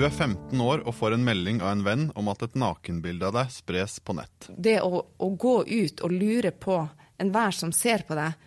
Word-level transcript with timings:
Du 0.00 0.06
er 0.06 0.14
15 0.16 0.60
år 0.64 0.80
og 0.88 0.94
får 0.96 1.12
en 1.12 1.24
melding 1.26 1.58
av 1.60 1.74
en 1.74 1.82
venn 1.84 2.04
om 2.16 2.28
at 2.32 2.40
et 2.46 2.54
nakenbilde 2.56 3.26
av 3.28 3.34
deg 3.36 3.50
spres 3.52 3.98
på 4.00 4.14
nett. 4.16 4.46
Det 4.56 4.78
å, 4.80 5.02
å 5.04 5.28
gå 5.36 5.52
ut 5.68 6.00
og 6.00 6.14
lure 6.14 6.54
på 6.56 6.78
enhver 7.20 7.52
som 7.52 7.68
ser 7.76 8.06
på 8.08 8.16
deg, 8.16 8.46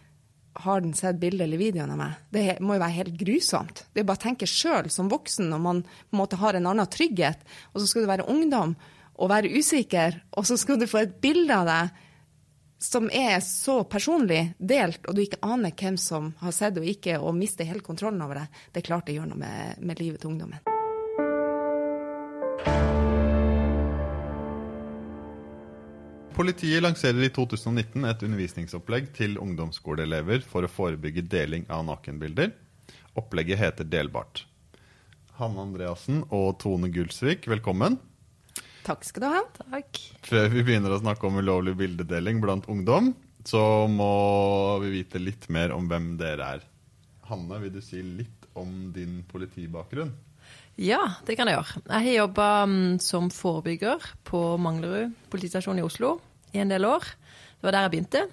har 0.66 0.82
den 0.82 0.97
sett 0.97 1.20
bildet 1.21 1.46
eller 1.46 1.61
videoen 1.61 1.93
av 1.93 2.00
meg? 2.00 2.24
Det 2.34 2.57
må 2.57 2.74
jo 2.74 2.82
være 2.82 2.96
helt 2.96 3.21
grusomt. 3.21 3.84
Det 3.93 4.02
er 4.02 4.10
bare 4.10 4.18
å 4.24 4.24
tenke 4.25 4.50
sjøl 4.50 4.89
som 4.89 5.14
voksen 5.14 5.54
når 5.54 5.64
man 5.68 5.86
på 5.86 6.18
en 6.18 6.21
måte 6.24 6.42
har 6.42 6.57
en 6.57 6.71
annen 6.74 6.89
trygghet, 6.89 7.46
og 7.70 7.83
så 7.83 7.92
skal 7.92 8.07
du 8.07 8.11
være 8.15 8.28
ungdom 8.33 8.74
og 9.14 9.33
være 9.36 9.54
usikker, 9.54 10.24
og 10.33 10.50
så 10.50 10.57
skal 10.57 10.82
du 10.82 10.89
få 10.89 11.04
et 11.04 11.15
bilde 11.21 11.54
av 11.54 11.70
deg 11.70 12.04
som 12.82 13.14
er 13.14 13.38
så 13.46 13.83
personlig 13.86 14.56
delt, 14.57 15.06
og 15.06 15.14
du 15.14 15.28
ikke 15.28 15.46
aner 15.46 15.78
hvem 15.78 16.01
som 16.01 16.33
har 16.42 16.57
sett 16.57 16.82
og 16.82 16.89
ikke, 16.97 17.21
og 17.21 17.38
mister 17.38 17.70
helt 17.70 17.86
kontrollen 17.86 18.25
over 18.25 18.42
det. 18.42 18.50
Det 18.74 18.82
er 18.82 18.89
klart 18.89 19.06
det 19.06 19.21
gjør 19.21 19.36
noe 19.36 19.46
med, 19.46 19.83
med 19.86 20.01
livet 20.01 20.25
til 20.25 20.33
ungdommen. 20.33 20.72
Politiet 26.34 26.82
lanserer 26.82 27.28
i 27.28 27.30
2019 27.30 28.08
et 28.10 28.24
undervisningsopplegg 28.26 29.12
til 29.14 29.38
ungdomsskoleelever 29.38 30.42
for 30.42 30.66
å 30.66 30.72
forebygge 30.72 31.22
deling 31.30 31.68
av 31.70 31.86
nakenbilder. 31.86 32.50
Opplegget 33.20 33.62
heter 33.62 33.86
Delbart. 33.86 34.48
Hanne 35.38 35.62
Andreassen 35.62 36.23
og 36.34 36.58
Tone 36.62 36.89
Gulsvik, 36.94 37.45
velkommen. 37.52 38.00
Takk 38.84 39.06
skal 39.06 39.23
du 39.23 39.28
ha. 39.30 39.44
Takk. 39.61 40.02
Før 40.25 40.50
vi 40.52 40.66
begynner 40.66 40.95
å 40.95 41.00
snakke 41.03 41.30
om 41.30 41.38
ulovlig 41.38 41.78
bildedeling 41.80 42.42
blant 42.44 42.66
ungdom, 42.72 43.14
så 43.45 43.86
må 43.92 44.11
vi 44.83 44.92
vite 44.98 45.22
litt 45.22 45.48
mer 45.53 45.72
om 45.75 45.86
hvem 45.88 46.16
dere 46.20 46.50
er. 46.58 46.67
Hanne, 47.30 47.61
vil 47.64 47.77
du 47.77 47.81
si 47.86 48.02
litt 48.03 48.50
om 48.59 48.92
din 48.95 49.22
politibakgrunn? 49.30 50.11
Ja, 50.81 51.02
det 51.27 51.35
kan 51.38 51.49
jeg 51.49 51.59
gjøre. 51.59 51.81
Jeg 51.85 52.07
har 52.07 52.16
jobba 52.23 52.47
mm, 52.66 52.99
som 53.03 53.27
forebygger 53.33 54.05
på 54.25 54.45
Manglerud 54.57 55.13
politistasjon 55.30 55.81
i 55.81 55.85
Oslo 55.85 56.15
i 56.53 56.61
en 56.63 56.71
del 56.71 56.88
år. 56.89 57.05
Det 57.59 57.67
var 57.67 57.75
der 57.75 57.85
jeg 57.85 57.93
begynte. 57.93 58.23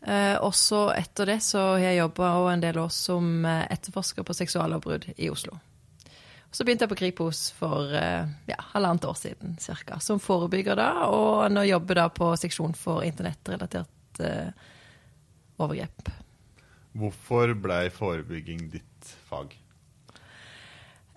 Og 0.00 0.46
også 0.48 0.86
etter 0.96 1.28
det 1.28 1.40
så 1.44 1.74
har 1.74 1.82
jeg 1.90 1.98
jobba 1.98 2.30
en 2.54 2.62
del 2.62 2.78
år 2.80 2.88
som 2.94 3.44
eh, 3.44 3.66
etterforsker 3.74 4.24
på 4.24 4.36
seksuallovbrudd 4.38 5.10
i 5.18 5.28
Oslo. 5.28 5.58
Så 6.50 6.64
begynte 6.66 6.86
jeg 6.86 6.90
på 6.90 6.98
Kripos 6.98 7.44
for 7.54 7.92
eh, 7.94 8.26
ja, 8.50 8.58
halvannet 8.72 9.06
år 9.06 9.18
siden 9.18 9.54
cirka, 9.62 10.00
som 10.02 10.18
forebygger 10.22 10.78
da, 10.80 10.88
og 11.06 11.44
nå 11.52 11.62
jobber 11.68 12.00
da 12.00 12.08
på 12.10 12.32
seksjon 12.40 12.74
for 12.74 13.06
internettrelatert 13.06 14.22
eh, 14.26 14.50
overgrep. 15.62 16.10
Hvorfor 16.98 17.54
blei 17.54 17.84
forebygging 17.94 18.66
ditt 18.72 19.12
fag? 19.28 19.54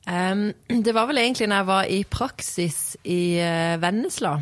Det 0.04 0.92
var 0.92 1.08
vel 1.08 1.22
egentlig 1.22 1.48
når 1.48 1.62
jeg 1.62 1.70
var 1.70 1.88
i 1.88 2.02
praksis 2.12 2.80
i 3.08 3.22
uh, 3.40 3.80
Vennesla 3.80 4.36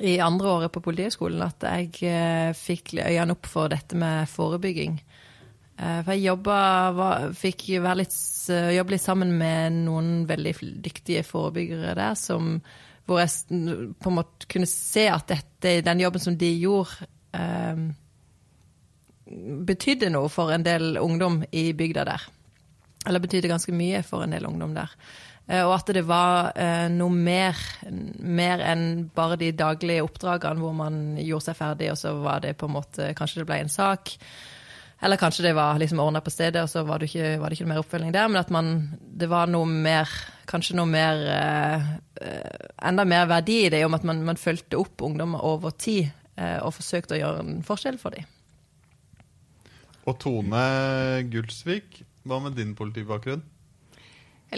i 0.00 0.14
andre 0.24 0.52
året 0.54 0.72
på 0.72 0.80
Politihøgskolen 0.86 1.42
at 1.44 1.66
jeg 1.68 1.90
uh, 2.08 2.56
fikk 2.56 2.94
øynene 2.96 3.36
opp 3.36 3.48
for 3.50 3.68
dette 3.72 3.98
med 4.00 4.30
forebygging. 4.32 4.96
Uh, 5.76 6.00
for 6.00 6.14
jeg 6.14 6.24
jobba, 6.30 6.56
var, 6.96 7.28
fikk 7.36 7.66
litt, 8.00 8.16
jobbe 8.48 8.96
litt 8.96 9.04
sammen 9.04 9.36
med 9.36 9.82
noen 9.84 10.24
veldig 10.30 10.56
dyktige 10.80 11.26
forebyggere 11.28 11.92
der, 12.00 12.16
som, 12.16 12.56
hvor 13.04 13.20
jeg 13.20 13.92
på 14.00 14.12
en 14.12 14.18
måte 14.22 14.48
kunne 14.48 14.70
se 14.70 15.10
at 15.12 15.28
dette, 15.28 15.80
den 15.84 16.00
jobben 16.06 16.24
som 16.24 16.40
de 16.40 16.54
gjorde, 16.56 17.04
betydde 19.68 20.08
noe 20.10 20.26
for 20.32 20.50
en 20.50 20.64
del 20.66 20.96
ungdom 20.98 21.44
i 21.54 21.68
bygda 21.76 22.02
der. 22.08 22.24
Eller 23.06 23.22
betydde 23.22 23.48
ganske 23.48 23.72
mye 23.72 24.02
for 24.04 24.24
en 24.24 24.34
del 24.34 24.46
ungdom 24.48 24.74
der. 24.76 24.92
Eh, 25.50 25.64
og 25.64 25.74
at 25.74 25.90
det 25.94 26.04
var 26.06 26.52
eh, 26.54 26.86
noe 26.92 27.10
mer, 27.10 27.58
mer 28.22 28.62
enn 28.70 28.86
bare 29.14 29.38
de 29.40 29.50
daglige 29.56 30.04
oppdragene 30.06 30.62
hvor 30.62 30.76
man 30.76 31.02
gjorde 31.18 31.48
seg 31.48 31.58
ferdig, 31.58 31.90
og 31.92 31.98
så 31.98 32.14
var 32.22 32.44
det 32.44 32.56
på 32.60 32.68
en 32.68 32.76
måte 32.78 33.12
Kanskje 33.18 33.42
det 33.42 33.48
ble 33.50 33.60
en 33.64 33.72
sak. 33.72 34.14
Eller 35.00 35.16
kanskje 35.16 35.46
det 35.48 35.54
var 35.56 35.78
liksom 35.80 36.02
ordna 36.02 36.20
på 36.20 36.32
stedet, 36.32 36.60
og 36.60 36.68
så 36.68 36.84
var 36.84 37.00
det, 37.00 37.08
ikke, 37.08 37.38
var 37.40 37.48
det 37.48 37.56
ikke 37.56 37.64
noe 37.64 37.72
mer 37.72 37.82
oppfølging 37.82 38.12
der. 38.12 38.28
Men 38.28 38.42
at 38.42 38.52
man, 38.52 38.74
det 39.00 39.30
var 39.32 39.50
noe 39.50 39.68
mer 39.68 40.10
Kanskje 40.50 40.74
noe 40.74 40.90
mer 40.90 41.20
eh, 41.30 41.84
Enda 42.90 43.04
mer 43.06 43.28
verdi 43.30 43.60
i 43.64 43.70
det, 43.72 43.84
om 43.86 43.94
at 43.96 44.04
man, 44.04 44.24
man 44.26 44.40
fulgte 44.40 44.80
opp 44.80 45.02
ungdommer 45.06 45.44
over 45.46 45.72
tid 45.72 46.10
og 46.40 46.72
forsøkte 46.72 47.12
å 47.12 47.18
gjøre 47.18 47.40
en 47.42 47.58
forskjell 47.64 47.98
for 48.00 48.16
dem. 48.16 48.24
Og 50.08 50.16
Tone 50.22 50.62
Gulsvik, 51.28 51.98
hva 52.28 52.40
med 52.44 52.56
din 52.58 52.74
politibakgrunn? 52.78 53.42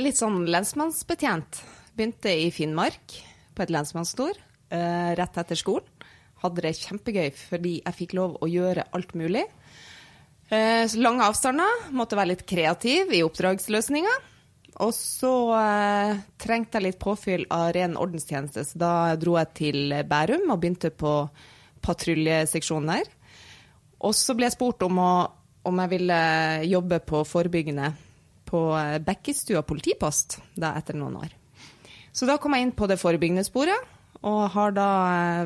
Litt 0.00 0.18
sånn 0.18 0.46
lensmannsbetjent. 0.50 1.60
Begynte 1.96 2.32
i 2.32 2.48
Finnmark, 2.54 3.18
på 3.52 3.64
et 3.64 3.72
lensmannskontor, 3.72 4.38
uh, 4.72 5.12
rett 5.18 5.40
etter 5.42 5.58
skolen. 5.58 5.88
Hadde 6.42 6.64
det 6.64 6.74
kjempegøy 6.80 7.28
fordi 7.36 7.76
jeg 7.78 7.98
fikk 8.00 8.16
lov 8.18 8.38
å 8.42 8.48
gjøre 8.50 8.88
alt 8.96 9.12
mulig. 9.14 9.44
Så 10.50 10.98
lange 10.98 11.22
avstander. 11.24 11.84
Måtte 11.94 12.18
være 12.18 12.32
litt 12.32 12.42
kreativ 12.50 13.12
i 13.14 13.22
oppdragsløsninga. 13.24 14.16
Og 14.80 14.90
så 14.96 15.32
uh, 15.52 16.18
trengte 16.40 16.80
jeg 16.80 16.86
litt 16.86 17.00
påfyll 17.02 17.44
av 17.52 17.70
ren 17.76 17.96
ordenstjeneste, 18.00 18.64
så 18.64 18.80
da 18.80 18.92
dro 19.20 19.36
jeg 19.36 19.52
til 19.58 19.96
Bærum 20.08 20.48
og 20.48 20.62
begynte 20.62 20.90
på 20.90 21.12
patruljeseksjonen 21.84 22.94
der. 22.94 23.10
Og 24.02 24.16
så 24.16 24.34
ble 24.34 24.48
jeg 24.48 24.56
spurt 24.56 24.82
om, 24.86 24.98
å, 24.98 25.12
om 25.68 25.78
jeg 25.82 25.92
ville 25.94 26.18
jobbe 26.68 26.98
på 27.06 27.22
forebyggende 27.28 27.92
på 28.48 28.60
Bekkestua 29.06 29.62
politipost 29.64 30.40
da 30.58 30.74
etter 30.78 30.98
noen 30.98 31.16
år. 31.22 31.30
Så 32.12 32.28
da 32.28 32.36
kom 32.36 32.52
jeg 32.56 32.66
inn 32.66 32.74
på 32.76 32.88
det 32.90 33.00
forebyggende 33.00 33.44
sporet, 33.46 33.78
og 34.22 34.42
har 34.54 34.74
da 34.76 34.88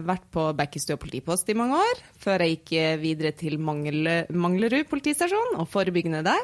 vært 0.05 0.27
på 0.35 0.49
Bekkestua 0.59 0.99
politipost 1.01 1.49
i 1.49 1.57
mange 1.57 1.79
år, 1.79 2.03
før 2.21 2.43
jeg 2.45 2.57
gikk 2.57 2.73
videre 3.01 3.33
til 3.39 3.57
Manglerud 3.63 4.89
politistasjon 4.91 5.57
og 5.61 5.71
forebyggende 5.73 6.25
der, 6.27 6.43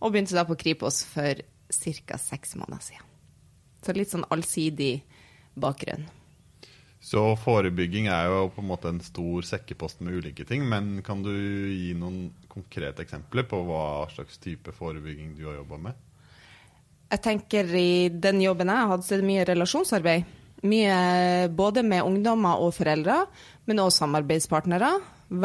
og 0.00 0.12
begynte 0.12 0.36
da 0.36 0.46
på 0.48 0.56
Kripos 0.60 1.02
for 1.08 1.42
ca. 1.72 2.20
seks 2.20 2.54
måneder 2.56 2.84
siden. 2.84 3.10
Så 3.82 3.94
litt 3.96 4.12
sånn 4.12 4.24
allsidig 4.30 5.00
bakgrunn. 5.58 6.06
Så 7.06 7.20
forebygging 7.38 8.08
er 8.10 8.26
jo 8.26 8.48
på 8.50 8.62
en 8.64 8.66
måte 8.66 8.90
en 8.90 8.98
stor 9.04 9.44
sekkepost 9.46 10.00
med 10.02 10.16
ulike 10.18 10.42
ting. 10.48 10.64
Men 10.66 11.04
kan 11.06 11.20
du 11.22 11.30
gi 11.30 11.92
noen 11.94 12.32
konkrete 12.50 13.04
eksempler 13.04 13.46
på 13.46 13.60
hva 13.68 14.08
slags 14.10 14.40
type 14.42 14.74
forebygging 14.74 15.36
du 15.38 15.44
har 15.46 15.60
jobba 15.60 15.78
med? 15.84 16.00
Jeg 17.12 17.22
tenker 17.22 17.70
I 17.78 18.08
den 18.10 18.42
jobben 18.42 18.72
jeg 18.72 18.82
har 18.82 18.90
hatt, 18.90 19.06
så 19.06 19.14
er 19.14 19.22
det 19.22 19.30
mye 19.30 19.46
relasjonsarbeid. 19.46 20.34
Mye 20.66 20.98
både 21.54 21.86
med 21.86 22.02
ungdommer 22.02 22.58
og 22.64 22.74
foreldre, 22.74 23.20
men 23.70 23.84
også 23.84 24.02
samarbeidspartnere. 24.02 24.90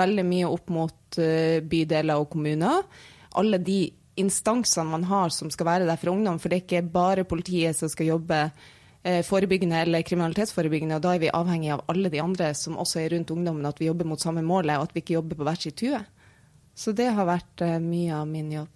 Veldig 0.01 0.25
mye 0.25 0.49
opp 0.49 0.73
mot 0.73 1.22
eh, 1.22 1.61
bydeler 1.61 2.17
og 2.17 2.31
kommuner. 2.33 2.89
Alle 3.38 3.61
de 3.61 3.83
instansene 4.17 4.89
man 4.89 5.05
har 5.13 5.29
som 5.29 5.53
skal 5.53 5.75
være 5.75 5.85
der 5.85 6.01
for 6.01 6.16
ungdom. 6.16 6.41
For 6.41 6.49
det 6.49 6.63
er 6.63 6.66
ikke 6.66 6.93
bare 6.97 7.29
politiet 7.29 7.78
som 7.78 7.91
skal 7.91 8.16
jobbe 8.16 8.47
Eh, 8.49 8.81
forebyggende 9.01 9.79
eller 9.81 10.03
kriminalitetsforebyggende. 10.06 11.00
og 11.00 11.01
Da 11.01 11.16
er 11.16 11.22
vi 11.23 11.29
avhengig 11.34 11.72
av 11.73 11.81
alle 11.89 12.09
de 12.13 12.19
andre 12.22 12.51
som 12.53 12.78
også 12.78 13.00
er 13.01 13.09
rundt 13.16 13.31
ungdommen, 13.34 13.66
at 13.66 13.79
vi 13.81 13.88
jobber 13.88 14.06
mot 14.06 14.22
samme 14.22 14.44
målet, 14.45 14.78
og 14.78 14.84
at 14.85 14.94
vi 14.94 15.01
ikke 15.01 15.17
jobber 15.17 15.39
på 15.39 15.47
hver 15.47 15.57
sitt 15.57 15.73
tue. 15.81 15.97
Så 16.78 16.94
det 16.95 17.09
har 17.13 17.25
vært 17.28 17.61
uh, 17.66 17.79
mye 17.81 18.13
av 18.16 18.28
min 18.29 18.51
jobb. 18.53 18.69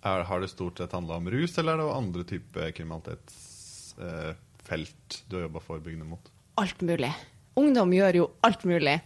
Er, 0.00 0.24
har 0.24 0.40
det 0.40 0.48
stort 0.50 0.78
sett 0.80 0.92
handla 0.96 1.16
om 1.20 1.30
rus, 1.30 1.58
eller 1.60 1.72
er 1.74 1.78
det 1.82 1.98
andre 1.98 2.24
typer 2.28 2.70
kriminalitetsfelt 2.76 5.04
uh, 5.04 5.10
du 5.28 5.32
har 5.36 5.44
jobba 5.46 5.60
forebyggende 5.64 6.06
mot? 6.08 6.24
Alt 6.60 6.80
mulig. 6.80 7.12
Ungdom 7.60 7.90
gjør 7.94 8.14
jo 8.22 8.26
alt 8.46 8.62
mulig. 8.68 8.96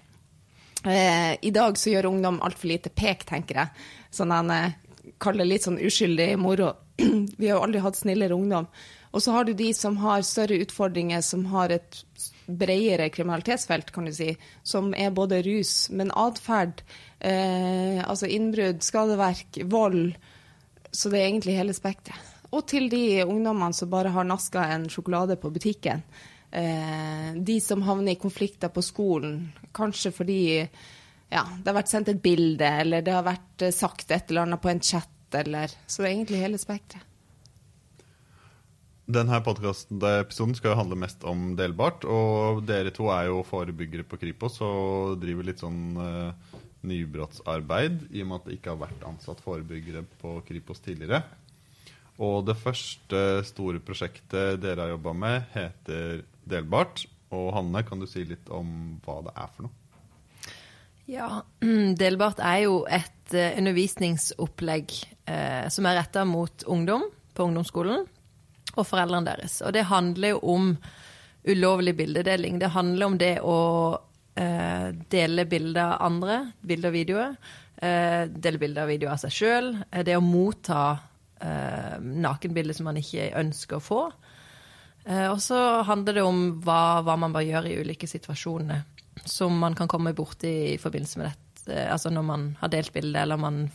Eh, 0.84 1.32
I 1.40 1.50
dag 1.55 1.79
så 1.81 1.90
gjør 1.90 2.06
ungdom 2.11 2.43
altfor 2.44 2.69
lite 2.70 2.90
pek, 2.93 3.25
tenker 3.26 3.55
jeg. 3.62 3.69
Sånn 4.12 4.31
han 4.34 4.49
kaller 5.23 5.44
litt 5.49 5.64
sånn 5.67 5.82
uskyldig 5.82 6.38
moro. 6.38 6.69
vi 7.38 7.49
har 7.49 7.56
jo 7.56 7.64
aldri 7.64 7.81
hatt 7.84 7.99
snillere 7.99 8.34
ungdom. 8.37 8.67
Og 9.14 9.22
så 9.22 9.31
har 9.31 9.46
du 9.46 9.52
de 9.55 9.70
som 9.75 9.96
har 10.02 10.25
større 10.26 10.58
utfordringer, 10.64 11.22
som 11.22 11.44
har 11.52 11.70
et 11.70 12.00
bredere 12.46 13.08
kriminalitetsfelt, 13.14 13.93
kan 13.94 14.08
du 14.08 14.12
si, 14.12 14.32
som 14.66 14.90
er 14.99 15.14
både 15.14 15.38
rus, 15.46 15.88
men 15.94 16.11
atferd, 16.19 16.82
eh, 17.20 18.02
altså 18.02 18.26
innbrudd, 18.26 18.82
skadeverk, 18.82 19.61
vold. 19.70 20.16
Så 20.90 21.12
det 21.12 21.20
er 21.20 21.28
egentlig 21.28 21.56
hele 21.61 21.76
spekteret. 21.76 22.32
Og 22.55 22.66
til 22.70 22.90
de 22.90 23.22
ungdommene 23.25 23.75
som 23.75 23.90
bare 23.90 24.12
har 24.14 24.26
naska 24.26 24.66
en 24.75 24.88
sjokolade 24.90 25.38
på 25.38 25.50
butikken. 25.50 26.02
Eh, 26.50 27.31
de 27.34 27.60
som 27.62 27.82
havner 27.82 28.14
i 28.14 28.20
konflikter 28.20 28.70
på 28.70 28.82
skolen, 28.82 29.49
kanskje 29.75 30.14
fordi 30.14 30.43
ja, 30.58 31.43
det 31.43 31.70
har 31.70 31.81
vært 31.81 31.90
sendt 31.90 32.10
et 32.10 32.22
bilde, 32.22 32.67
eller 32.82 33.02
det 33.02 33.14
har 33.14 33.26
vært 33.26 33.70
sagt 33.75 34.10
et 34.10 34.31
eller 34.31 34.49
annet 34.49 34.62
på 34.62 34.75
en 34.75 34.82
chat, 34.82 35.10
eller 35.34 35.70
Så 35.87 36.02
det 36.02 36.10
er 36.10 36.14
egentlig 36.14 36.44
hele 36.44 36.58
spekteret. 36.62 37.13
Denne 39.05 39.37
podkastepisoden 39.45 40.55
skal 40.56 40.79
handle 40.79 40.97
mest 40.97 41.25
om 41.29 41.51
delbart. 41.59 42.06
Og 42.09 42.62
dere 42.65 42.93
to 42.95 43.11
er 43.12 43.29
jo 43.29 43.43
forebyggere 43.45 44.06
på 44.09 44.17
Kripos 44.21 44.56
og 44.65 45.19
driver 45.21 45.45
litt 45.45 45.61
sånn 45.61 45.99
uh, 46.01 46.61
nybrottsarbeid 46.89 48.06
i 48.17 48.23
og 48.25 48.31
med 48.31 48.39
at 48.39 48.47
det 48.49 48.56
ikke 48.56 48.73
har 48.73 48.81
vært 48.87 49.05
ansatt 49.09 49.43
forebyggere 49.45 50.06
på 50.23 50.39
Kripos 50.49 50.81
tidligere. 50.85 51.21
Og 52.25 52.47
det 52.49 52.56
første 52.56 53.43
store 53.45 53.83
prosjektet 53.85 54.62
dere 54.62 54.87
har 54.87 54.95
jobba 54.95 55.15
med, 55.19 55.51
heter 55.53 56.25
Delbart. 56.49 57.05
Og 57.35 57.51
Hanne, 57.56 57.85
kan 57.85 58.01
du 58.01 58.09
si 58.09 58.25
litt 58.25 58.49
om 58.49 58.97
hva 59.05 59.19
det 59.27 59.37
er 59.37 59.53
for 59.53 59.67
noe? 59.67 59.77
Ja, 61.12 61.29
Delbart 62.01 62.41
er 62.41 62.65
jo 62.65 62.81
et 62.89 63.37
uh, 63.37 63.53
undervisningsopplegg 63.53 64.97
eh, 65.29 65.69
som 65.69 65.93
er 65.93 66.01
retta 66.01 66.25
mot 66.25 66.65
ungdom 66.73 67.11
på 67.37 67.51
ungdomsskolen 67.51 68.06
og 68.75 68.87
foreldrene 68.88 69.31
deres. 69.31 69.61
Og 69.62 69.75
det 69.76 69.87
handler 69.91 70.35
jo 70.35 70.41
om 70.55 70.71
ulovlig 71.44 71.97
bildedeling. 71.97 72.59
Det 72.59 72.73
handler 72.75 73.06
om 73.06 73.19
det 73.21 73.35
å 73.44 73.59
eh, 74.35 74.88
dele 75.12 75.44
bilder 75.47 75.94
av 75.94 76.06
andre, 76.09 76.38
bilder 76.61 76.91
og 76.91 76.99
videoer. 76.99 77.37
dele 77.75 78.59
bilder 78.59 78.87
og 78.87 78.88
videoer 78.88 79.12
av 79.12 79.21
seg 79.21 79.32
sjøl. 79.35 79.75
det 80.06 80.17
å 80.17 80.23
motta 80.25 80.97
eh, 81.41 81.99
nakenbilder 82.00 82.75
som 82.75 82.88
man 82.88 83.00
ikke 83.00 83.32
ønsker 83.37 83.76
å 83.76 83.85
få. 83.85 84.03
Uh, 85.05 85.29
og 85.35 85.41
så 85.44 85.59
handler 85.85 86.17
det 86.17 86.23
om 86.25 86.44
hva, 86.65 87.03
hva, 87.05 87.17
man 87.20 87.35
bør 87.35 87.44
gjøre 87.44 87.73
i 87.73 87.81
ulike 87.85 88.09
situasjoner 88.09 88.87
som 89.29 89.53
man 89.61 89.77
kan 89.77 89.88
komme 89.88 90.15
borti 90.17 90.53
i 90.73 90.79
forbindelse 90.81 91.20
med 91.20 91.29
dette. 91.29 91.67
Uh, 91.69 91.93
altså 91.93 92.12
når 92.12 92.25
man 92.31 92.47
har 92.62 92.73
delt 92.73 92.93
bilde, 92.94 93.20
eller 93.20 93.41
man 93.41 93.67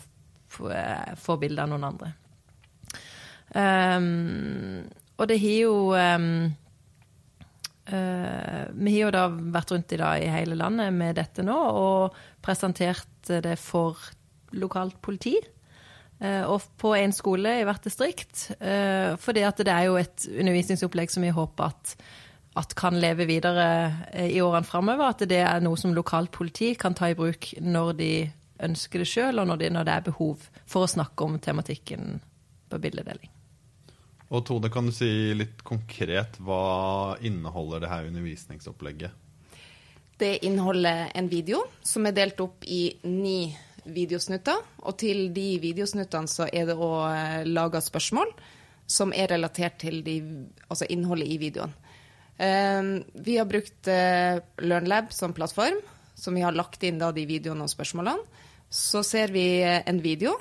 får 0.50 1.38
bilde 1.38 1.62
av 1.62 1.70
noen 1.70 1.86
andre. 1.92 2.10
Um, 3.56 4.90
og 5.18 5.30
det 5.30 5.40
har 5.42 5.56
jo 5.64 5.76
um, 5.98 6.34
Vi 7.90 8.92
har 8.94 9.00
jo 9.02 9.14
da 9.16 9.24
vært 9.30 9.72
rundt 9.74 9.96
i 9.96 9.98
dag 9.98 10.22
i 10.22 10.30
hele 10.30 10.58
landet 10.60 10.94
med 10.94 11.18
dette 11.18 11.42
nå, 11.46 11.58
og 11.58 12.20
presentert 12.46 13.32
det 13.42 13.58
for 13.62 13.98
lokalt 14.54 15.00
politi. 15.02 15.38
Uh, 16.20 16.44
og 16.52 16.66
på 16.78 16.92
én 16.98 17.14
skole 17.16 17.62
i 17.62 17.66
hvert 17.68 17.86
distrikt. 17.86 18.50
Uh, 18.60 19.16
fordi 19.22 19.46
at 19.48 19.62
det 19.64 19.74
er 19.74 19.88
jo 19.88 20.00
et 20.00 20.28
undervisningsopplegg 20.30 21.14
som 21.14 21.24
vi 21.24 21.32
håper 21.36 21.72
at, 21.72 21.96
at 22.60 22.76
kan 22.76 22.98
leve 23.00 23.28
videre 23.30 23.70
eh, 24.12 24.34
i 24.36 24.42
årene 24.44 24.68
framover. 24.68 25.14
At 25.16 25.24
det 25.32 25.42
er 25.46 25.64
noe 25.64 25.80
som 25.80 25.96
lokalt 25.96 26.34
politi 26.36 26.74
kan 26.80 26.98
ta 26.98 27.12
i 27.12 27.18
bruk 27.18 27.54
når 27.64 27.94
de 28.00 28.14
ønsker 28.68 29.00
det 29.00 29.08
sjøl, 29.08 29.40
og 29.40 29.48
når, 29.48 29.62
de, 29.62 29.70
når, 29.72 29.88
det 29.88 29.96
er 29.96 30.08
behov 30.10 30.50
for 30.68 30.84
å 30.84 30.92
snakke 30.92 31.24
om 31.24 31.40
tematikken 31.40 32.20
på 32.70 32.82
bildedeling. 32.84 33.32
Og 34.30 34.46
Tone, 34.46 34.70
kan 34.70 34.86
du 34.86 34.94
si 34.94 35.34
litt 35.34 35.64
konkret 35.66 36.38
hva 36.46 37.18
inneholder 37.26 37.82
det 37.82 37.90
her 37.90 38.10
undervisningsopplegget? 38.12 39.12
Det 40.20 40.44
inneholder 40.46 41.10
en 41.18 41.30
video 41.32 41.64
som 41.82 42.06
er 42.06 42.14
delt 42.14 42.42
opp 42.44 42.66
i 42.68 42.92
ni 43.08 43.50
videosnutter. 43.90 44.60
Og 44.86 44.98
til 45.02 45.30
de 45.34 45.48
videosnuttene 45.64 46.30
så 46.30 46.46
er 46.52 46.70
det 46.70 46.78
òg 46.78 47.10
lage 47.10 47.50
laga 47.50 47.82
spørsmål 47.82 48.34
som 48.90 49.14
er 49.14 49.30
relatert 49.32 49.78
til 49.82 50.02
de, 50.06 50.18
altså 50.68 50.88
innholdet 50.90 51.30
i 51.30 51.38
videoen. 51.42 51.74
Um, 52.40 52.92
vi 53.14 53.36
har 53.38 53.48
brukt 53.50 53.90
uh, 53.92 54.40
LearnLab 54.64 55.12
som 55.14 55.36
plattform, 55.36 55.78
som 56.16 56.38
vi 56.38 56.44
har 56.46 56.56
lagt 56.56 56.84
inn 56.88 57.00
de 57.00 57.26
videoene 57.30 57.66
og 57.66 57.72
spørsmålene. 57.72 58.24
Så 58.70 59.02
ser 59.06 59.34
vi 59.34 59.62
en 59.64 60.02
video, 60.02 60.36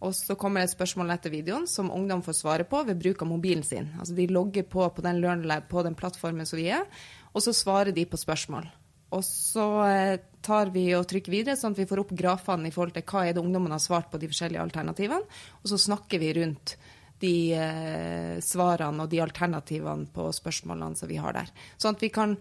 og 0.00 0.14
så 0.16 0.34
kommer 0.40 0.62
det 0.62 0.70
et 0.70 0.76
spørsmål 0.78 1.12
etter 1.12 1.32
videoen 1.32 1.66
som 1.68 1.90
ungdom 1.92 2.22
får 2.24 2.38
svare 2.38 2.64
på 2.68 2.82
ved 2.88 3.00
bruk 3.00 3.20
av 3.20 3.28
mobilen 3.28 3.64
sin. 3.66 3.90
Altså 4.00 4.16
de 4.16 4.28
logger 4.32 4.64
på 4.64 4.86
på 4.96 5.04
den 5.04 5.20
LearnLab 5.20 5.68
på 5.68 5.82
den 5.84 5.96
plattformen 5.98 6.48
som 6.48 6.60
vi 6.60 6.70
er, 6.72 6.86
og 7.34 7.44
så 7.44 7.52
svarer 7.52 7.92
de 7.92 8.06
på 8.08 8.20
spørsmål. 8.20 8.68
Og 9.10 9.24
så 9.26 9.66
eh, 9.88 10.20
tar 10.40 10.70
vi 10.72 10.86
og 10.94 11.08
trykker 11.10 11.34
videre, 11.34 11.58
sånn 11.58 11.74
at 11.74 11.82
vi 11.82 11.88
får 11.90 12.04
opp 12.04 12.14
grafene 12.16 12.70
i 12.70 12.74
forhold 12.74 12.94
til 12.96 13.04
hva 13.10 13.26
er 13.26 13.34
det 13.34 13.42
ungdommen 13.42 13.74
har 13.74 13.82
svart 13.82 14.08
på 14.12 14.20
de 14.22 14.30
forskjellige 14.30 14.62
alternativene. 14.62 15.38
Og 15.60 15.72
så 15.72 15.80
snakker 15.82 16.22
vi 16.22 16.32
rundt 16.38 16.76
de 17.20 17.34
eh, 17.58 18.36
svarene 18.44 19.04
og 19.04 19.10
de 19.12 19.20
alternativene 19.20 20.08
på 20.14 20.30
spørsmålene 20.32 20.96
som 20.96 21.10
vi 21.10 21.18
har 21.20 21.36
der. 21.36 21.50
Sånn 21.76 21.98
at 21.98 22.04
vi 22.06 22.12
kan 22.14 22.36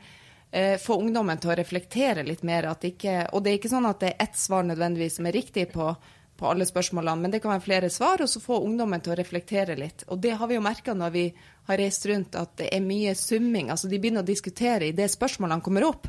eh, 0.52 0.78
få 0.80 1.00
ungdommen 1.02 1.42
til 1.42 1.52
å 1.52 1.58
reflektere 1.60 2.24
litt 2.28 2.46
mer. 2.48 2.70
Ikke, 2.88 3.24
og 3.34 3.44
det 3.44 3.52
er 3.52 3.60
ikke 3.60 3.74
sånn 3.74 3.90
at 3.90 4.00
det 4.04 4.14
er 4.14 4.30
ett 4.30 4.40
svar 4.40 4.64
nødvendigvis 4.70 5.20
som 5.20 5.28
er 5.28 5.36
riktig 5.36 5.68
på, 5.74 5.92
på 6.40 6.48
alle 6.48 6.66
spørsmålene, 6.66 7.22
men 7.22 7.36
det 7.36 7.44
kan 7.44 7.52
være 7.52 7.66
flere 7.66 7.92
svar, 7.94 8.24
og 8.24 8.32
så 8.32 8.42
få 8.42 8.62
ungdommen 8.64 9.04
til 9.04 9.14
å 9.14 9.20
reflektere 9.20 9.76
litt. 9.80 10.08
Og 10.08 10.22
det 10.24 10.38
har 10.40 10.50
vi 10.50 10.56
jo 10.58 10.64
merka 10.64 10.96
når 10.96 11.14
vi 11.14 11.28
har 11.70 11.80
reist 11.82 12.08
rundt, 12.10 12.40
at 12.40 12.56
det 12.64 12.72
er 12.74 12.84
mye 12.86 13.14
summing. 13.20 13.70
Altså 13.74 13.92
de 13.92 14.00
begynner 14.00 14.24
å 14.24 14.30
diskutere 14.30 14.88
i 14.90 14.96
det 14.96 15.12
spørsmålene 15.12 15.66
kommer 15.66 15.88
opp 15.92 16.08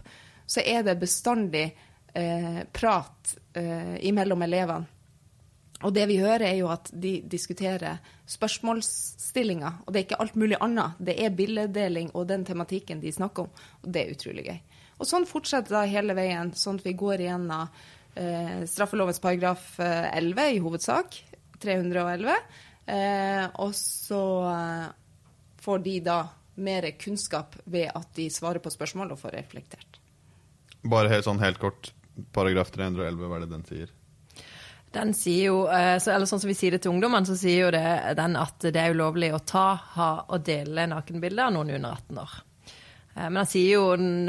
så 0.50 0.62
er 0.66 0.82
det 0.82 0.96
bestandig 0.98 1.76
eh, 2.12 2.62
prat 2.72 3.36
eh, 3.54 4.06
imellom 4.06 4.42
elevene. 4.42 4.96
Og 5.80 5.94
det 5.96 6.08
vi 6.10 6.18
hører, 6.20 6.42
er 6.44 6.56
jo 6.58 6.66
at 6.68 6.90
de 6.92 7.12
diskuterer 7.24 8.02
spørsmålsstillinger. 8.28 9.78
Og 9.86 9.94
det 9.94 10.00
er 10.00 10.04
ikke 10.08 10.18
alt 10.20 10.34
mulig 10.36 10.58
annet. 10.60 10.98
Det 10.98 11.14
er 11.24 11.32
billeddeling 11.32 12.10
og 12.12 12.26
den 12.28 12.42
tematikken 12.44 13.00
de 13.00 13.14
snakker 13.14 13.46
om. 13.46 13.62
Og 13.80 13.94
det 13.94 14.02
er 14.02 14.12
utrolig 14.12 14.44
gøy. 14.50 14.58
Og 15.00 15.08
sånn 15.08 15.24
fortsetter 15.30 15.78
det 15.78 15.94
hele 15.94 16.18
veien, 16.18 16.50
sånn 16.52 16.82
at 16.82 16.84
vi 16.84 16.98
går 17.00 17.24
igjennom 17.24 17.70
eh, 18.14 18.64
straffelovens 18.68 19.20
paragraf 19.22 19.74
11 19.80 20.42
eh, 20.42 20.56
i 20.56 20.62
hovedsak. 20.62 21.20
311. 21.60 22.34
Eh, 22.86 23.46
og 23.62 23.74
så 23.76 24.24
eh, 24.50 24.88
får 25.60 25.84
de 25.84 25.96
da 26.04 26.18
mer 26.60 26.90
kunnskap 27.00 27.56
ved 27.64 27.92
at 27.94 28.10
de 28.16 28.26
svarer 28.32 28.62
på 28.62 28.72
spørsmål 28.72 29.14
og 29.14 29.20
får 29.22 29.36
reflektert. 29.38 30.00
Bare 30.80 31.12
helt, 31.12 31.26
sånn 31.28 31.40
helt 31.42 31.60
kort, 31.60 31.92
paragraf 32.34 32.72
311, 32.74 33.26
hva 33.28 33.38
er 33.38 33.44
det 33.44 33.52
den 33.52 33.66
sier? 33.68 33.96
Den 34.90 35.12
sier 35.14 35.52
jo, 35.52 35.58
eh, 35.70 35.96
eller 36.00 36.26
sånn 36.26 36.42
som 36.42 36.50
vi 36.50 36.56
sier 36.58 36.74
det 36.74 36.82
til 36.84 36.94
ungdommene, 36.94 37.28
så 37.28 37.36
sier 37.38 37.66
jo 37.66 37.72
det, 37.74 37.84
den 38.18 38.36
at 38.40 38.66
det 38.66 38.80
er 38.80 38.96
ulovlig 38.96 39.30
å 39.36 39.42
ta, 39.46 39.68
ha 39.94 40.12
og 40.26 40.46
dele 40.46 40.88
nakenbilder 40.90 41.46
av 41.46 41.54
noen 41.54 41.76
under 41.76 42.00
18 42.00 42.24
år. 42.24 42.38
Eh, 43.20 43.30
men 43.30 43.36
han 43.36 43.46
jo, 43.52 43.84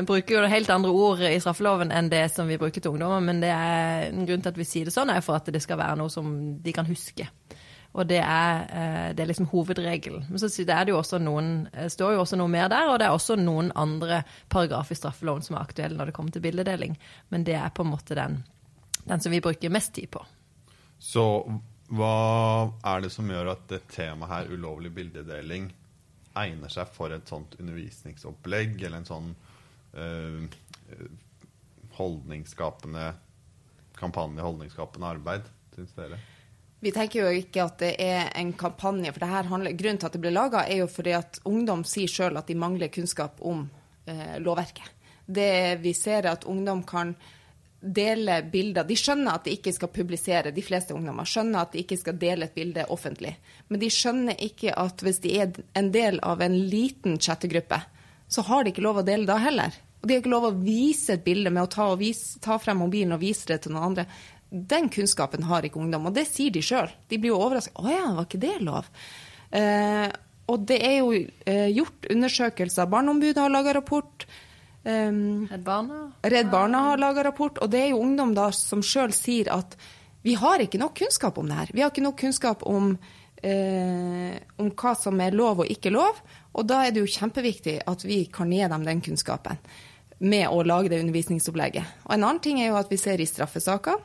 bruker 0.05 0.35
jo 0.35 0.51
helt 0.51 0.69
andre 0.69 0.91
ord 0.91 1.23
i 1.23 1.39
straffeloven 1.39 1.91
enn 1.95 2.11
det 2.11 2.27
som 2.33 2.49
vi 2.49 2.59
bruker 2.61 2.83
til 2.83 2.95
ungdommer. 2.95 3.23
Men 3.23 3.41
det 3.43 3.51
er, 3.53 4.09
en 4.11 4.27
grunn 4.27 4.43
til 4.43 4.53
at 4.53 4.59
vi 4.59 4.67
sier 4.67 4.87
det 4.87 4.95
sånn, 4.95 5.13
er 5.13 5.23
for 5.25 5.39
at 5.39 5.51
det 5.51 5.63
skal 5.63 5.79
være 5.81 5.99
noe 6.01 6.11
som 6.13 6.31
de 6.61 6.75
kan 6.75 6.89
huske. 6.89 7.27
Og 7.91 8.07
det 8.07 8.21
er, 8.23 8.61
eh, 8.71 9.07
det 9.15 9.23
er 9.23 9.31
liksom 9.31 9.49
hovedregelen. 9.51 10.27
Men 10.29 10.39
så 10.39 10.47
er 10.47 10.85
det 10.85 10.93
jo 10.93 10.99
også 11.01 11.19
noen, 11.19 11.67
eh, 11.73 11.89
står 11.91 12.15
jo 12.15 12.21
også 12.23 12.39
noe 12.39 12.51
mer 12.51 12.69
der, 12.71 12.87
og 12.89 12.99
det 12.99 13.07
er 13.07 13.15
også 13.15 13.35
noen 13.39 13.71
andre 13.75 14.23
paragrafer 14.49 14.95
i 14.95 15.01
straffeloven 15.01 15.43
som 15.43 15.57
er 15.57 15.65
aktuelle 15.65 15.97
når 15.97 16.11
det 16.11 16.15
kommer 16.15 16.31
til 16.31 16.45
bildedeling. 16.45 16.97
Men 17.29 17.43
det 17.43 17.55
er 17.59 17.69
på 17.75 17.83
en 17.83 17.91
måte 17.91 18.15
den, 18.15 18.43
den 19.05 19.19
som 19.19 19.31
vi 19.31 19.43
bruker 19.43 19.69
mest 19.69 19.93
tid 19.93 20.11
på. 20.11 20.23
Så 21.01 21.25
hva 21.91 22.71
er 22.87 23.01
det 23.03 23.11
som 23.11 23.27
gjør 23.27 23.51
at 23.51 23.67
det 23.67 23.81
temaet 23.91 24.31
her, 24.31 24.51
ulovlig 24.55 24.93
bildedeling, 24.95 25.71
egner 26.39 26.71
seg 26.71 26.89
for 26.95 27.13
et 27.13 27.27
sånt 27.29 27.57
undervisningsopplegg 27.59 28.79
eller 28.81 29.01
en 29.01 29.09
sånn 29.09 29.31
øh, 29.99 30.45
holdningsskapende 31.97 33.11
kampanje, 33.99 34.41
holdningsskapende 34.41 35.09
arbeid, 35.17 35.49
syns 35.75 35.91
dere? 35.97 36.19
Vi 36.81 36.89
tenker 36.93 37.21
jo 37.21 37.41
ikke 37.43 37.65
at 37.67 37.81
det 37.83 37.91
er 38.01 38.31
en 38.39 38.53
kampanje. 38.57 39.11
for 39.13 39.21
det 39.21 39.29
her 39.29 39.49
handler, 39.51 39.75
Grunnen 39.77 39.99
til 40.01 40.07
at 40.07 40.15
det 40.15 40.21
ble 40.23 40.31
laga, 40.33 40.63
er 40.65 40.81
jo 40.81 40.87
fordi 40.89 41.13
at 41.13 41.39
ungdom 41.45 41.83
sier 41.85 42.09
sjøl 42.09 42.39
at 42.39 42.47
de 42.49 42.57
mangler 42.57 42.89
kunnskap 42.89 43.37
om 43.45 43.67
eh, 44.09 44.39
lovverket. 44.41 44.89
Det 45.25 45.77
vi 45.83 45.93
ser, 45.93 46.25
er 46.25 46.31
at 46.33 46.47
ungdom 46.49 46.81
kan 46.83 47.13
dele 47.81 48.37
bilder. 48.51 48.85
De 48.85 48.95
skjønner 48.97 49.35
at 49.35 49.45
de 49.47 49.55
ikke 49.57 49.73
skal 49.73 49.91
publisere, 49.93 50.53
de 50.53 50.63
fleste 50.63 50.93
ungdommer 50.93 51.27
skjønner 51.27 51.65
at 51.65 51.73
de 51.73 51.81
ikke 51.81 51.97
skal 51.99 52.19
dele 52.21 52.47
et 52.47 52.55
bilde 52.55 52.85
offentlig. 52.93 53.33
Men 53.69 53.81
de 53.81 53.89
skjønner 53.91 54.41
ikke 54.41 54.75
at 54.77 55.01
hvis 55.01 55.21
de 55.23 55.33
er 55.41 55.55
en 55.77 55.89
del 55.93 56.21
av 56.25 56.43
en 56.45 56.57
liten 56.71 57.17
chattegruppe, 57.17 57.81
så 58.31 58.45
har 58.47 58.63
de 58.63 58.71
ikke 58.71 58.85
lov 58.85 59.01
å 59.01 59.07
dele 59.07 59.27
da 59.27 59.39
heller. 59.41 59.73
Og 60.01 60.07
de 60.07 60.15
har 60.15 60.23
ikke 60.23 60.33
lov 60.33 60.47
å 60.49 60.57
vise 60.61 61.17
et 61.17 61.25
bilde 61.25 61.51
med 61.53 61.65
å 61.65 61.71
ta, 61.71 61.89
vise, 61.99 62.39
ta 62.41 62.57
frem 62.61 62.79
mobilen 62.81 63.17
og 63.17 63.21
vise 63.21 63.49
det 63.49 63.63
til 63.63 63.75
noen 63.75 63.91
andre. 63.91 64.07
Den 64.51 64.89
kunnskapen 64.91 65.45
har 65.47 65.65
ikke 65.65 65.81
ungdom, 65.81 66.09
og 66.09 66.15
det 66.15 66.25
sier 66.29 66.53
de 66.53 66.63
sjøl. 66.65 66.89
De 67.09 67.19
blir 67.21 67.33
jo 67.33 67.41
overraska. 67.41 67.75
'Å 67.77 67.91
ja, 67.91 68.07
var 68.17 68.27
ikke 68.27 68.45
det 68.45 68.57
lov?' 68.65 68.89
Eh, 69.51 70.07
og 70.47 70.63
det 70.67 70.77
er 70.83 70.97
jo 70.99 71.11
eh, 71.13 71.69
gjort 71.75 72.07
undersøkelser. 72.11 72.87
Barneombudet 72.91 73.39
har 73.39 73.51
laga 73.51 73.75
rapport. 73.75 74.25
Um, 74.83 75.47
Redd 75.51 75.63
Barna? 75.65 76.03
Redd 76.23 76.51
Barna 76.51 76.83
har 76.89 77.01
laga 77.01 77.25
rapport. 77.27 77.57
Og 77.61 77.71
det 77.71 77.85
er 77.85 77.89
jo 77.93 78.03
ungdom 78.03 78.35
da 78.37 78.49
som 78.55 78.83
sjøl 78.85 79.13
sier 79.15 79.51
at 79.53 79.77
vi 80.25 80.35
har 80.37 80.61
ikke 80.61 80.81
nok 80.81 80.95
kunnskap 80.99 81.39
om 81.41 81.49
det 81.49 81.57
her. 81.57 81.73
Vi 81.73 81.81
har 81.81 81.93
ikke 81.93 82.05
nok 82.05 82.19
kunnskap 82.21 82.65
om, 82.69 82.91
eh, 83.41 84.37
om 84.61 84.69
hva 84.69 84.93
som 84.97 85.21
er 85.21 85.37
lov 85.37 85.63
og 85.63 85.71
ikke 85.73 85.93
lov. 85.93 86.21
Og 86.53 86.67
da 86.67 86.83
er 86.85 86.91
det 86.93 87.01
jo 87.01 87.13
kjempeviktig 87.19 87.81
at 87.87 88.05
vi 88.05 88.25
kan 88.33 88.51
gi 88.51 88.61
dem 88.67 88.85
den 88.85 89.01
kunnskapen 89.01 89.57
med 90.21 90.47
å 90.49 90.61
lage 90.61 90.89
det 90.89 91.01
undervisningsopplegget. 91.01 92.05
Og 92.05 92.13
en 92.13 92.23
annen 92.23 92.41
ting 92.41 92.61
er 92.61 92.69
jo 92.69 92.77
at 92.77 92.89
vi 92.91 93.01
ser 93.01 93.21
i 93.21 93.25
straffesaker 93.25 93.97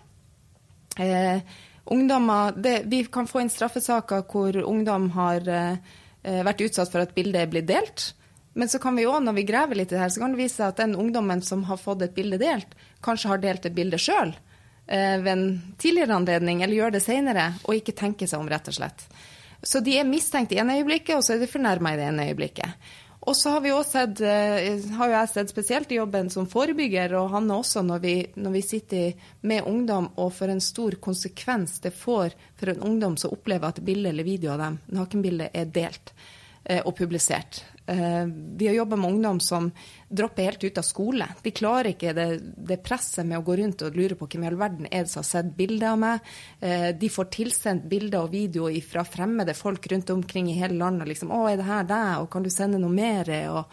Eh, 0.96 1.40
ungdommer, 1.84 2.52
det, 2.56 2.82
vi 2.84 3.04
kan 3.04 3.26
få 3.28 3.42
inn 3.42 3.52
straffesaker 3.52 4.24
hvor 4.30 4.56
ungdom 4.64 5.10
har 5.16 5.48
eh, 5.48 5.76
vært 6.22 6.64
utsatt 6.66 6.92
for 6.92 7.04
at 7.04 7.12
bildet 7.16 7.42
er 7.42 7.50
blitt 7.52 7.68
delt. 7.68 8.08
Men 8.56 8.70
så 8.72 8.80
kan 8.80 8.96
vi 8.96 9.04
òg, 9.04 9.20
når 9.20 9.34
vi 9.36 9.44
graver 9.44 9.76
litt 9.76 9.90
i 9.92 9.98
det 9.98 10.00
her, 10.00 10.12
så 10.12 10.22
kan 10.22 10.32
det 10.32 10.40
vise 10.40 10.56
seg 10.56 10.70
at 10.72 10.78
den 10.80 10.96
ungdommen 10.96 11.42
som 11.44 11.66
har 11.68 11.76
fått 11.76 12.06
et 12.06 12.14
bilde 12.16 12.38
delt, 12.40 12.70
kanskje 13.04 13.34
har 13.34 13.42
delt 13.42 13.66
et 13.68 13.74
bilde 13.76 13.98
sjøl 14.00 14.32
eh, 14.32 15.18
ved 15.20 15.32
en 15.32 15.48
tidligere 15.76 16.16
anledning, 16.16 16.62
eller 16.64 16.80
gjør 16.80 16.94
det 16.96 17.02
seinere, 17.04 17.50
og 17.66 17.76
ikke 17.76 17.96
tenker 17.98 18.30
seg 18.30 18.40
om, 18.40 18.48
rett 18.48 18.70
og 18.72 18.78
slett. 18.78 19.04
Så 19.60 19.82
de 19.84 19.98
er 20.00 20.08
mistenkt 20.08 20.54
i 20.56 20.60
ene 20.62 20.78
øyeblikket, 20.78 21.18
og 21.18 21.26
så 21.26 21.34
er 21.34 21.44
de 21.44 21.50
fornærma 21.50 21.92
i 21.92 22.00
det 22.00 22.08
ene 22.08 22.30
øyeblikket. 22.30 22.88
Og 23.26 23.36
så 23.36 23.50
har 23.50 23.60
vi 23.60 23.74
også 23.74 23.90
sett, 23.90 24.20
eh, 24.24 24.88
har 24.96 25.12
jeg 25.12 25.28
sett 25.34 25.50
spesielt 25.50 25.92
i 25.92 26.00
jobben 26.00 26.32
som 26.32 26.46
forebygger, 26.48 27.12
og 27.20 27.30
han 27.34 27.50
også, 27.50 27.84
når 27.84 27.98
vi, 27.98 28.16
når 28.40 28.56
vi 28.56 28.62
sitter 28.62 29.30
med 29.42 29.66
ungdom, 29.66 30.12
og 30.16 30.32
for 30.32 30.48
en 30.48 30.64
stor 30.64 30.96
konsekvens 31.02 31.80
det 31.84 31.92
får 31.92 32.32
for 32.56 32.72
en 32.72 32.80
ungdom 32.80 33.20
som 33.20 33.36
opplever 33.36 33.68
at 33.68 33.84
bilde 33.84 34.14
eller 34.14 34.24
video 34.24 34.52
av 34.54 34.64
dem, 34.64 34.78
nakenbildet, 34.86 35.50
er 35.52 35.72
delt 35.74 36.14
eh, 36.64 36.80
og 36.84 36.94
publisert. 36.96 37.64
Eh, 37.86 38.26
vi 38.56 38.66
har 38.66 38.74
jobba 38.74 38.96
med 38.96 39.10
ungdom 39.10 39.40
som 39.40 39.70
dropper 40.08 40.42
helt 40.42 40.64
ut 40.64 40.78
av 40.78 40.82
skole. 40.82 41.28
De 41.42 41.50
klarer 41.50 41.92
ikke 41.92 42.14
det, 42.16 42.26
det, 42.56 42.80
presset 42.82 43.26
med 43.26 43.38
å 43.38 43.44
gå 43.46 43.56
rundt 43.60 43.84
og 43.86 43.98
lure 43.98 44.18
på 44.18 44.26
hvem 44.26 44.46
i 44.46 44.48
all 44.50 44.58
verden 44.58 44.88
er 44.90 45.04
det 45.06 45.12
som 45.12 45.22
har 45.22 45.28
sett 45.28 45.52
bilder 45.56 45.92
av 45.92 46.00
meg. 46.02 46.32
Eh, 46.60 46.88
de 46.98 47.10
får 47.12 47.30
tilsendt 47.36 47.86
bilder 47.90 48.26
og 48.26 48.34
videoer 48.34 48.80
fra 48.82 49.06
fremmede 49.06 49.54
folk 49.54 49.86
rundt 49.92 50.10
omkring 50.10 50.50
i 50.50 50.58
hele 50.58 50.80
landet. 50.80 51.08
Liksom, 51.12 51.30
'Å, 51.30 51.46
er 51.52 51.56
det 51.56 51.70
her 51.70 51.84
deg?' 51.84 52.22
og 52.22 52.30
'Kan 52.30 52.42
du 52.42 52.50
sende 52.50 52.82
noe 52.82 52.90
mer?' 52.90 53.34
Og, 53.54 53.64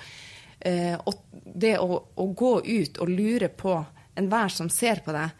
eh, 0.62 0.98
og 1.06 1.14
det 1.56 1.78
å, 1.80 2.04
å 2.16 2.26
gå 2.34 2.54
ut 2.66 2.98
og 2.98 3.10
lure 3.10 3.50
på 3.50 3.86
enhver 4.16 4.50
som 4.50 4.70
ser 4.70 5.02
på 5.02 5.12
deg, 5.12 5.32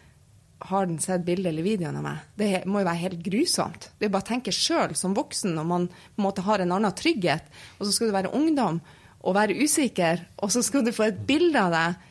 har 0.64 0.86
den 0.88 0.98
sett 1.02 1.24
bildet 1.26 1.50
eller 1.50 1.66
videoen 1.66 1.98
av 2.00 2.04
meg? 2.06 2.24
Det 2.40 2.50
må 2.64 2.80
jo 2.80 2.88
være 2.88 3.02
helt 3.02 3.22
grusomt. 3.24 3.90
Det 3.98 4.08
er 4.08 4.14
bare 4.14 4.24
å 4.24 4.30
tenke 4.32 4.54
sjøl 4.54 4.94
som 4.96 5.16
voksen 5.16 5.52
når 5.56 5.68
man 5.68 5.86
på 5.92 6.20
en 6.20 6.26
måte 6.26 6.44
har 6.46 6.64
en 6.64 6.72
annen 6.76 6.96
trygghet, 6.96 7.50
og 7.78 7.86
så 7.86 7.92
skal 7.92 8.10
du 8.10 8.16
være 8.16 8.32
ungdom 8.36 8.80
og 9.24 9.36
være 9.36 9.56
usikker, 9.60 10.24
og 10.40 10.52
så 10.52 10.62
skal 10.64 10.84
du 10.84 10.92
få 10.92 11.08
et 11.08 11.22
bilde 11.28 11.60
av 11.60 11.72
deg 11.74 12.10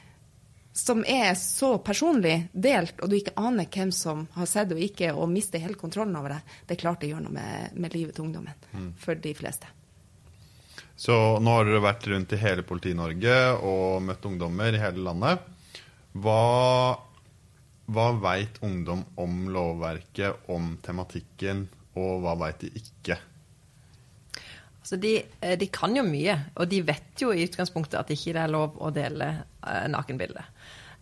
som 0.73 1.03
er 1.05 1.35
så 1.37 1.75
personlig 1.85 2.47
delt, 2.51 2.97
og 3.01 3.11
du 3.11 3.19
ikke 3.19 3.35
aner 3.37 3.69
hvem 3.69 3.91
som 3.93 4.25
har 4.33 4.49
sett 4.49 4.71
det 4.71 4.77
og 4.79 4.85
ikke, 4.87 5.11
og 5.13 5.29
mister 5.29 5.61
helt 5.61 5.77
kontrollen 5.77 6.17
over 6.17 6.33
det. 6.33 6.41
Det 6.65 6.75
er 6.75 6.81
klart 6.81 7.03
det 7.03 7.11
gjør 7.11 7.21
noe 7.27 7.35
med, 7.35 7.77
med 7.77 7.93
livet 7.93 8.17
til 8.17 8.25
ungdommen. 8.25 8.65
Mm. 8.73 8.89
For 8.97 9.21
de 9.21 9.35
fleste. 9.37 9.69
Så 10.97 11.13
nå 11.41 11.53
har 11.57 11.69
dere 11.69 11.83
vært 11.83 12.07
rundt 12.09 12.33
i 12.33 12.41
hele 12.41 12.65
Politi-Norge 12.65 13.37
og 13.61 14.01
møtt 14.07 14.25
ungdommer 14.29 14.73
i 14.73 14.81
hele 14.81 15.05
landet. 15.05 15.45
Hva 16.13 16.41
hva 17.91 18.11
veit 18.15 18.59
ungdom 18.63 19.03
om 19.19 19.47
lovverket, 19.51 20.47
om 20.51 20.77
tematikken, 20.83 21.67
og 21.99 22.23
hva 22.23 22.37
veit 22.39 22.63
de 22.63 22.71
ikke? 22.79 23.17
Altså 24.83 24.97
de, 24.99 25.17
eh, 25.41 25.57
de, 25.59 25.67
kan 25.71 25.95
jo 25.95 26.03
mye, 26.07 26.37
og 26.59 26.69
de 26.71 26.81
vet 26.83 27.21
jo 27.21 27.31
i 27.31 27.43
utgangspunktet 27.47 27.99
at 27.99 28.11
ikke 28.11 28.33
det 28.35 28.41
er 28.43 28.55
lov 28.55 28.79
å 28.79 28.91
dele 28.91 29.33
nakenbildet. 29.63 29.91
nakenbilder. 29.93 30.49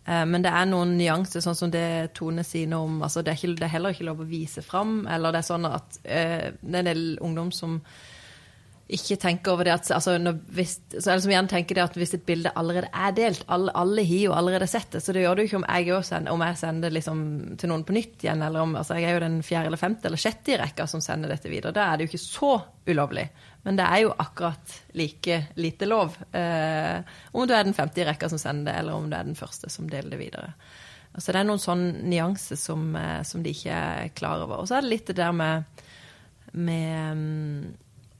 Uh, 0.02 0.24
men 0.26 0.42
det 0.42 0.50
er 0.50 0.66
noen 0.66 0.96
nyanser, 0.98 1.42
sånn 1.44 1.54
som 1.54 1.70
det 1.70 2.10
Tone 2.18 2.42
sier 2.42 2.66
noe 2.66 2.88
om. 2.88 2.96
altså 3.06 3.22
det 3.22 3.30
er, 3.30 3.38
ikke, 3.38 3.58
det 3.60 3.66
er, 3.68 3.74
heller 3.76 3.94
ikke 3.94 4.06
lov 4.08 4.24
å 4.24 4.26
vise 4.26 4.62
fram. 4.66 5.04
Eller 5.06 5.34
det 5.34 5.42
er 5.42 5.46
sånn 5.46 5.68
at 5.68 5.98
det 6.02 6.16
er 6.18 6.80
en 6.80 6.88
del 6.90 7.04
ungdom 7.22 7.52
som 7.54 7.78
ikke 8.92 9.16
tenker 9.20 9.54
over 9.54 9.66
det 9.66 9.72
at 9.74 9.90
altså, 9.96 10.14
hvis, 10.54 10.74
eller 10.94 11.22
som 11.24 11.32
igjen 11.32 11.48
tenker 11.50 11.78
det 11.78 11.84
at 11.84 11.96
hvis 11.98 12.14
et 12.16 12.24
bilde 12.26 12.52
allerede 12.58 12.90
er 12.92 13.14
delt, 13.16 13.44
alle, 13.52 13.72
alle 13.78 14.04
har 14.06 14.24
jo 14.26 14.34
allerede 14.36 14.68
sett 14.70 14.90
det, 14.94 15.00
så 15.04 15.14
det 15.14 15.24
gjør 15.24 15.38
det 15.38 15.46
jo 15.46 15.50
ikke 15.50 15.60
om 15.60 15.66
jeg, 15.68 16.04
sender, 16.08 16.34
om 16.34 16.44
jeg 16.44 16.58
sender 16.60 16.94
liksom 16.94 17.22
til 17.60 17.72
noen 17.72 17.86
på 17.88 17.96
nytt 17.96 18.26
igjen, 18.26 18.44
eller 18.44 18.66
om 18.66 18.76
altså, 18.78 18.98
Jeg 19.00 19.10
er 19.10 19.16
jo 19.16 19.24
den 19.24 19.40
fjerde 19.46 19.72
eller 19.72 19.80
femte 19.80 20.10
eller 20.10 20.20
sjette 20.20 20.54
i 20.54 20.60
rekka 20.60 20.86
som 20.90 21.02
sender 21.04 21.32
dette 21.32 21.50
videre. 21.50 21.74
Da 21.76 21.88
er 21.88 21.98
det 21.98 22.06
jo 22.06 22.12
ikke 22.12 22.22
så 22.24 22.52
ulovlig. 22.88 23.26
Men 23.62 23.78
det 23.78 23.86
er 23.86 24.04
jo 24.04 24.14
akkurat 24.18 24.78
like 24.98 25.38
lite 25.62 25.86
lov 25.86 26.16
eh, 26.34 26.98
om 27.32 27.46
du 27.46 27.54
er 27.54 27.66
den 27.66 27.76
femte 27.76 28.02
i 28.02 28.06
rekka 28.08 28.28
som 28.32 28.40
sender 28.42 28.72
det, 28.72 28.78
eller 28.80 28.98
om 28.98 29.10
du 29.10 29.16
er 29.16 29.28
den 29.28 29.38
første 29.38 29.70
som 29.70 29.90
deler 29.90 30.14
det 30.14 30.20
videre. 30.20 30.50
Altså, 31.12 31.32
det 31.32 31.42
er 31.42 31.46
noen 31.48 31.60
sånne 31.60 32.08
nyanser 32.08 32.58
som, 32.58 32.90
eh, 32.96 33.20
som 33.28 33.44
de 33.44 33.52
ikke 33.52 33.78
er 33.78 34.12
klar 34.16 34.42
over. 34.42 34.62
Og 34.62 34.68
så 34.68 34.78
er 34.78 34.84
det 34.84 34.92
litt 34.94 35.10
det 35.12 35.18
der 35.20 35.32
med, 35.36 35.84
med 36.52 37.18
mm, 37.18 37.64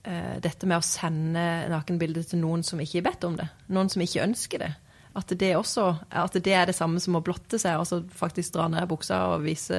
dette 0.02 0.66
med 0.66 0.80
å 0.80 0.84
sende 0.84 1.42
nakenbilder 1.70 2.24
til 2.26 2.40
noen 2.42 2.64
som 2.66 2.80
ikke 2.82 2.98
er 2.98 3.04
bedt 3.06 3.26
om 3.28 3.36
det. 3.38 3.46
Noen 3.70 3.90
som 3.92 4.02
ikke 4.02 4.24
ønsker 4.24 4.64
det. 4.64 4.72
At 5.14 5.28
det, 5.38 5.50
også, 5.58 5.84
at 6.08 6.36
det 6.40 6.54
er 6.56 6.70
det 6.70 6.74
samme 6.74 7.00
som 7.02 7.18
å 7.18 7.22
blotte 7.24 7.58
seg, 7.60 7.76
altså 7.76 8.00
faktisk 8.16 8.54
dra 8.54 8.66
ned 8.72 8.88
buksa 8.88 9.18
og 9.34 9.44
vise 9.44 9.76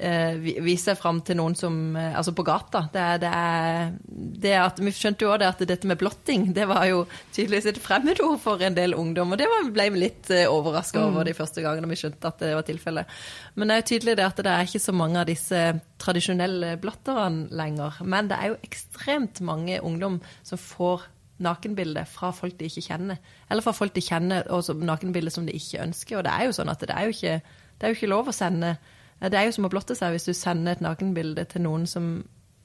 eh, 0.00 0.62
vise 0.64 0.94
fram 0.98 1.20
til 1.26 1.36
noen 1.38 1.54
som 1.58 1.74
eh, 1.98 2.16
Altså 2.16 2.32
på 2.36 2.44
gata. 2.46 2.86
Det 2.92 3.00
er, 3.00 3.20
det 3.22 3.30
er, 3.30 3.92
det 4.44 4.54
at, 4.58 4.80
vi 4.82 4.92
skjønte 4.94 5.26
jo 5.26 5.32
òg 5.34 5.44
at 5.46 5.62
dette 5.68 5.88
med 5.88 6.00
blotting 6.00 6.48
det 6.56 6.66
var 6.70 6.86
jo 6.88 7.04
tydeligvis 7.34 7.68
et 7.70 7.82
fremmedord 7.82 8.40
for 8.42 8.62
en 8.64 8.76
del 8.76 8.96
ungdom. 8.98 9.34
Og 9.34 9.40
det 9.40 9.48
var, 9.50 9.70
ble 9.74 9.88
vi 9.94 10.02
litt 10.06 10.32
eh, 10.34 10.48
overraska 10.50 11.04
over 11.06 11.28
de 11.28 11.36
første 11.36 11.64
gangene 11.64 11.90
vi 11.90 12.00
skjønte 12.00 12.32
at 12.32 12.42
det 12.42 12.56
var 12.56 12.66
tilfellet. 12.66 13.20
Men 13.54 13.68
det 13.68 13.76
er 13.76 13.82
jo 13.82 13.88
tydelig 13.92 14.18
det 14.18 14.26
at 14.26 14.42
det 14.44 14.52
er 14.56 14.68
ikke 14.68 14.84
så 14.88 14.96
mange 14.96 15.22
av 15.22 15.30
disse 15.30 15.62
tradisjonelle 16.00 16.74
blotterne 16.80 17.48
lenger. 17.54 18.02
Men 18.04 18.30
det 18.30 18.40
er 18.40 18.52
jo 18.52 18.60
ekstremt 18.66 19.42
mange 19.44 19.80
ungdom 19.84 20.20
som 20.46 20.60
får 20.60 21.08
nakenbilder 21.40 22.08
fra 22.08 22.30
folk 22.36 22.58
de 22.58 22.68
ikke 22.68 22.84
kjenner. 22.90 23.20
Eller 23.50 23.64
fra 23.64 23.72
folk 23.76 23.94
de 23.96 24.04
kjenner, 24.04 24.46
og 24.52 24.68
nakenbilder 24.84 25.32
som 25.32 25.46
de 25.48 25.56
ikke 25.56 25.82
ønsker. 25.86 26.18
Og 26.18 26.26
det 26.26 26.32
er 26.32 26.48
jo 26.48 26.56
sånn 26.56 26.72
at 26.72 26.82
det 26.84 26.96
er 26.96 27.08
jo 27.08 27.14
ikke, 27.16 27.36
det 27.78 27.86
er 27.86 27.92
jo 27.92 27.98
ikke 27.98 28.12
lov 28.12 28.28
å 28.30 28.36
sende 28.36 28.74
det 29.28 29.36
er 29.36 29.48
jo 29.48 29.56
som 29.56 29.66
å 29.68 29.72
blotte 29.72 29.96
seg 29.98 30.14
hvis 30.14 30.28
du 30.30 30.34
sender 30.36 30.76
et 30.76 30.84
nakenbilde 30.84 31.44
til 31.50 31.64
noen 31.66 31.86
som 31.90 32.12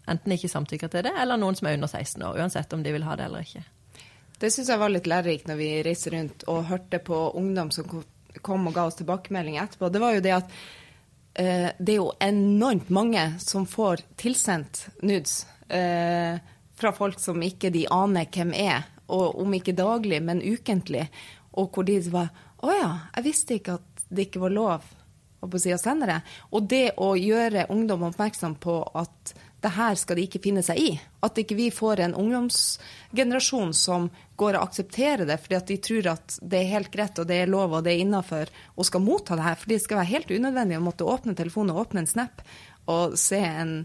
enten 0.07 0.35
ikke 0.35 0.51
samtykker 0.51 0.91
til 0.91 1.07
det, 1.07 1.13
eller 1.19 1.39
noen 1.41 1.57
som 1.57 1.67
er 1.67 1.77
under 1.79 1.89
16 1.89 2.21
år, 2.23 2.39
uansett 2.39 2.73
om 2.77 2.83
de 2.85 2.93
vil 2.95 3.05
ha 3.07 3.17
det 3.17 3.25
eller 3.27 3.43
ikke. 3.45 3.63
Det 4.39 4.51
syns 4.51 4.69
jeg 4.69 4.79
var 4.79 4.91
litt 4.91 5.07
lærerikt 5.09 5.49
når 5.49 5.59
vi 5.59 5.69
reiste 5.85 6.11
rundt 6.13 6.43
og 6.51 6.65
hørte 6.69 6.99
på 7.03 7.19
ungdom 7.39 7.71
som 7.73 7.87
kom 8.43 8.67
og 8.67 8.75
ga 8.75 8.87
oss 8.89 8.99
tilbakemeldinger 8.99 9.63
etterpå. 9.63 9.89
Det 9.89 10.01
var 10.03 10.15
jo 10.15 10.23
det 10.25 10.33
at 10.35 10.57
eh, 11.39 11.69
det 11.79 11.93
er 11.93 12.01
jo 12.01 12.09
enormt 12.23 12.91
mange 12.93 13.23
som 13.43 13.67
får 13.69 14.03
tilsendt 14.19 14.85
nudes 15.07 15.45
eh, 15.71 16.35
fra 16.75 16.91
folk 16.95 17.21
som 17.23 17.39
ikke 17.43 17.71
de 17.71 17.85
aner 17.91 18.27
hvem 18.31 18.51
er, 18.59 18.83
og 19.07 19.39
om 19.39 19.53
ikke 19.55 19.75
daglig, 19.77 20.19
men 20.25 20.43
ukentlig, 20.43 21.05
og 21.55 21.71
hvor 21.71 21.87
de 21.87 21.99
var 22.11 22.33
Å 22.65 22.71
ja, 22.73 22.91
jeg 23.13 23.25
visste 23.27 23.55
ikke 23.59 23.75
at 23.77 24.05
det 24.09 24.23
ikke 24.25 24.41
var 24.41 24.53
lov 24.55 24.85
på 25.51 25.61
sida 25.61 25.77
senere. 25.81 26.21
Og 26.51 26.67
det 26.69 26.95
å 27.01 27.13
gjøre 27.19 27.67
ungdom 27.73 28.07
oppmerksom 28.09 28.57
på 28.61 28.79
at 28.95 29.35
det 29.65 29.71
her 29.73 29.97
skal 29.97 30.19
de 30.19 30.25
ikke 30.27 30.41
finne 30.43 30.61
seg 30.65 30.77
i. 30.77 30.89
At 31.25 31.39
ikke 31.41 31.57
vi 31.57 31.71
får 31.73 32.03
en 32.05 32.15
ungdomsgenerasjon 32.21 33.73
som 33.73 34.11
går 34.37 34.57
og 34.57 34.67
aksepterer 34.67 35.25
det 35.25 35.39
fordi 35.41 35.57
at 35.57 35.71
de 35.71 35.77
tror 35.87 36.09
at 36.11 36.35
det 36.41 36.59
er 36.59 36.73
helt 36.75 36.91
greit 36.93 37.21
og 37.21 37.25
det 37.29 37.39
er 37.41 37.49
lov 37.49 37.73
og 37.73 37.85
det 37.85 37.95
er 37.95 38.03
innafor 38.03 38.51
og 38.75 38.85
skal 38.85 39.01
motta 39.01 39.37
det 39.39 39.47
her. 39.47 39.57
For 39.57 39.73
det 39.73 39.81
skal 39.81 40.01
være 40.03 40.11
helt 40.11 40.33
unødvendig 40.35 40.77
å 40.77 40.85
måtte 40.85 41.09
åpne 41.09 41.37
telefonen 41.39 41.73
og 41.73 41.85
åpne 41.87 42.03
en 42.03 42.11
snap 42.11 42.45
og 42.93 43.17
se 43.17 43.41
en 43.41 43.75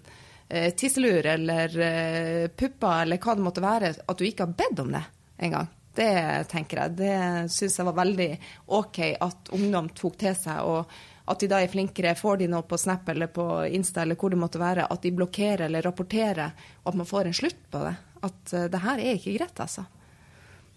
eh, 0.48 0.72
tisselur 0.76 1.26
eller 1.32 1.78
eh, 1.86 2.46
pupper 2.52 3.06
eller 3.06 3.22
hva 3.22 3.36
det 3.38 3.46
måtte 3.46 3.64
være, 3.64 3.94
at 4.04 4.18
du 4.18 4.26
ikke 4.28 4.44
har 4.44 4.58
bedt 4.58 4.82
om 4.84 4.92
det 4.98 5.06
engang. 5.40 5.70
Det 5.96 6.12
tenker 6.50 6.84
jeg. 6.84 6.96
Det 7.00 7.14
syns 7.50 7.80
jeg 7.80 7.88
var 7.88 7.96
veldig 7.98 8.28
OK 8.76 9.00
at 9.16 9.50
ungdom 9.56 9.88
tok 9.96 10.20
til 10.20 10.36
seg. 10.38 10.60
og 10.60 10.92
at 11.30 11.42
de 11.42 11.48
da 11.50 11.60
er 11.62 11.70
flinkere, 11.70 12.16
får 12.18 12.40
de 12.40 12.50
noe 12.50 12.66
på 12.66 12.78
Snap 12.80 13.08
eller 13.12 13.30
på 13.30 13.46
Insta 13.70 14.02
eller 14.02 14.18
hvor 14.18 14.32
det 14.32 14.40
måtte 14.40 14.60
være, 14.60 14.88
at 14.90 15.02
de 15.04 15.14
blokkerer 15.14 15.68
eller 15.68 15.84
rapporterer, 15.86 16.54
og 16.82 16.92
at 16.92 17.00
man 17.00 17.08
får 17.08 17.30
en 17.30 17.36
slutt 17.40 17.60
på 17.70 17.82
det. 17.86 17.96
At 18.26 18.54
uh, 18.54 18.66
det 18.72 18.84
her 18.84 19.02
er 19.02 19.18
ikke 19.18 19.36
greit, 19.38 19.62
altså. 19.62 19.86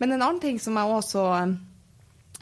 Men 0.01 0.13
en 0.13 0.22
annen 0.22 0.41
ting 0.43 0.60
som 0.62 0.77
jeg 0.77 0.98
også 0.98 1.24
uh, 1.33 1.55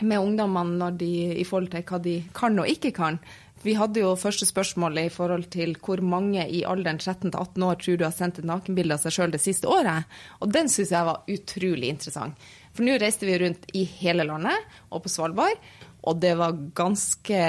med 0.02 0.20
ungdommene 0.20 0.92
de, 0.98 1.14
i 1.40 1.46
forhold 1.48 1.72
til 1.72 1.88
hva 1.88 2.02
de 2.04 2.18
kan 2.36 2.60
og 2.60 2.70
ikke 2.70 2.94
kan. 2.96 3.20
Vi 3.62 3.76
hadde 3.78 4.02
jo 4.02 4.16
første 4.18 4.48
spørsmål 4.50 5.04
i 5.04 5.10
forhold 5.14 5.46
til 5.54 5.76
hvor 5.86 6.02
mange 6.02 6.48
i 6.50 6.64
alderen 6.66 6.98
13 6.98 7.30
til 7.30 7.38
18 7.38 7.66
år 7.68 7.78
tror 7.84 8.00
du 8.00 8.06
har 8.08 8.16
sendt 8.16 8.40
et 8.42 8.48
nakenbilde 8.50 8.98
av 8.98 9.04
seg 9.04 9.14
sjøl 9.14 9.36
det 9.36 9.44
siste 9.44 9.70
året. 9.70 10.10
Og 10.42 10.50
den 10.54 10.72
syns 10.72 10.94
jeg 10.96 11.06
var 11.06 11.22
utrolig 11.30 11.92
interessant. 11.94 12.50
For 12.74 12.88
nå 12.88 12.96
reiste 12.98 13.28
vi 13.28 13.38
rundt 13.38 13.68
i 13.78 13.84
hele 14.00 14.26
landet 14.26 14.74
og 14.90 15.04
på 15.04 15.12
Svalbard. 15.14 15.60
Og 16.02 16.18
det 16.18 16.34
var 16.40 16.58
ganske 16.74 17.42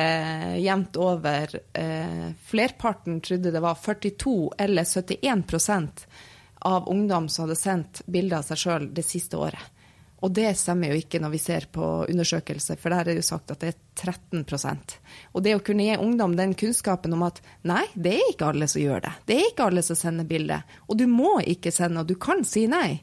jevnt 0.60 0.96
over. 1.00 1.54
Eh, 1.72 2.26
flerparten 2.44 3.20
trodde 3.24 3.50
det 3.54 3.62
var 3.64 3.78
42 3.80 4.52
eller 4.58 4.84
71% 4.84 6.06
av 6.62 6.88
ungdom 6.88 7.28
som 7.28 7.46
hadde 7.46 7.56
sendt 7.56 8.02
bilder 8.06 8.42
av 8.42 8.50
seg 8.50 8.60
sjøl 8.60 8.90
det 8.94 9.06
siste 9.08 9.40
året. 9.40 9.72
Og 10.22 10.30
det 10.30 10.52
stemmer 10.54 10.92
jo 10.92 11.00
ikke 11.00 11.18
når 11.18 11.32
vi 11.32 11.38
ser 11.42 11.64
på 11.74 11.86
undersøkelser, 12.06 12.78
for 12.78 12.94
der 12.94 13.00
er 13.00 13.10
det 13.10 13.24
jo 13.24 13.26
sagt 13.26 13.50
at 13.50 13.64
det 13.64 13.72
er 13.72 14.12
13% 14.38 14.94
Og 15.34 15.42
det 15.42 15.56
å 15.56 15.62
kunne 15.66 15.88
gi 15.88 15.96
ungdom 15.98 16.36
den 16.38 16.54
kunnskapen 16.54 17.16
om 17.16 17.24
at 17.26 17.40
nei, 17.66 17.82
det 17.94 18.14
er 18.20 18.30
ikke 18.30 18.52
alle 18.52 18.68
som 18.70 18.84
gjør 18.84 19.02
det. 19.08 19.12
Det 19.26 19.38
er 19.40 19.48
ikke 19.50 19.66
alle 19.66 19.82
som 19.82 19.98
sender 19.98 20.28
bilde. 20.28 20.60
Og 20.86 21.00
du 21.00 21.08
må 21.10 21.40
ikke 21.42 21.74
sende, 21.74 22.04
og 22.04 22.12
du 22.12 22.14
kan 22.22 22.44
si 22.46 22.68
nei. 22.70 23.00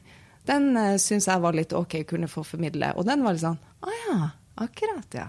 Den 0.48 0.72
uh, 0.72 0.94
eh, 0.94 0.96
syns 1.02 1.28
jeg 1.28 1.44
var 1.44 1.58
litt 1.58 1.76
OK 1.76 1.98
å 2.00 2.08
kunne 2.08 2.30
få 2.30 2.46
formidle. 2.46 2.94
Og 2.96 3.04
den 3.04 3.26
var 3.26 3.36
litt 3.36 3.44
sånn 3.44 3.60
Å 3.60 3.98
ja, 3.98 4.16
akkurat, 4.64 5.18
ja. 5.18 5.28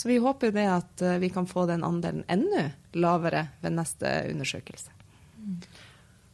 Så 0.00 0.08
vi 0.08 0.16
håper 0.16 0.54
det 0.56 0.64
at 0.64 1.02
eh, 1.04 1.18
vi 1.20 1.28
kan 1.28 1.44
få 1.46 1.66
den 1.68 1.82
andelen 1.84 2.22
enda 2.32 2.70
lavere 2.96 3.42
ved 3.60 3.74
neste 3.76 4.08
undersøkelse. 4.30 4.94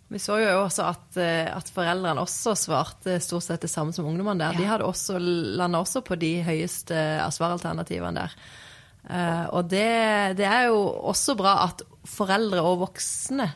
Vi 0.06 0.20
så 0.22 0.36
jo 0.38 0.52
også 0.60 0.84
at, 0.86 1.16
eh, 1.18 1.48
at, 1.50 1.72
foreldrene 1.74 2.22
også 2.22 2.54
svarte 2.54 3.16
stort 3.18 3.42
sett 3.48 3.66
det 3.66 3.72
samme 3.72 3.90
som 3.96 4.06
ungdommene 4.06 4.38
der. 4.44 4.54
Ja. 4.54 4.60
De 4.60 4.68
hadde 4.70 4.86
også 4.86 5.18
landa 5.18 5.80
også 5.82 6.04
på 6.06 6.14
de 6.14 6.30
høyeste 6.46 7.00
svaralternativene 7.34 8.14
der. 8.20 8.38
Og 9.54 9.68
det, 9.70 9.90
det, 10.38 10.46
er 10.46 10.64
jo 10.66 10.78
også 11.10 11.36
bra 11.38 11.56
at 11.68 11.82
foreldre 12.10 12.62
og 12.66 12.80
voksne 12.80 13.50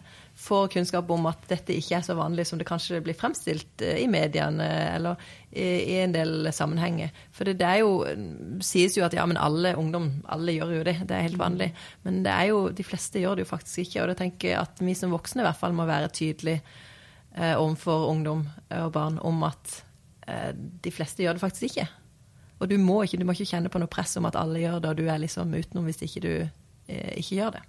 får 0.51 0.71
kunnskap 0.75 1.11
om 1.15 1.29
at 1.31 1.45
dette 1.51 1.75
ikke 1.79 2.01
er 2.01 2.05
så 2.05 2.17
vanlig 2.19 2.45
som 2.49 2.59
det 2.59 2.67
kanskje 2.69 3.01
blir 3.05 3.17
fremstilt 3.19 3.85
i 3.87 4.07
mediene 4.11 4.67
eller 4.97 5.21
i, 5.51 5.99
en 6.03 6.15
del 6.15 6.51
sammenhenger. 6.55 7.13
For 7.35 7.47
det, 7.47 7.59
det, 7.61 7.69
er 7.69 7.85
jo 7.85 8.61
sies 8.67 8.99
jo 8.99 9.07
at 9.07 9.15
ja, 9.15 9.27
men 9.31 9.39
alle 9.41 9.77
ungdom 9.79 10.11
alle 10.31 10.57
gjør 10.57 10.75
jo 10.79 10.85
det, 10.87 10.97
det 11.07 11.17
er 11.17 11.27
helt 11.29 11.41
vanlig. 11.41 11.71
Men 12.07 12.23
det 12.27 12.35
er 12.35 12.51
jo, 12.51 12.65
de 12.75 12.87
fleste 12.87 13.23
gjør 13.23 13.39
det 13.39 13.47
jo 13.47 13.53
faktisk 13.53 13.85
ikke. 13.85 14.03
Og 14.03 14.13
da 14.13 14.19
tenker 14.23 14.53
jeg 14.53 14.61
at 14.61 14.83
vi 14.83 14.97
som 14.99 15.15
voksne 15.15 15.45
i 15.45 15.49
hvert 15.49 15.61
fall 15.61 15.77
må 15.77 15.87
være 15.91 16.11
tydelige 16.15 16.63
eh, 17.35 17.55
overfor 17.55 18.11
ungdom 18.11 18.45
og 18.81 18.93
barn 18.95 19.19
om 19.27 19.47
at 19.49 19.81
eh, 20.27 20.53
de 20.55 20.95
fleste 20.95 21.25
gjør 21.25 21.39
det 21.39 21.45
faktisk 21.47 21.71
ikke. 21.71 21.89
Og 22.61 22.69
du 22.69 22.77
må, 22.77 23.03
ikke, 23.05 23.21
du 23.21 23.25
må 23.25 23.35
ikke 23.37 23.49
kjenne 23.55 23.73
på 23.73 23.81
noe 23.81 23.91
press 23.91 24.19
om 24.21 24.29
at 24.29 24.37
alle 24.37 24.61
gjør 24.61 24.83
det, 24.83 24.93
og 24.93 24.99
du 25.01 25.07
er 25.09 25.23
liksom 25.23 25.55
utenom 25.57 25.87
hvis 25.89 26.03
ikke 26.05 26.25
du 26.27 26.33
eh, 26.37 27.15
ikke 27.17 27.39
gjør 27.39 27.57
det. 27.57 27.65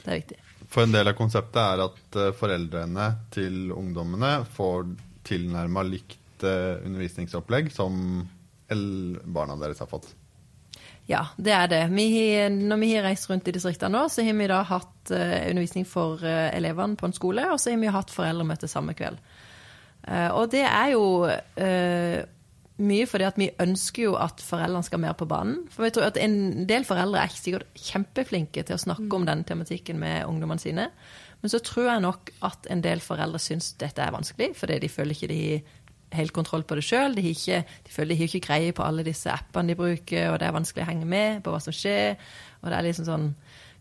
Det 0.00 0.08
er 0.08 0.18
viktig. 0.18 0.40
For 0.74 0.82
en 0.82 0.94
del 0.94 1.06
av 1.06 1.14
konseptet 1.14 1.60
er 1.62 1.84
at 1.84 2.16
eh, 2.18 2.32
foreldrene 2.34 3.06
til 3.34 3.70
ungdommene 3.70 4.40
får 4.56 4.88
tilnærma 5.26 5.84
likt 5.86 6.42
eh, 6.42 6.82
undervisningsopplegg 6.82 7.70
som 7.72 8.24
barna 8.66 9.54
deres 9.60 9.78
har 9.84 9.86
fått. 9.86 10.08
Ja, 11.06 11.20
det 11.36 11.52
er 11.54 11.68
det. 11.70 11.82
Vi, 11.92 12.08
når 12.50 12.80
vi 12.80 12.88
har 12.96 13.04
reist 13.06 13.28
rundt 13.30 13.46
i 13.46 13.54
distriktene 13.54 13.92
nå, 13.92 14.08
så 14.10 14.24
har 14.24 14.34
vi 14.34 14.48
da 14.50 14.62
hatt 14.66 15.12
uh, 15.12 15.34
undervisning 15.50 15.84
for 15.86 16.24
elevene 16.24 16.96
på 16.96 17.06
en 17.06 17.14
skole, 17.14 17.44
og 17.52 17.60
så 17.60 17.74
har 17.74 17.82
vi 17.82 17.92
hatt 17.92 18.10
foreldremøte 18.10 18.70
samme 18.72 18.96
kveld. 18.96 19.20
Og 20.08 20.48
det 20.52 20.64
er 20.64 20.94
jo 20.96 21.04
mye 22.82 23.06
fordi 23.06 23.26
at 23.28 23.36
vi 23.38 23.52
ønsker 23.62 24.08
jo 24.08 24.14
at 24.18 24.42
foreldrene 24.42 24.86
skal 24.86 25.02
mer 25.02 25.14
på 25.18 25.28
banen. 25.30 25.62
For 25.70 25.86
vi 25.86 25.92
tror 25.94 26.08
at 26.08 26.18
En 26.18 26.66
del 26.66 26.86
foreldre 26.86 27.22
er 27.22 27.30
sikkert 27.30 27.68
kjempeflinke 27.78 28.64
til 28.66 28.74
å 28.74 28.82
snakke 28.82 29.14
om 29.14 29.26
den 29.26 29.44
tematikken 29.46 29.98
med 29.98 30.26
ungdommene 30.26 30.62
sine. 30.62 30.88
Men 31.42 31.52
så 31.52 31.60
tror 31.62 31.90
jeg 31.90 32.02
nok 32.02 32.30
at 32.42 32.66
en 32.72 32.82
del 32.82 33.02
foreldre 33.04 33.38
syns 33.38 33.74
dette 33.78 34.02
er 34.02 34.14
vanskelig, 34.14 34.54
fordi 34.56 34.78
de 34.80 34.88
føler 34.88 35.14
ikke 35.14 35.28
de 35.30 35.40
har 36.14 36.18
helt 36.18 36.32
kontroll 36.32 36.64
på 36.64 36.78
det 36.78 36.84
sjøl. 36.86 37.14
De, 37.14 37.22
de, 37.22 37.92
føler 37.92 38.14
de 38.14 38.18
har 38.20 38.30
ikke 38.30 38.46
greie 38.46 38.72
på 38.74 38.82
alle 38.86 39.04
disse 39.06 39.30
appene 39.30 39.72
de 39.72 39.78
bruker, 39.78 40.30
og 40.30 40.38
det 40.40 40.48
er 40.48 40.56
vanskelig 40.56 40.84
å 40.84 40.88
henge 40.88 41.08
med 41.10 41.42
på 41.44 41.54
hva 41.54 41.60
som 41.62 41.74
skjer. 41.74 42.16
Og 42.62 42.70
det 42.70 42.78
er 42.78 42.86
liksom 42.88 43.08
sånn 43.08 43.28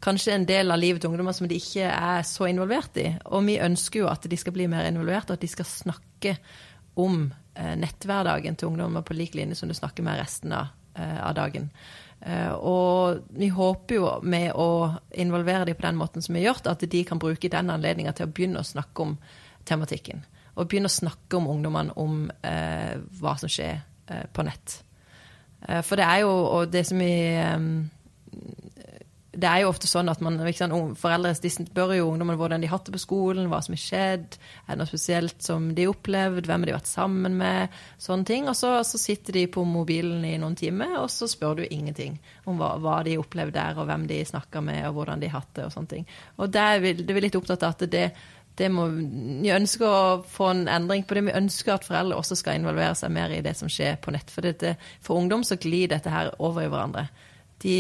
kanskje 0.04 0.34
en 0.36 0.46
del 0.50 0.74
av 0.74 0.82
livet 0.82 1.02
til 1.02 1.14
ungdommer 1.14 1.36
som 1.36 1.48
de 1.48 1.58
ikke 1.58 1.88
er 1.88 2.26
så 2.28 2.50
involvert 2.52 2.98
i. 3.00 3.08
Og 3.32 3.46
vi 3.48 3.62
ønsker 3.64 4.04
jo 4.04 4.12
at 4.12 4.28
de 4.30 4.40
skal 4.40 4.56
bli 4.56 4.68
mer 4.70 4.90
involvert, 4.90 5.32
og 5.32 5.38
at 5.38 5.46
de 5.46 5.52
skal 5.52 5.70
snakke 5.70 6.36
om 7.00 7.30
netthverdagen 7.54 8.56
til 8.58 8.72
ungdommer 8.72 9.04
på 9.06 9.14
lik 9.14 9.36
linje 9.38 9.60
som 9.60 9.70
du 9.70 9.76
snakker 9.78 10.06
med 10.06 10.18
resten 10.18 10.54
av, 10.58 10.72
eh, 10.96 11.20
av 11.22 11.36
dagen. 11.38 11.70
Eh, 12.26 12.52
og 12.56 13.26
vi 13.36 13.50
håper 13.52 13.98
jo 13.98 14.12
med 14.24 14.54
å 14.56 14.96
involvere 15.20 15.66
dem 15.68 15.76
på 15.76 15.84
den 15.84 16.00
måten 16.00 16.24
som 16.24 16.36
vi 16.36 16.44
har 16.44 16.54
gjort, 16.54 16.70
at 16.72 16.86
de 16.90 17.04
kan 17.04 17.20
bruke 17.20 17.52
den 17.52 17.72
anledninga 17.74 18.14
til 18.16 18.28
å 18.28 18.32
begynne 18.32 18.62
å 18.62 18.68
snakke 18.68 19.04
om 19.04 19.18
tematikken. 19.68 20.24
Og 20.56 20.70
begynne 20.70 20.92
å 20.92 20.94
snakke 20.94 21.40
om 21.40 21.50
ungdommene 21.52 21.96
om 22.00 22.30
eh, 22.46 22.96
hva 23.20 23.36
som 23.42 23.52
skjer 23.52 23.82
eh, 24.08 24.24
på 24.32 24.46
nett. 24.48 24.78
Eh, 25.68 25.82
for 25.84 26.00
det 26.00 26.08
er 26.08 26.24
jo 26.24 26.32
og 26.32 26.72
det 26.72 26.86
som 26.88 27.02
vi 27.04 27.12
det 29.34 29.50
er 29.50 29.64
jo 29.64 29.72
ofte 29.72 29.90
sånn 29.90 30.12
at 30.12 30.22
man, 30.22 30.36
sant, 30.54 30.98
Foreldre 31.02 31.32
spør 31.34 31.96
jo 31.98 32.10
ungdommen 32.12 32.38
hvordan 32.38 32.62
de 32.62 32.68
har 32.70 32.78
hatt 32.78 32.86
det 32.90 32.94
på 32.94 33.02
skolen, 33.02 33.48
hva 33.50 33.64
som 33.66 33.74
har 33.74 33.82
skjedd, 33.82 34.38
er 34.38 34.76
det 34.76 34.78
noe 34.82 34.92
spesielt 34.92 35.42
som 35.42 35.72
de 35.74 35.88
har 35.88 35.94
opplevd, 35.96 36.46
hvem 36.46 36.66
har 36.66 36.70
de 36.70 36.76
vært 36.76 36.92
sammen 36.92 37.40
med, 37.40 37.80
sånne 38.02 38.30
ting. 38.30 38.46
Og 38.52 38.58
så, 38.60 38.76
så, 38.86 39.02
sitter 39.02 39.40
de 39.40 39.48
på 39.52 39.66
mobilen 39.66 40.22
i 40.30 40.36
noen 40.42 40.58
timer, 40.60 41.00
og 41.02 41.10
så 41.12 41.28
spør 41.30 41.64
du 41.64 41.66
ingenting 41.66 42.20
om 42.46 42.62
hva, 42.62 42.76
hva 42.84 43.00
de 43.06 43.16
har 43.16 43.26
opplevd 43.26 43.58
der, 43.58 43.82
og 43.82 43.90
hvem 43.90 44.06
de 44.12 44.22
snakka 44.30 44.62
med, 44.66 44.84
og 44.92 45.00
hvordan 45.00 45.24
de 45.24 45.32
har 45.34 45.42
hatt 45.42 45.52
det, 45.58 45.66
og 45.66 45.74
sånne 45.74 45.94
ting. 45.96 46.08
Og 46.38 46.54
det 46.54 46.70
er 46.70 46.86
vi 46.86 47.26
litt 47.26 47.40
opptatt 47.40 47.66
av 47.66 47.74
at 47.74 47.86
det, 47.90 48.06
det 48.60 48.70
må, 48.70 48.86
vi 48.94 49.50
ønsker 49.50 49.90
å 49.90 50.22
få 50.30 50.52
en 50.52 50.68
endring 50.70 51.08
på 51.10 51.18
det. 51.18 51.26
Vi 51.32 51.38
ønsker 51.42 51.74
at 51.74 51.88
foreldre 51.88 52.20
også 52.22 52.38
skal 52.38 52.60
involvere 52.60 52.94
seg 53.00 53.14
mer 53.16 53.34
i 53.34 53.42
det 53.42 53.56
som 53.58 53.72
skjer 53.72 53.98
på 54.04 54.14
nett. 54.14 54.30
For, 54.30 54.46
dette, 54.46 54.76
for 55.02 55.18
ungdom 55.18 55.46
så 55.48 55.58
glir 55.58 55.90
dette 55.90 56.14
her 56.14 56.36
over 56.38 56.68
i 56.68 56.70
hverandre. 56.70 57.08
De 57.64 57.78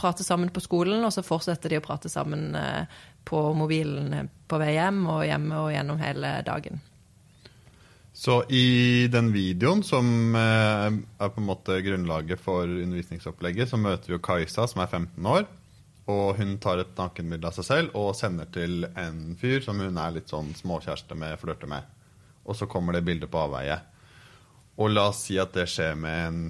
prater 0.00 0.24
sammen 0.24 0.50
på 0.50 0.62
skolen, 0.64 1.04
og 1.04 1.12
så 1.14 1.24
fortsetter 1.24 1.72
de 1.72 1.80
å 1.80 1.84
prate 1.84 2.10
sammen 2.12 2.54
eh, 2.56 3.00
på 3.28 3.42
mobilen 3.56 4.14
eh, 4.16 4.30
på 4.48 4.60
vei 4.60 4.72
hjem 4.74 5.04
og 5.12 5.26
hjemme 5.28 5.60
og 5.64 5.74
gjennom 5.74 6.00
hele 6.00 6.38
dagen. 6.46 6.80
Så 8.12 8.42
i 8.50 9.06
den 9.12 9.30
videoen 9.32 9.84
som 9.86 10.34
eh, 10.36 10.88
er 10.90 11.30
på 11.30 11.40
en 11.40 11.46
måte 11.46 11.78
grunnlaget 11.84 12.42
for 12.42 12.66
undervisningsopplegget, 12.66 13.70
så 13.70 13.78
møter 13.80 14.10
vi 14.10 14.16
jo 14.16 14.24
Kajsa, 14.24 14.66
som 14.68 14.82
er 14.82 14.90
15 14.90 15.30
år. 15.30 15.46
Og 16.10 16.40
hun 16.40 16.56
tar 16.58 16.82
et 16.82 16.96
nakenbilde 16.98 17.46
av 17.46 17.54
seg 17.54 17.68
selv 17.68 17.94
og 17.98 18.16
sender 18.18 18.48
til 18.50 18.82
en 18.98 19.36
fyr 19.38 19.62
som 19.62 19.78
hun 19.78 20.00
er 20.00 20.16
litt 20.16 20.32
sånn 20.32 20.50
småkjæreste 20.58 21.14
med, 21.14 21.38
flørter 21.38 21.70
med. 21.70 21.86
Og 22.48 22.58
så 22.58 22.66
kommer 22.70 22.96
det 22.96 23.04
bildet 23.06 23.30
på 23.30 23.44
avveie. 23.44 23.76
Og 24.80 24.90
la 24.90 25.10
oss 25.12 25.22
si 25.28 25.38
at 25.38 25.54
det 25.54 25.68
skjer 25.70 25.94
med 26.00 26.20
en 26.24 26.40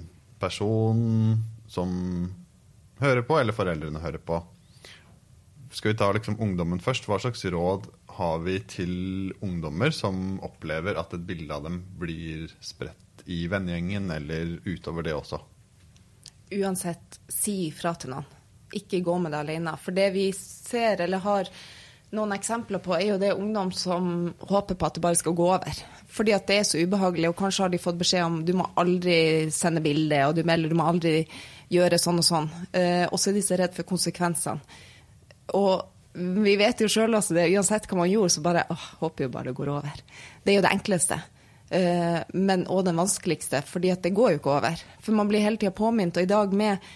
person 0.41 1.37
som 1.69 1.91
hører 3.01 3.25
på, 3.27 3.37
eller 3.39 3.55
foreldrene 3.55 4.01
hører 4.03 4.21
på. 4.23 4.39
Skal 5.71 5.93
vi 5.93 5.97
ta 5.97 6.09
liksom 6.11 6.39
ungdommen 6.43 6.81
først? 6.83 7.07
Hva 7.07 7.17
slags 7.21 7.45
råd 7.47 7.87
har 8.17 8.41
vi 8.43 8.57
til 8.67 8.95
ungdommer 9.39 9.93
som 9.95 10.35
opplever 10.43 10.99
at 10.99 11.13
et 11.15 11.23
bilde 11.27 11.55
av 11.55 11.63
dem 11.67 11.79
blir 11.99 12.51
spredt 12.59 13.23
i 13.31 13.45
vennegjengen, 13.51 14.09
eller 14.11 14.57
utover 14.67 15.07
det 15.07 15.15
også? 15.15 15.39
Uansett, 16.51 17.21
si 17.31 17.69
ifra 17.69 17.93
til 17.95 18.11
noen. 18.15 18.27
Ikke 18.75 18.99
gå 19.03 19.15
med 19.19 19.31
det 19.31 19.39
alene. 19.45 19.77
For 19.79 19.95
det 19.95 20.09
vi 20.15 20.27
ser, 20.35 20.99
eller 21.05 21.23
har 21.23 21.47
noen 22.11 22.35
eksempler 22.35 22.83
på, 22.83 22.93
er 22.97 23.13
jo 23.13 23.19
det 23.21 23.31
ungdom 23.33 23.71
som 23.75 24.33
håper 24.49 24.75
på 24.75 24.87
at 24.87 24.97
det 24.97 25.03
bare 25.03 25.19
skal 25.19 25.35
gå 25.35 25.47
over. 25.47 25.81
Fordi 26.11 26.35
at 26.35 26.47
det 26.51 26.59
er 26.59 26.67
så 26.67 26.83
ubehagelig, 26.83 27.31
og 27.31 27.39
kanskje 27.39 27.65
har 27.65 27.71
de 27.71 27.79
fått 27.79 27.99
beskjed 28.01 28.27
om 28.27 28.39
du 28.47 28.53
må 28.59 28.67
aldri 28.79 29.47
sende 29.55 29.83
bilde, 29.83 30.19
og 30.27 30.35
du 30.35 30.43
melder 30.47 30.71
du 30.71 30.79
må 30.79 30.89
aldri 30.91 31.15
gjøre 31.71 31.99
sånn 32.01 32.21
og 32.21 32.27
sånn. 32.27 32.49
Eh, 32.75 33.05
og 33.07 33.19
så 33.19 33.31
er 33.31 33.37
de 33.37 33.43
så 33.45 33.57
redd 33.59 33.75
for 33.75 33.87
konsekvensene. 33.87 34.79
Og 35.57 35.87
vi 36.13 36.55
vet 36.59 36.81
jo 36.83 36.89
sjøl 36.91 37.15
det, 37.31 37.45
uansett 37.55 37.87
hva 37.87 38.01
man 38.01 38.11
gjorde, 38.11 38.33
så 38.35 38.43
bare 38.43 38.65
åh, 38.71 38.87
håper 39.03 39.27
jo 39.27 39.31
bare 39.31 39.51
det 39.51 39.59
går 39.59 39.71
over. 39.77 40.01
Det 40.43 40.51
er 40.51 40.59
jo 40.59 40.65
det 40.65 40.73
enkleste. 40.75 41.19
Eh, 41.71 42.19
men 42.35 42.65
òg 42.67 42.83
den 42.89 42.99
vanskeligste, 42.99 43.61
fordi 43.67 43.93
at 43.93 44.03
det 44.03 44.15
går 44.15 44.33
jo 44.33 44.41
ikke 44.41 44.57
over. 44.57 44.83
For 44.99 45.15
man 45.15 45.31
blir 45.31 45.43
hele 45.45 45.59
tida 45.61 45.71
påminnet, 45.75 46.19
og 46.19 46.27
i 46.27 46.31
dag 46.31 46.55
med, 46.57 46.91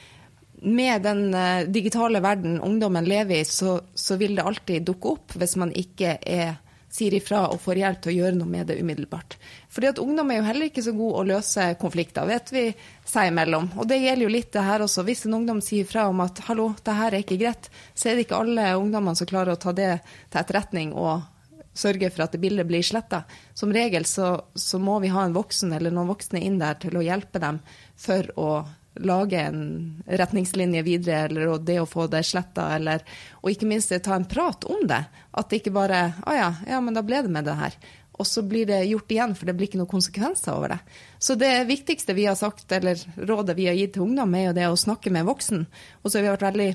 med 0.68 1.08
den 1.08 1.24
eh, 1.32 1.68
digitale 1.72 2.20
verden 2.24 2.60
ungdommen 2.60 3.08
lever 3.08 3.40
i, 3.40 3.48
så, 3.48 3.78
så 3.96 4.20
vil 4.20 4.36
det 4.36 4.44
alltid 4.44 4.88
dukke 4.92 5.16
opp 5.16 5.38
hvis 5.40 5.56
man 5.62 5.72
ikke 5.72 6.18
er 6.20 6.58
sier 6.96 7.16
ifra 7.18 7.46
og 7.52 7.60
får 7.64 7.82
hjelp 7.82 8.02
til 8.04 8.14
å 8.14 8.16
gjøre 8.16 8.38
noe 8.38 8.50
med 8.50 8.70
det 8.72 8.78
umiddelbart. 8.80 9.36
Fordi 9.74 9.90
at 9.92 10.00
ungdom 10.00 10.32
er 10.32 10.40
jo 10.40 10.48
heller 10.48 10.70
ikke 10.70 10.86
så 10.86 10.94
god 10.96 11.20
å 11.20 11.26
løse 11.34 11.68
konflikter, 11.82 12.28
vet 12.30 12.52
vi 12.56 12.66
seg 13.04 13.32
imellom. 13.32 13.70
Og 13.76 13.90
det 13.90 14.00
gjelder 14.00 14.28
jo 14.28 14.34
litt 14.38 14.52
det 14.56 14.64
her 14.66 14.86
også. 14.86 15.04
Hvis 15.08 15.26
en 15.28 15.38
ungdom 15.42 15.62
sier 15.64 15.84
ifra 15.84 16.08
om 16.12 16.24
at 16.24 16.40
hallo, 16.48 16.72
det 16.86 16.96
her 16.96 17.12
er 17.12 17.26
ikke 17.26 17.40
greit, 17.42 17.70
så 17.94 18.10
er 18.10 18.16
det 18.16 18.28
ikke 18.28 18.40
alle 18.40 18.72
ungdommene 18.80 19.20
som 19.20 19.30
klarer 19.30 19.56
å 19.56 19.62
ta 19.62 19.76
det 19.76 19.92
til 20.30 20.42
etterretning 20.42 20.96
og 20.96 21.32
sørge 21.76 22.10
for 22.14 22.26
at 22.26 22.36
det 22.36 22.40
bildet 22.40 22.68
blir 22.70 22.86
sletta. 22.86 23.26
Som 23.54 23.74
regel 23.76 24.08
så, 24.08 24.38
så 24.56 24.80
må 24.80 25.02
vi 25.04 25.12
ha 25.12 25.26
en 25.26 25.36
voksen 25.36 25.76
eller 25.76 25.92
noen 25.92 26.14
voksne 26.14 26.40
inn 26.40 26.62
der 26.62 26.80
til 26.80 26.96
å 26.96 27.04
hjelpe 27.04 27.42
dem 27.44 27.60
for 28.00 28.32
å 28.40 28.50
lage 28.96 29.42
en 29.42 29.62
retningslinje 30.08 30.82
videre, 30.86 31.26
eller 31.26 31.60
det 31.60 31.80
å 31.82 31.90
få 31.90 32.08
det 32.12 32.24
sletta, 32.28 32.70
eller 32.76 33.04
Og 33.44 33.52
ikke 33.52 33.68
minst 33.70 33.94
ta 34.04 34.16
en 34.16 34.28
prat 34.30 34.64
om 34.66 34.88
det. 34.88 35.04
At 35.32 35.50
det 35.50 35.62
ikke 35.62 35.76
bare 35.76 36.08
Å 36.26 36.36
ja, 36.36 36.50
ja, 36.68 36.82
men 36.82 36.96
da 36.96 37.04
ble 37.06 37.22
det 37.26 37.32
med 37.34 37.46
det 37.46 37.58
her. 37.60 37.78
Og 38.16 38.28
så 38.28 38.42
blir 38.48 38.66
det 38.70 38.86
gjort 38.88 39.12
igjen, 39.12 39.36
for 39.36 39.46
det 39.46 39.56
blir 39.58 39.68
ikke 39.68 39.80
noen 39.82 39.92
konsekvenser 39.92 40.56
over 40.56 40.72
det. 40.72 40.80
Så 41.20 41.36
det 41.36 41.68
viktigste 41.68 42.16
vi 42.16 42.30
har 42.30 42.38
sagt, 42.40 42.72
eller 42.72 43.00
rådet 43.20 43.58
vi 43.58 43.68
har 43.68 43.76
gitt 43.76 43.98
til 43.98 44.06
ungdom, 44.06 44.36
er 44.36 44.48
jo 44.48 44.56
det 44.56 44.68
å 44.72 44.80
snakke 44.80 45.12
med 45.12 45.28
voksen. 45.28 45.66
Og 46.02 46.08
så 46.08 46.18
har 46.18 46.24
vi 46.24 46.32
vært 46.32 46.48
veldig 46.48 46.70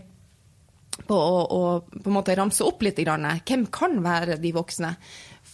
på 1.09 1.17
å, 1.17 1.39
å 1.41 1.61
på 1.95 2.11
en 2.11 2.17
måte 2.19 2.37
ramse 2.37 2.65
opp 2.67 2.85
litt. 2.85 3.01
Grann. 3.01 3.25
Hvem 3.49 3.67
kan 3.73 3.97
være 4.05 4.37
de 4.43 4.53
voksne? 4.53 4.93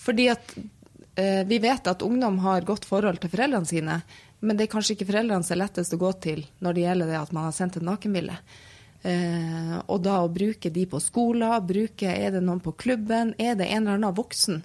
Fordi 0.07 0.26
at 0.33 0.57
eh, 1.14 1.42
vi 1.46 1.61
vet 1.62 1.87
at 1.87 2.02
ungdom 2.02 2.40
har 2.44 2.66
godt 2.66 2.88
forhold 2.88 3.22
til 3.22 3.33
foreldrene 3.33 3.70
sine. 3.70 4.00
Men 4.40 4.57
det 4.57 4.66
er 4.66 4.72
kanskje 4.72 4.96
ikke 4.96 5.09
foreldrene 5.09 5.46
som 5.46 5.57
er 5.57 5.62
lettest 5.64 5.94
å 5.96 6.01
gå 6.01 6.11
til 6.25 6.42
når 6.64 6.77
det 6.77 6.87
gjelder 6.87 7.12
det 7.12 7.20
at 7.20 7.33
man 7.37 7.49
har 7.49 7.55
sendt 7.57 7.79
et 7.79 7.87
nakenbilde. 7.87 8.37
Eh, 9.07 9.77
og 9.87 10.03
da 10.03 10.18
å 10.25 10.33
bruke 10.33 10.70
de 10.72 10.85
på 10.90 11.01
skoler, 11.03 11.61
bruke 11.64 12.11
er 12.11 12.35
det 12.35 12.42
noen 12.44 12.61
på 12.64 12.75
klubben, 12.77 13.35
er 13.38 13.55
det 13.59 13.68
en 13.70 13.85
eller 13.85 14.01
annen 14.01 14.16
voksen? 14.16 14.62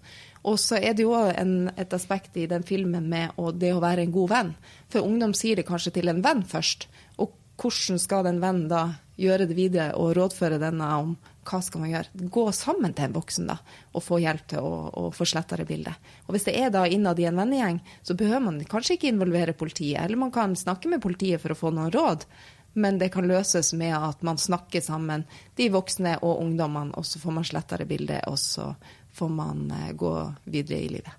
Og 0.49 0.57
så 0.57 0.79
er 0.81 0.95
det 0.97 1.05
jo 1.05 1.13
et 1.13 1.93
aspekt 1.93 2.38
i 2.41 2.47
den 2.49 2.63
filmen 2.65 3.05
med 3.10 3.38
å, 3.38 3.51
det 3.53 3.75
å 3.75 3.84
være 3.84 4.07
en 4.07 4.15
god 4.15 4.31
venn. 4.31 4.55
For 4.89 5.05
ungdom 5.05 5.36
sier 5.38 5.60
det 5.60 5.67
kanskje 5.67 5.93
til 5.99 6.10
en 6.10 6.23
venn 6.25 6.41
først. 6.49 6.88
Og 7.21 7.36
hvordan 7.62 8.01
skal 8.01 8.25
den 8.25 8.41
vennen 8.41 8.65
da 8.71 8.88
gjøre 9.21 9.45
det 9.45 9.57
videre 9.57 9.91
og 10.01 10.15
rådføre 10.17 10.57
denne 10.62 10.88
om 10.97 11.13
hva 11.47 11.60
skal 11.65 11.82
man 11.82 11.91
gjøre? 11.91 12.27
Gå 12.30 12.43
sammen 12.54 12.93
til 12.93 13.08
en 13.08 13.15
voksen 13.15 13.49
da, 13.49 13.58
og 13.95 14.04
få 14.06 14.19
hjelp 14.21 14.47
til 14.54 14.62
å, 14.62 14.75
å 14.93 15.04
få 15.15 15.25
sletta 15.25 15.58
det 15.58 15.67
bildet. 15.69 16.12
Og 16.27 16.36
Hvis 16.36 16.47
det 16.47 16.56
er 16.60 16.71
da 16.73 16.86
innad 16.86 17.19
i 17.19 17.27
en 17.30 17.39
vennegjeng, 17.41 17.82
så 18.06 18.15
behøver 18.17 18.45
man 18.45 18.60
kanskje 18.69 18.97
ikke 18.97 19.10
involvere 19.12 19.58
politiet. 19.58 20.04
Eller 20.04 20.21
man 20.21 20.34
kan 20.34 20.56
snakke 20.58 20.91
med 20.91 21.01
politiet 21.04 21.41
for 21.41 21.54
å 21.54 21.58
få 21.58 21.73
noen 21.73 21.93
råd, 21.93 22.27
men 22.73 23.01
det 23.01 23.10
kan 23.12 23.27
løses 23.27 23.73
med 23.75 23.95
at 23.97 24.21
man 24.23 24.39
snakker 24.39 24.84
sammen, 24.86 25.25
de 25.58 25.67
voksne 25.73 26.15
og 26.21 26.43
ungdommene, 26.43 26.95
og 26.95 27.08
så 27.08 27.19
får 27.19 27.36
man 27.36 27.47
sletta 27.47 27.82
det 27.82 27.89
bildet, 27.89 28.21
og 28.32 28.39
så 28.39 28.69
får 29.17 29.34
man 29.34 29.65
eh, 29.75 29.91
gå 29.97 30.13
videre 30.45 30.80
i 30.80 30.93
livet. 30.93 31.17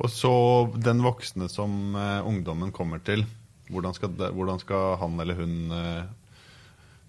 Og 0.00 0.08
så 0.08 0.32
den 0.80 1.02
voksne 1.04 1.50
som 1.52 1.96
eh, 1.98 2.24
ungdommen 2.24 2.72
kommer 2.72 3.02
til, 3.04 3.26
hvordan 3.70 3.94
skal, 3.94 4.14
hvordan 4.32 4.62
skal 4.62 4.96
han 5.02 5.20
eller 5.20 5.36
hun 5.36 5.74
eh, 5.76 6.08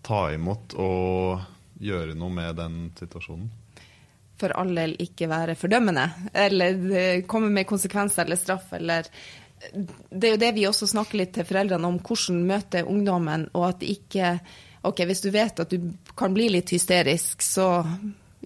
ta 0.03 0.25
imot 0.33 0.75
og 0.81 1.60
gjøre 1.81 2.15
noe 2.17 2.33
med 2.33 2.57
den 2.59 2.79
situasjonen? 2.97 3.51
For 4.41 4.53
all 4.57 4.73
del 4.73 4.95
ikke 5.03 5.29
være 5.29 5.57
fordømmende, 5.59 6.07
eller 6.33 6.81
eh, 6.97 7.23
komme 7.29 7.51
med 7.53 7.69
konsekvenser 7.69 8.25
eller 8.25 8.39
straff, 8.39 8.73
eller 8.77 9.09
Det 10.09 10.25
er 10.25 10.31
jo 10.33 10.41
det 10.41 10.55
vi 10.55 10.63
også 10.65 10.87
snakker 10.89 11.19
litt 11.19 11.35
til 11.35 11.45
foreldrene 11.45 11.85
om, 11.85 11.99
hvordan 12.01 12.39
møte 12.49 12.81
ungdommen, 12.81 13.43
og 13.53 13.67
at 13.67 13.83
ikke 13.85 14.39
OK, 14.89 15.03
hvis 15.05 15.21
du 15.21 15.29
vet 15.29 15.59
at 15.61 15.69
du 15.69 15.91
kan 16.17 16.33
bli 16.33 16.47
litt 16.49 16.73
hysterisk, 16.73 17.43
så 17.45 17.83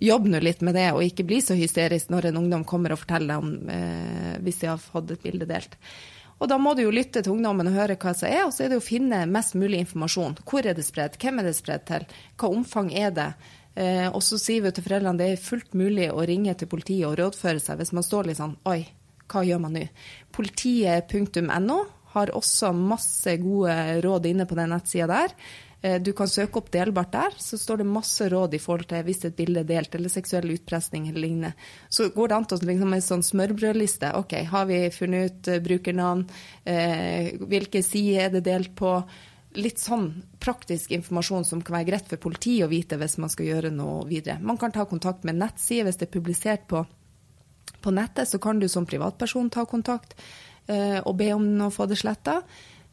jobb 0.02 0.28
nå 0.28 0.42
litt 0.44 0.66
med 0.66 0.76
det, 0.76 0.90
og 0.92 1.06
ikke 1.06 1.24
bli 1.28 1.40
så 1.44 1.56
hysterisk 1.56 2.12
når 2.12 2.30
en 2.30 2.42
ungdom 2.42 2.66
kommer 2.68 2.92
og 2.92 3.00
forteller 3.00 3.40
om 3.40 3.70
eh, 3.72 4.36
hvis 4.44 4.60
de 4.64 4.70
har 4.74 4.82
fått 4.82 5.16
et 5.16 5.24
bilde 5.24 5.48
delt. 5.48 5.80
Og 6.40 6.50
da 6.52 6.58
må 6.60 6.74
du 6.76 6.84
jo 6.84 6.94
lytte 6.94 7.22
til 7.24 7.36
ungdommen 7.38 7.70
og 7.70 7.78
høre 7.78 7.96
hva 8.00 8.12
som 8.18 8.28
er, 8.28 8.44
og 8.46 8.54
så 8.54 8.66
er 8.66 8.74
det 8.74 8.80
å 8.82 8.84
finne 8.84 9.22
mest 9.32 9.56
mulig 9.56 9.80
informasjon. 9.86 10.36
Hvor 10.44 10.68
er 10.68 10.76
det 10.76 10.84
spredd, 10.88 11.16
hvem 11.22 11.40
er 11.40 11.48
det 11.48 11.56
spredd 11.56 11.86
til, 11.88 12.08
hva 12.36 12.52
omfang 12.52 12.92
er 12.92 13.14
det? 13.16 13.30
Eh, 13.76 14.08
og 14.10 14.22
så 14.24 14.40
sier 14.40 14.64
vi 14.64 14.72
til 14.76 14.86
foreldrene 14.86 15.20
det 15.20 15.32
er 15.34 15.42
fullt 15.42 15.74
mulig 15.76 16.08
å 16.12 16.24
ringe 16.28 16.54
til 16.56 16.70
politiet 16.72 17.08
og 17.10 17.18
rådføre 17.20 17.60
seg 17.60 17.82
hvis 17.82 17.92
man 17.96 18.06
står 18.08 18.30
litt 18.30 18.40
sånn 18.40 18.54
oi, 18.72 18.86
hva 19.32 19.42
gjør 19.44 19.60
man 19.66 19.76
nå? 19.76 19.84
Politiet.no 20.36 21.80
har 22.16 22.32
også 22.32 22.72
masse 22.76 23.34
gode 23.42 23.76
råd 24.06 24.30
inne 24.30 24.46
på 24.48 24.56
den 24.56 24.72
nettsida 24.72 25.10
der. 25.12 25.34
Eh, 25.82 26.02
du 26.02 26.12
kan 26.14 26.30
søke 26.30 26.60
opp 26.60 26.72
delbart 26.74 27.12
der, 27.14 27.36
så 27.42 27.58
står 27.60 27.82
det 27.82 27.90
masse 27.90 28.30
råd 28.32 28.56
i 28.56 28.62
forhold 28.62 28.88
til 28.90 29.04
hvis 29.06 29.26
et 29.28 29.38
bilde 29.38 29.62
er 29.62 29.70
delt, 29.70 29.96
eller 29.96 30.12
seksuell 30.12 30.56
utpressing 30.56 31.10
eller 31.10 31.22
lignende. 31.28 31.54
Så 31.90 32.10
går 32.16 32.32
det 32.32 32.38
an 32.38 32.50
til 32.50 32.66
liksom 32.72 32.98
en 32.98 33.06
sånn 33.06 33.26
smørbrødliste. 33.26 34.16
OK, 34.20 34.36
har 34.52 34.68
vi 34.72 34.82
funnet 34.96 35.32
ut 35.32 35.52
uh, 35.54 35.62
brukernavn? 35.68 36.26
Eh, 36.66 37.32
hvilke 37.52 37.84
sider 37.86 38.28
er 38.28 38.36
det 38.38 38.46
delt 38.48 38.76
på? 38.78 38.98
Litt 39.56 39.80
sånn 39.80 40.10
praktisk 40.44 40.92
informasjon 40.92 41.46
som 41.48 41.62
kan 41.64 41.78
være 41.78 41.90
greit 41.92 42.10
for 42.12 42.20
politiet 42.20 42.66
å 42.66 42.72
vite 42.72 42.98
hvis 43.00 43.16
man 43.24 43.32
skal 43.32 43.48
gjøre 43.48 43.72
noe 43.72 44.04
videre. 44.10 44.42
Man 44.44 44.60
kan 44.60 44.74
ta 44.76 44.84
kontakt 44.90 45.24
med 45.24 45.40
nettsider 45.40 45.88
hvis 45.88 46.02
det 46.02 46.10
er 46.10 46.16
publisert 46.18 46.66
på, 46.72 46.82
på 47.80 47.94
nettet, 47.96 48.28
så 48.28 48.42
kan 48.44 48.60
du 48.60 48.68
som 48.72 48.88
privatperson 48.90 49.54
ta 49.54 49.64
kontakt 49.70 50.18
eh, 50.68 51.00
og 51.00 51.16
be 51.22 51.30
om 51.38 51.48
å 51.64 51.72
få 51.72 51.88
det 51.88 52.02
sletta. 52.02 52.42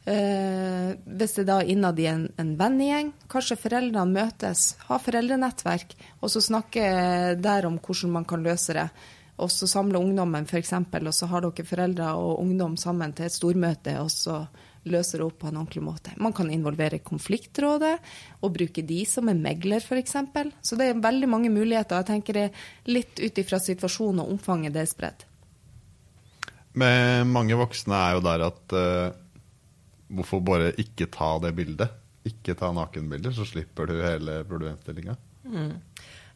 Eh, 0.05 0.89
hvis 1.15 1.37
det 1.37 1.45
da 1.47 1.61
er 1.61 1.69
innad 1.71 1.99
i 1.99 2.09
en, 2.11 2.25
en 2.39 2.53
vennegjeng, 2.59 3.13
kanskje 3.31 3.59
foreldrene 3.61 4.11
møtes, 4.11 4.73
ha 4.89 4.99
foreldrenettverk, 4.99 5.95
og 6.19 6.33
så 6.33 6.43
snakke 6.43 6.83
der 7.39 7.69
om 7.69 7.79
hvordan 7.79 8.17
man 8.17 8.27
kan 8.27 8.43
løse 8.43 8.75
det. 8.75 8.89
Og 9.41 9.49
så 9.49 9.67
samle 9.67 9.97
ungdommen, 9.97 10.45
f.eks., 10.45 10.75
og 10.75 11.13
så 11.15 11.29
har 11.31 11.45
dere 11.45 11.65
foreldre 11.65 12.11
og 12.19 12.43
ungdom 12.43 12.75
sammen 12.77 13.15
til 13.15 13.29
et 13.29 13.33
stormøte, 13.33 13.95
og 14.03 14.11
så 14.13 14.43
løser 14.83 15.21
det 15.21 15.25
opp 15.25 15.39
på 15.41 15.47
en 15.49 15.57
ordentlig 15.61 15.83
måte. 15.85 16.13
Man 16.19 16.35
kan 16.35 16.51
involvere 16.51 16.99
konfliktrådet 16.99 17.95
og 18.43 18.53
bruke 18.53 18.83
de 18.83 18.99
som 19.07 19.31
en 19.31 19.41
megler, 19.41 19.79
f.eks. 19.79 20.17
Så 20.61 20.77
det 20.79 20.89
er 20.89 21.03
veldig 21.03 21.29
mange 21.31 21.51
muligheter. 21.53 22.03
Jeg 22.03 22.09
tenker 22.11 22.39
det 22.39 22.47
litt 22.91 23.23
ut 23.23 23.39
ifra 23.39 23.61
situasjonen 23.63 24.25
og 24.25 24.35
omfanget 24.35 24.75
det 24.75 24.83
er 24.83 24.91
spredt. 24.91 25.25
Med 26.73 27.29
mange 27.29 27.55
voksne 27.55 27.95
er 27.95 28.17
jo 28.17 28.23
der 28.25 28.47
at 28.49 28.75
uh, 28.75 29.22
hvorfor 30.13 30.43
bare 30.45 30.71
ikke 30.81 31.09
ta 31.13 31.35
det 31.43 31.53
bildet? 31.57 31.99
Ikke 32.27 32.55
ta 32.55 32.71
nakenbilder, 32.75 33.33
så 33.35 33.45
slipper 33.47 33.89
du 33.89 33.97
hele 33.99 34.41
problemstillinga. 34.47 35.15
Mm. 35.43 35.73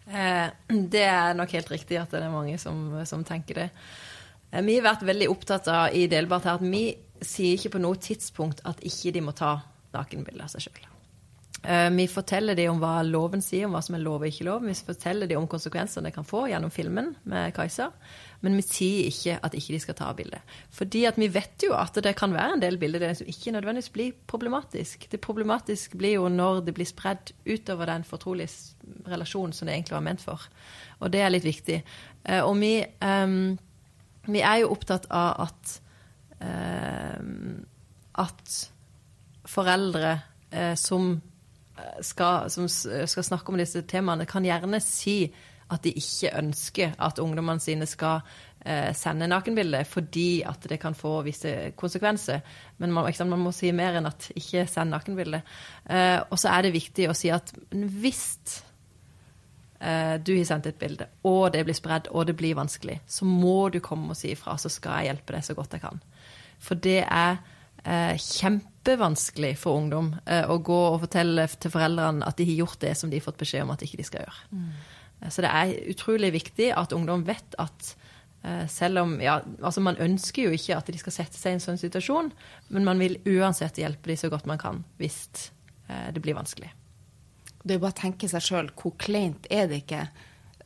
Eh, 0.07 0.47
det 0.93 1.03
er 1.03 1.37
nok 1.37 1.55
helt 1.55 1.71
riktig 1.71 1.99
at 2.01 2.11
det 2.13 2.23
er 2.23 2.33
mange 2.33 2.57
som, 2.61 2.89
som 3.07 3.23
tenker 3.27 3.63
det. 3.63 3.69
Eh, 4.51 4.63
vi 4.63 4.77
har 4.77 4.87
vært 4.89 5.07
veldig 5.07 5.31
opptatt 5.31 5.71
av 5.71 5.95
i 5.95 6.07
Delbart 6.11 6.47
her 6.47 6.59
at 6.59 6.67
vi 6.67 6.89
sier 7.23 7.57
ikke 7.57 7.75
på 7.77 7.83
noe 7.83 7.99
tidspunkt 8.01 8.61
at 8.69 8.83
ikke 8.85 9.15
de 9.15 9.23
må 9.25 9.33
ta 9.35 9.57
nakenbilder 9.95 10.45
av 10.45 10.53
seg 10.53 10.67
sjøl. 10.67 10.85
Eh, 11.63 11.89
vi 11.91 12.07
forteller 12.07 12.55
dem 12.55 12.75
om 12.75 12.81
hva 12.81 13.01
loven 13.03 13.43
sier, 13.43 13.67
om 13.67 13.75
hva 13.75 13.83
som 13.83 13.97
er 13.97 14.03
lov 14.05 14.21
og 14.21 14.29
ikke 14.29 14.47
lov. 14.47 14.65
Vi 14.67 14.77
forteller 14.87 15.29
dem 15.29 15.41
om 15.41 15.49
konsekvensene 15.51 16.07
det 16.07 16.15
kan 16.15 16.27
få 16.27 16.45
gjennom 16.51 16.71
filmen 16.73 17.13
med 17.27 17.55
Kajsa. 17.55 17.91
Men 18.45 18.57
vi 18.59 18.63
sier 18.65 19.07
ikke 19.09 19.37
at 19.43 19.55
ikke 19.57 19.73
de 19.73 19.79
skal 19.81 19.97
ta 19.97 20.11
bilde. 20.17 20.39
Fordi 20.73 21.03
at 21.09 21.17
vi 21.17 21.29
vet 21.33 21.63
jo 21.65 21.73
at 21.77 21.97
det 22.03 22.15
kan 22.19 22.35
være 22.35 22.57
en 22.57 22.61
del 22.61 22.77
bilder 22.77 23.13
som 23.17 23.29
ikke 23.29 23.53
nødvendigvis 23.55 23.93
blir 23.93 24.17
problematisk. 24.29 25.07
Det 25.11 25.21
problematiske 25.21 25.97
blir 25.97 26.19
jo 26.19 26.27
når 26.29 26.61
det 26.67 26.75
blir 26.77 26.89
spredd 26.89 27.33
utover 27.47 27.89
den 27.89 28.05
fortrolige 28.05 28.75
relasjonen 29.07 29.53
som 29.53 29.67
det 29.67 29.75
egentlig 29.75 29.97
var 29.97 30.05
ment 30.05 30.21
for. 30.21 30.45
Og 30.99 31.13
det 31.13 31.23
er 31.23 31.33
litt 31.33 31.47
viktig. 31.47 31.81
Eh, 32.25 32.43
og 32.43 32.53
vi, 32.61 32.75
um, 33.01 33.57
vi 34.27 34.45
er 34.45 34.61
jo 34.61 34.71
opptatt 34.75 35.09
av 35.09 35.47
at 35.47 35.79
um, 36.41 37.65
at 38.17 38.71
foreldre 39.47 40.19
eh, 40.51 40.73
som 40.75 41.21
skal, 42.01 42.49
som 42.49 42.65
skal 42.69 43.23
snakke 43.23 43.51
om 43.53 43.59
disse 43.59 43.83
temaene, 43.89 44.25
kan 44.25 44.45
gjerne 44.45 44.79
si 44.81 45.27
at 45.73 45.83
de 45.83 45.91
ikke 45.99 46.31
ønsker 46.39 46.93
at 47.03 47.19
ungdommene 47.19 47.59
sine 47.59 47.87
skal 47.89 48.21
eh, 48.65 48.93
sende 48.95 49.27
nakenbilder, 49.27 49.83
fordi 49.87 50.43
at 50.47 50.63
det 50.69 50.79
kan 50.79 50.95
få 50.95 51.19
visse 51.25 51.73
konsekvenser. 51.75 52.39
Men 52.77 52.93
man, 52.95 53.11
man 53.27 53.43
må 53.47 53.51
si 53.55 53.71
mer 53.75 53.99
enn 53.99 54.07
at 54.07 54.29
ikke 54.35 54.67
send 54.69 54.95
nakenbilder. 54.95 55.43
Eh, 55.89 56.19
og 56.23 56.39
så 56.39 56.53
er 56.55 56.67
det 56.67 56.77
viktig 56.77 57.09
å 57.09 57.17
si 57.17 57.33
at 57.35 57.51
hvis 57.73 58.23
eh, 59.81 60.15
du 60.23 60.33
har 60.37 60.47
sendt 60.47 60.71
et 60.71 60.79
bilde, 60.79 61.09
og 61.27 61.51
det 61.55 61.65
blir 61.67 61.77
spredd, 61.77 62.11
og 62.15 62.29
det 62.29 62.37
blir 62.39 62.57
vanskelig, 62.59 63.01
så 63.07 63.27
må 63.27 63.67
du 63.73 63.81
komme 63.83 64.15
og 64.15 64.19
si 64.19 64.31
ifra, 64.31 64.55
så 64.57 64.71
skal 64.71 65.01
jeg 65.01 65.11
hjelpe 65.11 65.35
deg 65.35 65.47
så 65.49 65.57
godt 65.57 65.77
jeg 65.77 65.87
kan. 65.87 66.03
For 66.63 66.79
det 66.79 67.03
er 67.03 67.39
kjempevanskelig 67.87 69.51
for 69.61 69.77
ungdom 69.79 70.09
å 70.25 70.55
gå 70.65 70.79
og 70.89 70.97
fortelle 71.05 71.45
til 71.47 71.71
foreldrene 71.71 72.25
at 72.25 72.35
de 72.35 72.47
har 72.49 72.57
gjort 72.65 72.81
det 72.81 72.89
som 72.99 73.07
de 73.07 73.19
har 73.19 73.23
fått 73.23 73.37
beskjed 73.39 73.63
om 73.63 73.71
at 73.71 73.79
de 73.79 73.87
ikke 73.87 74.03
skal 74.09 74.25
gjøre. 74.25 74.41
Mm. 74.49 74.71
Så 75.25 75.41
det 75.41 75.49
er 75.49 75.89
utrolig 75.91 76.31
viktig 76.35 76.71
at 76.77 76.93
ungdom 76.93 77.23
vet 77.25 77.57
at 77.61 77.91
eh, 78.45 78.65
selv 78.69 79.01
om 79.01 79.15
ja, 79.21 79.39
altså 79.61 79.81
Man 79.81 79.97
ønsker 79.97 80.45
jo 80.45 80.53
ikke 80.53 80.77
at 80.77 80.91
de 80.93 80.99
skal 81.01 81.15
sette 81.15 81.39
seg 81.39 81.55
i 81.55 81.57
en 81.57 81.63
sånn 81.63 81.81
situasjon, 81.81 82.31
men 82.69 82.85
man 82.85 83.01
vil 83.01 83.17
uansett 83.25 83.81
hjelpe 83.81 84.11
dem 84.11 84.19
så 84.19 84.29
godt 84.33 84.49
man 84.49 84.61
kan 84.61 84.83
hvis 85.01 85.19
eh, 85.89 86.09
det 86.13 86.21
blir 86.21 86.37
vanskelig. 86.37 86.69
Det 87.63 87.75
er 87.75 87.83
bare 87.83 87.95
å 87.95 88.01
tenke 88.03 88.29
seg 88.31 88.45
sjøl, 88.45 88.71
hvor 88.77 88.93
kleint 89.01 89.49
er 89.51 89.67
det 89.71 89.81
ikke 89.83 90.05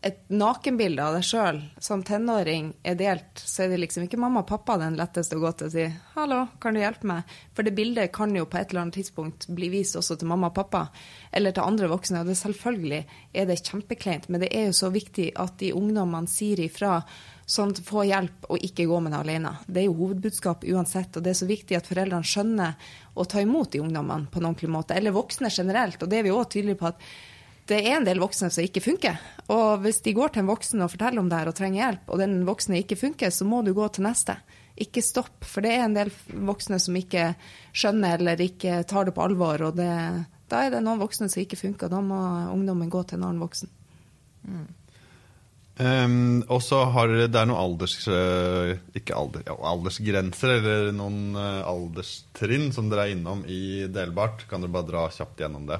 et 0.01 0.21
nakenbilde 0.33 1.03
av 1.05 1.13
deg 1.13 1.25
sjøl 1.27 1.59
som 1.77 2.01
tenåring 2.05 2.71
er 2.81 2.95
delt, 2.97 3.37
så 3.37 3.63
er 3.63 3.73
det 3.73 3.83
liksom 3.83 4.07
ikke 4.07 4.17
mamma 4.17 4.41
og 4.41 4.47
pappa 4.49 4.79
den 4.81 4.95
letteste 4.97 5.37
å 5.37 5.43
gå 5.43 5.51
til 5.53 5.67
og 5.69 5.73
si 5.75 5.83
'hallo, 6.15 6.47
kan 6.59 6.73
du 6.73 6.79
hjelpe 6.81 7.05
meg?' 7.05 7.35
For 7.53 7.61
det 7.61 7.75
bildet 7.77 8.11
kan 8.11 8.33
jo 8.35 8.45
på 8.45 8.57
et 8.57 8.71
eller 8.71 8.81
annet 8.81 8.97
tidspunkt 8.97 9.45
bli 9.47 9.69
vist 9.69 9.95
også 9.95 10.17
til 10.17 10.27
mamma 10.27 10.47
og 10.47 10.55
pappa, 10.55 10.89
eller 11.31 11.51
til 11.51 11.63
andre 11.63 11.87
voksne. 11.87 12.21
Og 12.21 12.25
det 12.25 12.37
selvfølgelig 12.37 13.05
er 13.33 13.45
det 13.45 13.61
kjempekleint, 13.61 14.29
men 14.29 14.41
det 14.41 14.49
er 14.51 14.65
jo 14.65 14.73
så 14.73 14.89
viktig 14.89 15.33
at 15.35 15.57
de 15.59 15.73
ungdommene 15.73 16.27
sier 16.27 16.59
ifra, 16.59 17.03
sånn 17.45 17.69
at 17.69 17.85
få 17.85 18.01
hjelp 18.07 18.49
og 18.49 18.57
ikke 18.57 18.87
gå 18.87 18.99
med 18.99 19.11
det 19.11 19.19
alene. 19.19 19.57
Det 19.67 19.81
er 19.81 19.85
jo 19.85 19.99
hovedbudskap 20.01 20.63
uansett, 20.63 21.15
og 21.17 21.23
det 21.23 21.29
er 21.29 21.41
så 21.41 21.45
viktig 21.45 21.77
at 21.77 21.85
foreldrene 21.85 22.25
skjønner 22.25 22.73
å 23.13 23.25
ta 23.25 23.41
imot 23.41 23.71
de 23.71 23.81
ungdommene 23.81 24.31
på 24.31 24.39
en 24.39 24.49
ordentlig 24.49 24.69
måte, 24.69 24.95
eller 24.95 25.11
voksne 25.11 25.51
generelt. 25.51 26.01
Og 26.01 26.09
det 26.09 26.17
er 26.17 26.23
vi 26.23 26.31
òg 26.31 26.49
tydelige 26.49 26.79
på 26.79 26.87
at 26.87 26.95
det 27.71 27.79
er 27.81 27.97
en 27.97 28.07
del 28.07 28.19
voksne 28.21 28.51
som 28.51 28.65
ikke 28.65 28.83
funker. 28.83 29.19
Og 29.51 29.81
hvis 29.85 30.01
de 30.05 30.13
går 30.15 30.33
til 30.33 30.43
en 30.43 30.51
voksen 30.51 30.83
og 30.83 30.91
forteller 30.93 31.21
om 31.21 31.29
det 31.31 31.39
her 31.39 31.51
og 31.51 31.57
trenger 31.57 31.83
hjelp, 31.85 32.09
og 32.11 32.19
den 32.21 32.41
voksne 32.47 32.81
ikke 32.81 32.99
funker, 32.99 33.31
så 33.33 33.47
må 33.47 33.61
du 33.65 33.73
gå 33.77 33.87
til 33.95 34.05
neste. 34.07 34.35
Ikke 34.81 35.03
stopp, 35.05 35.43
for 35.45 35.63
det 35.63 35.73
er 35.75 35.85
en 35.85 35.95
del 35.95 36.11
voksne 36.47 36.79
som 36.81 36.97
ikke 36.97 37.31
skjønner 37.71 38.21
eller 38.21 38.43
ikke 38.43 38.81
tar 38.89 39.07
det 39.07 39.15
på 39.15 39.23
alvor. 39.23 39.67
Og 39.69 39.79
det, 39.79 39.91
da 40.51 40.65
er 40.65 40.75
det 40.75 40.83
noen 40.83 41.01
voksne 41.01 41.29
som 41.31 41.43
ikke 41.43 41.59
funker, 41.59 41.87
og 41.87 41.95
da 41.95 42.03
må 42.03 42.21
ungdommen 42.53 42.91
gå 42.91 43.03
til 43.07 43.19
en 43.19 43.27
annen 43.29 43.43
voksen. 43.43 43.71
Mm. 44.47 44.69
Um, 45.81 46.41
og 46.51 46.59
så 46.61 46.81
har 46.93 47.09
det 47.09 47.37
er 47.39 47.47
noen 47.47 47.57
alders, 47.57 47.95
ikke 48.97 49.15
alder, 49.17 49.45
ja, 49.47 49.55
aldersgrenser, 49.71 50.57
eller 50.59 50.91
noen 50.93 51.37
uh, 51.37 51.63
alderstrinn 51.65 52.69
som 52.75 52.91
dere 52.91 53.07
er 53.07 53.15
innom 53.15 53.45
i 53.49 53.87
Delbart. 53.89 54.45
Kan 54.49 54.65
dere 54.65 54.75
bare 54.75 54.89
dra 54.89 55.05
kjapt 55.13 55.41
gjennom 55.41 55.65
det? 55.69 55.79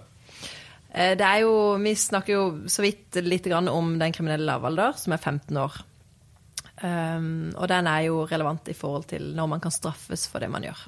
Eh, 0.92 1.16
det 1.18 1.26
er 1.28 1.44
jo, 1.46 1.78
Vi 1.80 1.96
snakker 1.96 2.34
jo 2.34 2.44
så 2.68 2.84
vidt 2.84 3.22
litt 3.24 3.48
om 3.52 3.98
den 4.00 4.12
kriminelle 4.12 4.46
lavalder, 4.46 4.98
som 5.00 5.14
er 5.16 5.24
15 5.24 5.58
år. 5.58 5.82
Um, 6.82 7.52
og 7.62 7.68
den 7.70 7.86
er 7.86 8.08
jo 8.08 8.24
relevant 8.26 8.72
i 8.72 8.74
forhold 8.74 9.04
til 9.12 9.36
når 9.38 9.50
man 9.52 9.62
kan 9.62 9.74
straffes 9.74 10.24
for 10.28 10.42
det 10.42 10.50
man 10.50 10.64
gjør. 10.66 10.80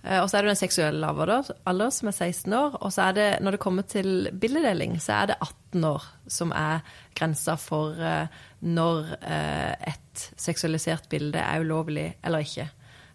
Uh, 0.00 0.22
og 0.22 0.30
så 0.30 0.38
er 0.38 0.46
det 0.46 0.54
den 0.54 0.60
seksuelle 0.62 1.02
lavalder, 1.02 1.50
alder, 1.68 1.90
som 1.92 2.08
er 2.08 2.16
16 2.16 2.54
år. 2.56 2.78
Og 2.80 2.94
så 2.94 3.08
er 3.10 3.18
det, 3.18 3.28
når 3.44 3.56
det 3.56 3.60
kommer 3.60 3.82
til 3.82 4.30
bildedeling, 4.32 4.96
så 5.02 5.20
er 5.20 5.32
det 5.32 5.38
18 5.42 5.84
år 5.84 6.08
som 6.38 6.54
er 6.56 6.80
grensa 7.18 7.58
for 7.60 7.98
uh, 8.00 8.24
når 8.64 9.12
uh, 9.20 9.74
et 9.92 10.28
seksualisert 10.40 11.10
bilde 11.12 11.38
er 11.38 11.60
ulovlig 11.60 12.08
eller 12.24 12.46
ikke. 12.46 12.70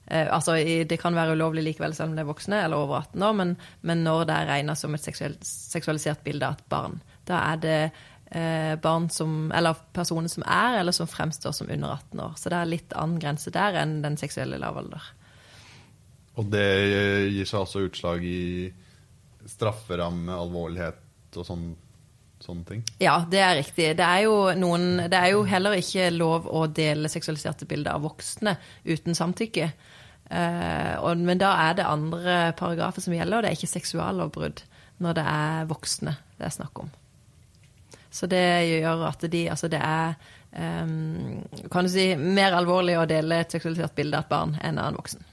Eh, 0.07 0.27
altså, 0.27 0.57
det 0.89 0.99
kan 1.01 1.15
være 1.15 1.37
ulovlig 1.37 1.63
likevel 1.69 1.95
selv 1.95 2.11
om 2.11 2.17
det 2.17 2.23
er 2.25 2.31
voksne 2.31 2.63
eller 2.65 2.83
over 2.83 3.03
18 3.03 3.27
år, 3.27 3.37
men, 3.39 3.53
men 3.81 4.03
når 4.03 4.25
det 4.29 4.39
er 4.39 4.49
regna 4.51 4.75
som 4.75 4.95
et 4.95 5.05
seksualisert 5.05 6.23
bilde 6.25 6.49
av 6.49 6.59
et 6.59 6.71
barn, 6.73 6.99
da 7.29 7.39
er 7.53 7.61
det 7.63 7.79
eh, 8.33 8.73
barn 8.83 9.09
som, 9.13 9.51
eller 9.55 9.79
personer 9.95 10.31
som 10.31 10.45
er, 10.45 10.79
eller 10.81 10.95
som 10.95 11.09
fremstår 11.09 11.55
som 11.55 11.71
under 11.71 11.95
18 11.95 12.23
år. 12.27 12.37
Så 12.39 12.51
det 12.51 12.59
er 12.59 12.71
litt 12.71 12.95
annen 12.99 13.21
grense 13.23 13.53
der 13.53 13.79
enn 13.81 14.01
den 14.03 14.19
seksuelle 14.19 14.59
lavalder. 14.61 15.11
Og 16.41 16.49
det 16.49 16.67
gir 17.29 17.45
seg 17.45 17.61
også 17.61 17.85
utslag 17.87 18.23
i 18.25 18.71
strafferamme, 19.49 20.33
alvorlighet 20.33 21.37
og 21.37 21.45
sånn, 21.45 21.67
sånne 22.43 22.67
ting? 22.67 22.83
Ja, 23.01 23.17
det 23.29 23.41
er 23.41 23.57
riktig. 23.59 23.87
Det 23.99 24.05
er, 24.05 24.25
jo 24.27 24.35
noen, 24.59 25.05
det 25.11 25.19
er 25.19 25.33
jo 25.33 25.45
heller 25.47 25.77
ikke 25.79 26.09
lov 26.13 26.49
å 26.51 26.65
dele 26.67 27.11
seksualiserte 27.11 27.67
bilder 27.69 27.95
av 27.95 28.05
voksne 28.05 28.57
uten 28.85 29.17
samtykke. 29.17 29.71
Eh, 30.33 30.93
og, 30.99 31.23
men 31.23 31.41
da 31.41 31.55
er 31.69 31.79
det 31.79 31.87
andre 31.87 32.37
paragrafer 32.59 33.05
som 33.05 33.15
gjelder, 33.15 33.37
og 33.37 33.45
det 33.45 33.51
er 33.53 33.59
ikke 33.59 33.75
seksuallovbrudd 33.75 34.63
når 35.03 35.17
det 35.17 35.25
er 35.33 35.67
voksne 35.71 36.13
det 36.37 36.47
er 36.47 36.55
snakk 36.57 36.83
om. 36.83 36.93
Så 38.13 38.27
det 38.29 38.45
gjør 38.69 39.07
at 39.07 39.23
de 39.31 39.47
Altså 39.49 39.69
det 39.71 39.79
er 39.81 40.13
um, 40.53 41.41
kan 41.71 41.87
du 41.87 41.91
si, 41.91 42.11
mer 42.15 42.53
alvorlig 42.57 42.97
å 42.99 43.07
dele 43.09 43.41
et 43.41 43.53
seksualisert 43.55 43.95
bilde 43.97 44.19
av 44.19 44.27
et 44.27 44.33
barn 44.33 44.57
enn 44.61 44.81
av 44.81 44.91
en 44.91 44.99
voksen. 44.99 45.23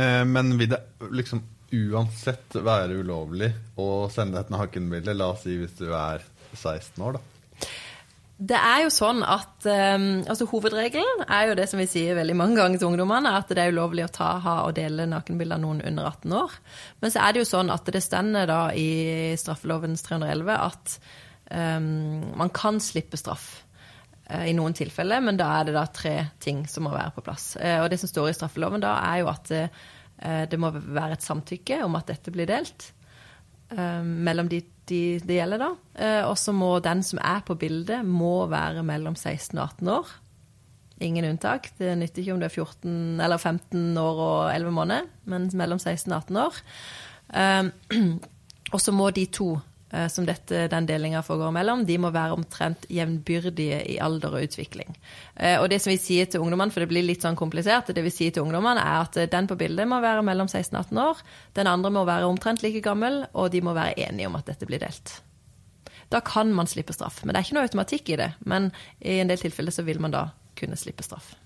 Eh, 0.00 0.24
men 0.26 0.56
vil 0.58 0.72
det 0.72 0.80
liksom 1.10 1.42
uansett 1.70 2.56
være 2.58 2.98
ulovlig 3.00 3.50
å 3.78 4.08
sende 4.12 4.42
et 4.42 4.50
nakenbilde? 4.52 5.14
La 5.16 5.32
oss 5.34 5.44
si 5.46 5.56
hvis 5.60 5.76
du 5.78 5.90
er 5.94 6.24
16 6.56 7.04
år, 7.06 7.18
da. 7.18 7.26
Det 8.40 8.56
er 8.56 8.86
jo 8.86 8.92
sånn 8.92 9.18
at 9.20 9.66
um, 9.68 10.04
altså 10.24 10.46
Hovedregelen 10.48 11.26
er 11.26 11.50
jo 11.50 11.56
det 11.58 11.66
som 11.68 11.80
vi 11.82 11.84
sier 11.90 12.16
veldig 12.16 12.36
mange 12.38 12.56
ganger 12.56 12.80
til 12.80 12.88
ungdommene, 12.88 13.34
at 13.36 13.50
det 13.52 13.60
er 13.60 13.74
ulovlig 13.74 14.06
å 14.06 14.12
ta, 14.14 14.30
ha 14.40 14.54
og 14.64 14.72
dele 14.78 15.04
nakenbilder 15.10 15.58
av 15.58 15.64
noen 15.66 15.82
under 15.84 16.08
18 16.08 16.36
år. 16.38 16.54
Men 17.04 17.12
så 17.12 17.20
er 17.20 17.34
det 17.36 17.42
jo 17.42 17.50
sånn 17.50 17.72
at 17.74 17.90
det 17.92 18.00
stender 18.00 18.48
da 18.48 18.62
i 18.72 19.36
straffelovens 19.40 20.06
311 20.08 20.54
at 20.56 20.96
um, 21.52 21.90
man 22.40 22.54
kan 22.56 22.80
slippe 22.80 23.20
straff 23.20 23.50
uh, 24.32 24.46
i 24.48 24.56
noen 24.56 24.78
tilfeller, 24.78 25.20
men 25.20 25.36
da 25.36 25.52
er 25.58 25.68
det 25.68 25.76
da 25.76 25.84
tre 25.92 26.16
ting 26.40 26.64
som 26.64 26.88
må 26.88 26.96
være 26.96 27.12
på 27.18 27.26
plass. 27.28 27.52
Uh, 27.60 27.82
og 27.82 27.90
det 27.92 28.00
som 28.00 28.08
står 28.08 28.32
i 28.32 28.38
straffeloven 28.40 28.80
da, 28.80 28.96
er 29.12 29.20
jo 29.20 29.28
at 29.36 29.52
uh, 29.52 29.88
det 30.20 30.58
må 30.60 30.68
være 30.74 31.14
et 31.16 31.24
samtykke 31.24 31.78
om 31.86 31.94
at 31.96 32.10
dette 32.10 32.32
blir 32.34 32.48
delt. 32.50 32.90
mellom 33.72 34.48
de 34.50 34.58
de 34.90 35.20
det 35.24 35.38
gjelder, 35.38 35.62
da. 35.62 35.70
Eh, 35.94 36.24
og 36.26 36.36
så 36.38 36.54
må 36.56 36.72
den 36.84 37.04
som 37.06 37.20
er 37.22 37.44
på 37.46 37.56
bildet, 37.58 38.02
må 38.06 38.46
være 38.50 38.84
mellom 38.86 39.16
16 39.16 39.56
og 39.58 39.64
18 39.68 39.92
år. 39.94 40.12
Ingen 41.06 41.30
unntak. 41.30 41.70
Det 41.78 41.94
nytter 41.98 42.22
ikke 42.22 42.34
om 42.34 42.42
du 42.42 42.48
er 42.48 42.52
14 42.52 43.22
eller 43.24 43.38
15 43.38 43.96
år 44.00 44.20
og 44.26 44.40
11 44.52 44.76
måneder, 44.76 45.08
men 45.30 45.48
mellom 45.56 45.80
16 45.80 46.12
og 46.12 46.18
18 46.18 46.44
år. 46.44 46.60
Og 48.74 48.78
så 48.78 48.92
må 48.94 49.08
de 49.10 49.24
to 49.34 49.56
Eh, 49.56 49.69
som 50.12 50.26
dette, 50.26 50.68
den 50.70 50.86
delinga 50.86 51.22
foregår 51.26 51.50
mellom, 51.54 51.82
de 51.86 51.96
må 51.98 52.12
være 52.14 52.36
omtrent 52.36 52.84
jevnbyrdige 52.92 53.80
i 53.90 53.96
alder 54.02 54.36
og 54.36 54.46
utvikling. 54.46 54.92
Eh, 55.34 55.56
og 55.58 55.66
det 55.72 55.80
som 55.82 55.90
vi 55.90 55.98
sier 55.98 56.28
til 56.30 56.44
ungdommene, 56.44 56.70
for 56.70 56.84
det 56.84 56.90
blir 56.92 57.06
litt 57.06 57.26
sånn 57.26 57.38
komplisert, 57.38 57.90
det 57.94 58.04
vi 58.06 58.12
sier 58.14 58.34
til 58.34 58.46
ungdommene 58.46 58.82
er 58.82 59.00
at 59.02 59.18
eh, 59.18 59.30
den 59.30 59.50
på 59.50 59.58
bildet 59.58 59.90
må 59.90 59.98
være 60.04 60.22
mellom 60.26 60.50
16 60.50 60.76
og 60.76 60.84
18 60.84 61.02
år, 61.02 61.24
den 61.58 61.72
andre 61.72 61.92
må 61.96 62.04
være 62.06 62.30
omtrent 62.30 62.62
like 62.62 62.84
gammel, 62.84 63.24
og 63.34 63.50
de 63.50 63.64
må 63.66 63.74
være 63.74 63.98
enige 64.06 64.30
om 64.30 64.38
at 64.38 64.52
dette 64.52 64.70
blir 64.70 64.82
delt. 64.82 65.16
Da 66.10 66.22
kan 66.26 66.54
man 66.54 66.70
slippe 66.70 66.94
straff. 66.94 67.22
Men 67.24 67.34
det 67.34 67.40
er 67.40 67.48
ikke 67.48 67.58
noe 67.58 67.66
automatikk 67.68 68.14
i 68.14 68.18
det. 68.18 68.32
Men 68.50 68.72
i 68.98 69.20
en 69.22 69.30
del 69.30 69.38
tilfeller 69.38 69.74
så 69.74 69.84
vil 69.86 70.00
man 70.02 70.14
da 70.14 70.24
kunne 70.58 70.78
slippe 70.78 71.06
straff. 71.06 71.36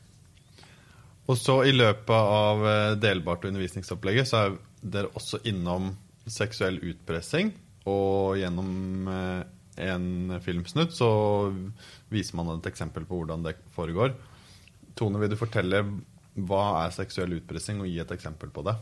Og 1.28 1.36
så 1.40 1.58
i 1.68 1.72
løpet 1.72 2.12
av 2.12 2.64
delbart 3.00 3.44
undervisningsopplegget 3.48 4.28
så 4.28 4.40
er 4.40 4.56
dere 4.80 5.12
også 5.16 5.42
innom 5.48 5.92
seksuell 6.28 6.80
utpressing. 6.80 7.52
Og 7.90 8.38
gjennom 8.40 9.08
eh, 9.12 9.42
en 9.90 10.38
filmsnutt 10.40 10.94
så 10.96 11.10
viser 12.12 12.38
man 12.38 12.54
et 12.54 12.70
eksempel 12.70 13.06
på 13.08 13.20
hvordan 13.20 13.44
det 13.44 13.56
foregår. 13.74 14.14
Tone, 14.94 15.20
vil 15.20 15.32
du 15.32 15.38
fortelle 15.38 15.82
hva 16.34 16.64
er 16.84 16.94
seksuell 16.94 17.36
utpressing, 17.36 17.82
og 17.82 17.90
gi 17.90 18.00
et 18.02 18.14
eksempel 18.14 18.50
på 18.54 18.64
det? 18.66 18.74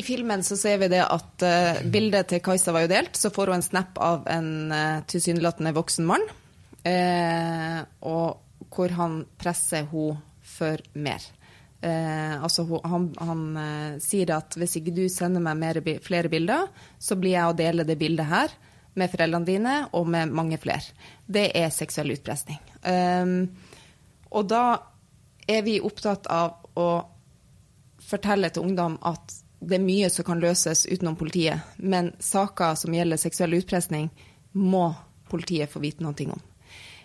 I 0.00 0.04
filmen 0.04 0.42
så 0.44 0.56
ser 0.58 0.78
vi 0.80 0.88
det 0.90 1.02
at 1.04 1.44
uh, 1.44 1.82
bildet 1.92 2.30
til 2.32 2.40
Kajsa 2.44 2.72
var 2.74 2.86
jo 2.86 2.92
delt. 2.92 3.18
Så 3.20 3.30
får 3.34 3.52
hun 3.52 3.58
en 3.60 3.66
snap 3.66 4.00
av 4.02 4.24
en 4.32 4.72
uh, 4.72 5.04
tilsynelatende 5.10 5.74
voksen 5.76 6.08
mann. 6.08 6.24
Og 8.04 8.74
hvor 8.74 8.92
han 8.98 9.22
presser 9.40 9.86
henne 9.88 10.18
for 10.44 10.82
mer. 10.92 11.24
Eh, 11.84 12.42
altså, 12.42 12.64
han, 12.84 13.10
han 13.20 13.56
eh, 13.60 13.96
sier 14.00 14.30
at 14.32 14.56
hvis 14.56 14.78
ikke 14.80 14.94
du 14.96 15.02
sender 15.12 15.42
meg 15.44 15.58
mer, 15.60 15.80
flere 16.04 16.30
bilder, 16.32 16.70
så 16.98 17.18
blir 17.20 17.36
jeg 17.36 17.50
å 17.50 17.56
dele 17.58 17.84
det 17.84 17.98
bildet 18.00 18.30
her 18.30 18.54
med 18.96 19.10
foreldrene 19.12 19.48
dine 19.48 19.74
og 19.92 20.08
med 20.08 20.32
mange 20.32 20.56
flere. 20.62 20.94
Det 21.26 21.50
er 21.58 21.74
seksuell 21.74 22.14
utpressing. 22.14 22.60
Eh, 22.88 23.34
og 24.32 24.48
da 24.48 24.64
er 25.44 25.66
vi 25.66 25.76
opptatt 25.84 26.30
av 26.32 26.78
å 26.80 26.88
fortelle 28.04 28.48
til 28.52 28.64
ungdom 28.64 28.96
at 29.04 29.42
det 29.64 29.76
er 29.76 29.84
mye 29.84 30.08
som 30.12 30.24
kan 30.24 30.40
løses 30.40 30.86
utenom 30.88 31.16
politiet, 31.20 31.76
men 31.76 32.12
saker 32.20 32.74
som 32.80 32.96
gjelder 32.96 33.20
seksuell 33.20 33.56
utpressing, 33.60 34.10
må 34.52 34.86
politiet 35.28 35.72
få 35.72 35.80
vite 35.84 36.04
noe 36.04 36.32
om. 36.32 36.42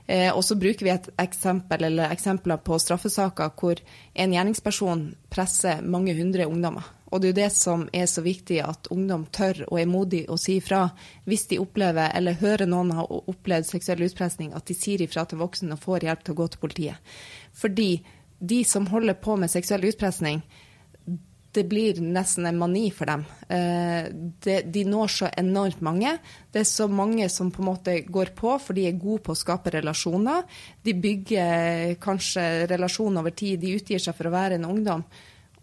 Eh, 0.10 0.32
og 0.34 0.41
så 0.45 0.56
bruker 0.58 0.88
vi 0.88 0.89
et 0.89 1.08
eksempel 1.22 1.84
eller 1.86 2.10
eksempler 2.10 2.58
på 2.65 2.80
straffesaker 2.82 3.52
hvor 3.60 3.78
en 4.17 4.32
gjerningsperson 4.34 5.04
presser 5.30 5.84
mange 5.86 6.15
hundre 6.17 6.48
ungdommer. 6.50 6.88
Og 7.13 7.22
det 7.22 7.28
er 7.28 7.32
jo 7.32 7.38
det 7.38 7.50
som 7.54 7.84
er 7.93 8.08
så 8.10 8.24
viktig, 8.26 8.58
at 8.65 8.89
ungdom 8.89 9.28
tør 9.30 9.67
og 9.67 9.78
er 9.78 9.89
modig 9.89 10.24
å 10.26 10.38
si 10.41 10.56
ifra 10.58 10.88
hvis 11.30 11.45
de 11.52 11.60
opplever 11.62 12.10
eller 12.17 12.41
hører 12.41 12.65
noen 12.69 12.95
har 12.98 13.12
opplevd 13.19 13.69
seksuell 13.69 14.02
utpressing, 14.08 14.50
at 14.58 14.65
de 14.65 14.78
sier 14.78 15.06
ifra 15.06 15.28
til 15.30 15.43
voksne 15.43 15.78
og 15.78 15.84
får 15.86 16.08
hjelp 16.08 16.26
til 16.26 16.34
å 16.34 16.39
gå 16.41 16.50
til 16.50 16.63
politiet. 16.65 17.13
Fordi 17.54 17.91
de 18.39 18.63
som 18.65 18.89
holder 18.89 19.22
på 19.22 19.38
med 19.38 19.54
seksuell 19.54 19.86
utpressing, 19.91 20.41
det 21.51 21.63
blir 21.65 21.97
nesten 22.01 22.45
en 22.45 22.57
mani 22.62 22.91
for 22.93 23.09
dem. 23.09 23.23
Eh, 23.49 24.09
de, 24.63 24.83
når 24.85 25.13
så 25.13 25.29
enormt 25.38 25.81
mange. 25.81 26.12
Det 26.51 26.62
er 26.62 26.69
så 26.69 26.85
mange 26.88 27.25
som 27.33 27.49
på 27.51 27.63
en 27.63 27.69
måte 27.71 27.95
går 28.05 28.33
på, 28.38 28.53
for 28.62 28.77
de 28.77 28.85
er 28.85 28.99
gode 29.01 29.23
på 29.25 29.33
å 29.33 29.39
skape 29.39 29.73
relasjoner. 29.73 30.45
De 30.85 30.93
bygger 30.93 31.95
kanskje 32.01 32.45
relasjoner 32.69 33.23
over 33.23 33.33
tid. 33.33 33.63
De 33.63 33.73
utgir 33.79 34.01
seg 34.03 34.17
for 34.17 34.29
å 34.29 34.35
være 34.35 34.59
en 34.59 34.69
ungdom. 34.69 35.03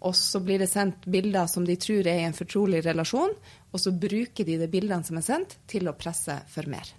Og 0.06 0.14
så 0.18 0.40
blir 0.44 0.60
det 0.60 0.68
sendt 0.70 1.06
bilder 1.10 1.46
som 1.50 1.64
de 1.66 1.78
tror 1.80 2.06
er 2.06 2.20
i 2.20 2.26
en 2.26 2.36
fortrolig 2.36 2.82
relasjon, 2.84 3.32
og 3.72 3.80
så 3.80 3.92
bruker 3.94 4.46
de 4.46 4.58
de 4.60 4.68
bildene 4.70 5.06
som 5.06 5.18
er 5.18 5.24
sendt, 5.24 5.56
til 5.70 5.88
å 5.88 5.96
presse 5.98 6.36
for 6.52 6.68
mer. 6.70 6.90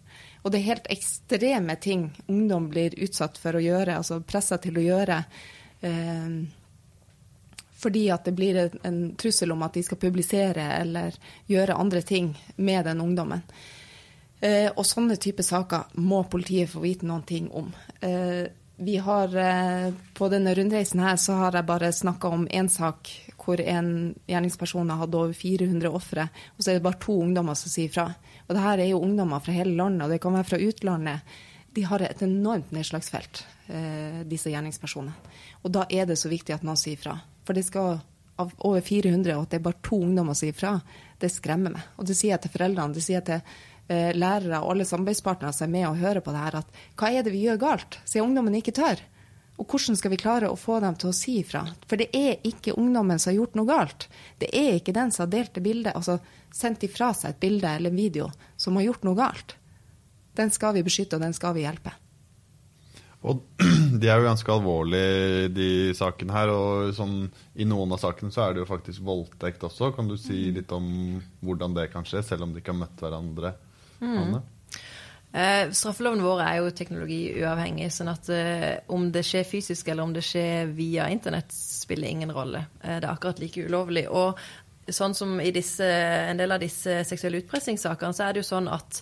Og 0.44 0.52
det 0.52 0.62
er 0.62 0.70
helt 0.72 0.90
ekstreme 0.92 1.76
ting 1.84 2.08
ungdom 2.32 2.70
blir 2.72 2.96
utsatt 3.04 3.38
for 3.42 3.58
å 3.58 3.64
gjøre, 3.64 4.00
altså 4.00 4.22
pressa 4.26 4.58
til 4.64 4.80
å 4.80 4.86
gjøre. 4.86 5.20
Eh, 5.86 6.40
fordi 7.78 8.08
at 8.14 8.26
det 8.26 8.34
blir 8.38 8.60
en 8.88 9.02
trussel 9.20 9.52
om 9.54 9.64
at 9.66 9.78
de 9.78 9.84
skal 9.86 10.00
publisere 10.02 10.66
eller 10.80 11.18
gjøre 11.48 11.78
andre 11.78 12.02
ting 12.02 12.32
med 12.56 12.86
den 12.90 13.02
ungdommen. 13.02 13.44
Eh, 14.40 14.70
og 14.74 14.86
sånne 14.86 15.18
type 15.22 15.44
saker 15.46 15.98
må 16.02 16.24
politiet 16.30 16.70
få 16.70 16.82
vite 16.84 17.08
noen 17.10 17.26
ting 17.26 17.50
om. 17.54 17.70
Eh, 18.02 18.46
vi 18.78 18.98
har 19.02 19.36
eh, 19.36 19.94
På 20.14 20.30
denne 20.30 20.54
rundreisen 20.56 21.02
her 21.02 21.16
så 21.18 21.34
har 21.34 21.56
jeg 21.58 21.66
bare 21.66 21.92
snakka 21.94 22.30
om 22.30 22.48
én 22.48 22.70
sak 22.70 23.10
hvor 23.38 23.62
en 23.62 24.14
gjerningsperson 24.28 24.90
har 24.92 25.00
hatt 25.00 25.16
over 25.16 25.34
400 25.34 25.90
ofre, 25.90 26.26
og 26.58 26.64
så 26.64 26.72
er 26.72 26.78
det 26.78 26.84
bare 26.84 27.00
to 27.00 27.16
ungdommer 27.24 27.56
som 27.56 27.72
sier 27.72 27.94
fra. 27.94 28.10
Og 28.44 28.52
det 28.54 28.64
her 28.64 28.82
er 28.84 28.90
jo 28.90 29.00
ungdommer 29.00 29.40
fra 29.40 29.56
hele 29.56 29.72
landet, 29.78 30.04
og 30.04 30.12
det 30.12 30.20
kan 30.20 30.36
være 30.36 30.50
fra 30.50 30.60
utlandet. 30.60 31.38
De 31.78 31.86
har 31.88 32.04
et 32.04 32.26
enormt 32.26 32.74
nedslagsfelt, 32.76 33.46
eh, 33.72 34.20
disse 34.28 34.52
gjerningspersonene. 34.52 35.16
Og 35.64 35.72
da 35.72 35.86
er 35.88 36.10
det 36.10 36.20
så 36.20 36.28
viktig 36.28 36.58
at 36.58 36.68
noen 36.68 36.80
sier 36.82 37.00
fra. 37.00 37.16
For 37.48 37.56
det 37.56 37.64
skal 37.68 37.98
av 38.38 38.54
over 38.68 38.82
400, 38.86 39.34
og 39.34 39.48
at 39.48 39.54
det 39.54 39.58
er 39.60 39.66
bare 39.66 39.82
to 39.86 39.98
ungdommer 40.04 40.38
som 40.38 40.46
sier 40.46 40.56
fra, 40.56 40.76
det 41.18 41.32
skremmer 41.34 41.74
meg. 41.74 41.90
Og 41.98 42.06
det 42.06 42.18
sier 42.18 42.36
jeg 42.36 42.44
til 42.46 42.54
foreldrene, 42.54 42.94
det 42.94 43.04
sier 43.04 43.18
jeg 43.18 43.28
til 43.32 43.40
eh, 43.90 44.12
lærere 44.14 44.62
og 44.62 44.76
alle 44.76 44.86
samarbeidspartnere 44.86 45.56
som 45.56 45.68
er 45.68 45.74
med 45.74 45.88
og 45.90 46.02
hører 46.02 46.22
på 46.22 46.34
det 46.36 46.44
her, 46.44 46.60
at 46.62 46.82
hva 47.00 47.12
er 47.12 47.26
det 47.26 47.34
vi 47.34 47.46
gjør 47.48 47.62
galt, 47.66 48.00
siden 48.06 48.30
ungdommen 48.30 48.60
ikke 48.60 48.76
tør? 48.78 49.02
Og 49.58 49.66
hvordan 49.66 49.98
skal 49.98 50.14
vi 50.14 50.20
klare 50.22 50.52
å 50.54 50.60
få 50.60 50.78
dem 50.84 50.98
til 51.02 51.10
å 51.10 51.18
si 51.18 51.40
ifra? 51.42 51.64
For 51.90 51.98
det 51.98 52.12
er 52.14 52.44
ikke 52.46 52.76
ungdommen 52.78 53.18
som 53.18 53.32
har 53.32 53.40
gjort 53.40 53.58
noe 53.58 53.70
galt. 53.72 54.06
Det 54.38 54.52
er 54.54 54.78
ikke 54.78 54.94
den 54.94 55.10
som 55.14 55.26
har 55.26 55.32
delt 55.34 55.56
det 55.58 55.64
bildet, 55.66 55.98
altså 55.98 56.20
sendt 56.54 56.86
ifra 56.86 57.10
seg 57.18 57.34
et 57.34 57.42
bilde 57.42 57.72
eller 57.80 57.90
en 57.90 57.98
video, 57.98 58.30
som 58.54 58.78
har 58.78 58.86
gjort 58.92 59.08
noe 59.08 59.18
galt. 59.18 59.58
Den 60.38 60.54
skal 60.54 60.78
vi 60.78 60.86
beskytte, 60.86 61.18
og 61.18 61.26
den 61.26 61.34
skal 61.34 61.58
vi 61.58 61.66
hjelpe. 61.66 61.96
Og 63.26 63.42
de 64.02 64.10
er 64.10 64.20
jo 64.20 64.28
ganske 64.28 64.52
alvorlige, 64.54 65.48
de 65.56 65.70
sakene 65.98 66.36
her. 66.36 66.52
Og 66.54 66.92
sånn, 66.98 67.24
i 67.58 67.66
noen 67.68 67.96
av 67.96 68.02
sakene 68.04 68.34
så 68.34 68.46
er 68.46 68.54
det 68.56 68.64
jo 68.64 68.70
faktisk 68.70 69.06
voldtekt 69.08 69.66
også. 69.68 69.92
Kan 69.96 70.12
du 70.12 70.18
si 70.20 70.48
mm. 70.48 70.60
litt 70.60 70.76
om 70.76 70.92
hvordan 71.46 71.78
det 71.78 71.90
kan 71.96 72.06
skje, 72.08 72.24
selv 72.26 72.48
om 72.48 72.54
de 72.54 72.62
ikke 72.62 72.76
har 72.76 72.84
møtt 72.84 73.04
hverandre? 73.04 73.56
Mm. 74.04 74.38
Eh, 75.38 75.72
straffeloven 75.76 76.22
vår 76.24 76.44
er 76.46 76.60
jo 76.62 76.70
teknologiuavhengig, 76.78 77.90
sånn 77.94 78.14
at 78.14 78.30
eh, 78.34 78.70
om 78.94 79.10
det 79.14 79.26
skjer 79.28 79.44
fysisk 79.46 79.90
eller 79.92 80.08
om 80.08 80.14
det 80.16 80.24
skjer 80.26 80.72
via 80.78 81.10
internett, 81.14 81.52
spiller 81.54 82.10
ingen 82.10 82.32
rolle. 82.34 82.64
Eh, 82.82 83.02
det 83.02 83.04
er 83.04 83.12
akkurat 83.12 83.42
like 83.44 83.66
ulovlig. 83.68 84.08
Og 84.08 84.40
sånn 84.88 85.18
som 85.18 85.36
i 85.44 85.52
disse, 85.52 85.86
en 85.86 86.40
del 86.40 86.56
av 86.56 86.64
disse 86.64 87.02
seksuelle 87.06 87.42
utpressingssakene, 87.44 88.16
så 88.16 88.28
er 88.28 88.34
det 88.34 88.46
jo 88.46 88.52
sånn 88.54 88.72
at 88.72 89.02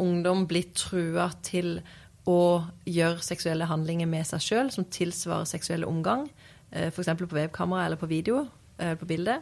ungdom 0.00 0.46
blir 0.48 0.72
trua 0.76 1.28
til 1.44 1.78
å 2.26 2.40
gjøre 2.88 3.22
seksuelle 3.24 3.68
handlinger 3.70 4.08
med 4.10 4.26
seg 4.26 4.42
sjøl 4.42 4.70
som 4.74 4.86
tilsvarer 4.90 5.48
seksuell 5.48 5.86
omgang, 5.86 6.26
eh, 6.72 6.88
f.eks. 6.90 7.12
på 7.20 7.30
webkamera 7.38 7.86
eller 7.86 8.00
på 8.00 8.10
video, 8.10 8.46
eller 8.78 8.98
på 9.00 9.08
bilde. 9.08 9.38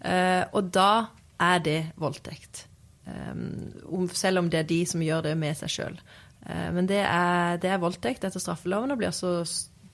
Eh, 0.00 0.44
og 0.54 0.70
da 0.74 1.10
er 1.40 1.64
det 1.64 1.80
voldtekt. 2.00 2.66
Selv 4.14 4.38
om 4.38 4.48
det 4.52 4.60
er 4.60 4.68
de 4.68 4.84
som 4.86 5.02
gjør 5.02 5.24
det 5.24 5.32
med 5.40 5.56
seg 5.58 5.72
sjøl. 5.72 5.96
Men 6.46 6.86
det 6.86 7.00
er, 7.00 7.56
det 7.58 7.72
er, 7.72 7.80
voldtekt 7.82 8.22
etter 8.28 8.40
straffeloven 8.40 8.92
og 8.92 9.00
blir 9.00 9.08
også 9.08 9.32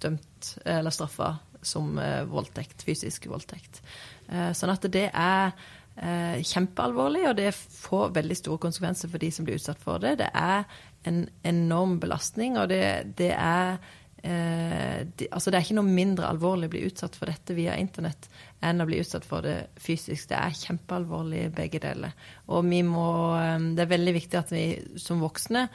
dømt 0.02 0.50
eller 0.66 0.92
straffa 0.92 1.30
som 1.64 1.96
voldtekt, 2.28 2.84
fysisk 2.84 3.30
voldtekt. 3.30 3.80
Sånn 4.28 4.74
at 4.74 4.84
det 4.92 5.06
er 5.14 5.54
eh, 5.96 6.40
kjempealvorlig, 6.44 7.26
og 7.30 7.36
det 7.38 7.52
får 7.54 8.14
veldig 8.16 8.38
store 8.38 8.62
konsekvenser 8.66 9.12
for 9.12 9.22
de 9.22 9.30
som 9.32 9.46
blir 9.46 9.60
utsatt 9.60 9.82
for 9.82 10.02
det. 10.02 10.16
Det 10.22 10.30
er 10.32 10.64
en 11.08 11.22
enorm 11.46 11.98
belastning, 12.02 12.58
og 12.60 12.68
det, 12.72 12.82
det 13.18 13.32
er 13.32 13.76
eh, 14.22 15.04
de, 15.06 15.28
altså 15.30 15.50
det 15.52 15.58
er 15.58 15.66
ikke 15.66 15.78
noe 15.78 15.98
mindre 15.98 16.30
alvorlig 16.30 16.70
å 16.70 16.74
bli 16.76 16.86
utsatt 16.88 17.18
for 17.18 17.30
dette 17.30 17.56
via 17.56 17.76
internett 17.80 18.28
enn 18.64 18.82
å 18.82 18.88
bli 18.88 19.00
utsatt 19.02 19.26
for 19.28 19.46
det 19.46 19.58
fysisk. 19.82 20.28
Det 20.30 20.40
er 20.40 20.56
kjempealvorlig 20.56 21.46
begge 21.56 21.82
deler. 21.82 22.16
Og 22.50 22.66
vi 22.68 22.82
må, 22.86 23.06
eh, 23.40 23.70
det 23.76 23.86
er 23.86 23.94
veldig 23.94 24.18
viktig 24.20 24.42
at 24.42 24.52
vi 24.54 24.66
som 25.02 25.22
voksne 25.24 25.68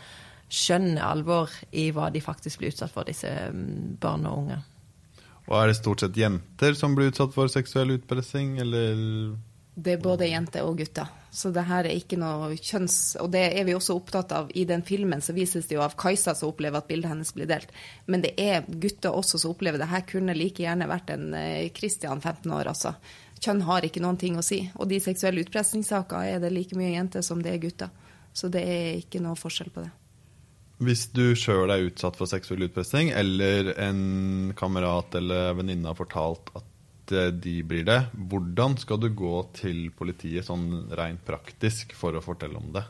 skjønner 0.52 1.06
alvor 1.08 1.52
i 1.80 1.88
hva 1.96 2.10
de 2.12 2.20
faktisk 2.24 2.60
blir 2.60 2.74
utsatt 2.74 2.92
for, 2.92 3.08
disse 3.08 3.30
mm, 3.30 3.98
barn 4.04 4.28
og 4.28 4.44
unge. 4.44 4.60
Og 5.48 5.56
Er 5.58 5.70
det 5.70 5.78
stort 5.80 6.04
sett 6.04 6.20
jenter 6.20 6.76
som 6.78 6.94
blir 6.96 7.10
utsatt 7.12 7.34
for 7.34 7.50
seksuell 7.52 7.96
utpressing, 7.96 8.58
eller 8.62 9.00
det 9.76 9.96
er 9.96 10.04
både 10.04 10.28
jenter 10.28 10.68
og 10.68 10.78
gutter. 10.82 11.08
Så 11.32 11.50
det 11.56 11.64
her 11.64 11.88
er 11.88 11.96
ikke 11.96 12.18
noe 12.20 12.50
kjønns... 12.60 13.16
Og 13.24 13.30
det 13.32 13.46
er 13.56 13.64
vi 13.64 13.76
også 13.76 13.96
opptatt 13.96 14.34
av. 14.36 14.50
I 14.52 14.66
den 14.68 14.84
filmen 14.84 15.24
så 15.24 15.32
vises 15.32 15.70
det 15.70 15.78
jo 15.78 15.84
av 15.86 15.96
Kajsa 16.00 16.34
som 16.36 16.52
opplever 16.52 16.82
at 16.82 16.90
bildet 16.90 17.14
hennes 17.14 17.32
blir 17.32 17.48
delt. 17.48 17.72
Men 18.12 18.26
det 18.26 18.34
er 18.36 18.68
gutter 18.68 19.16
også 19.16 19.40
som 19.40 19.54
opplever 19.54 19.80
det. 19.80 19.88
Her 19.88 20.04
kunne 20.10 20.36
like 20.36 20.60
gjerne 20.66 20.90
vært 20.92 21.14
en 21.16 21.32
Kristian 21.78 22.20
eh, 22.20 22.28
15 22.34 22.52
år, 22.52 22.74
altså. 22.74 22.94
Kjønn 23.42 23.64
har 23.66 23.88
ikke 23.88 24.04
noen 24.04 24.20
ting 24.20 24.36
å 24.38 24.44
si. 24.46 24.60
Og 24.76 24.92
de 24.92 25.00
seksuelle 25.02 25.46
utpressingssakene 25.46 26.36
er 26.36 26.44
det 26.44 26.52
like 26.52 26.78
mye 26.78 26.92
jenter 26.92 27.24
som 27.26 27.40
det 27.42 27.56
er 27.56 27.64
gutter. 27.64 27.96
Så 28.36 28.52
det 28.52 28.62
er 28.68 29.00
ikke 29.00 29.24
noe 29.24 29.40
forskjell 29.40 29.72
på 29.72 29.86
det. 29.86 29.94
Hvis 30.82 31.08
du 31.14 31.36
sjøl 31.38 31.70
er 31.70 31.86
utsatt 31.86 32.18
for 32.18 32.30
seksuell 32.30 32.66
utpressing, 32.66 33.12
eller 33.14 33.72
en 33.80 34.52
kamerat 34.58 35.16
eller 35.20 35.56
venninne 35.60 35.88
har 35.88 35.98
fortalt 35.98 36.50
at 36.58 36.68
de 37.12 37.58
blir 37.68 37.86
det, 37.88 38.00
hvordan 38.16 38.78
skal 38.82 39.00
du 39.02 39.10
gå 39.16 39.36
til 39.58 39.90
politiet 39.96 40.48
sånn 40.48 40.88
rent 40.98 41.24
praktisk 41.28 41.96
for 41.98 42.16
å 42.18 42.24
fortelle 42.24 42.60
om 42.60 42.72
det? 42.76 42.86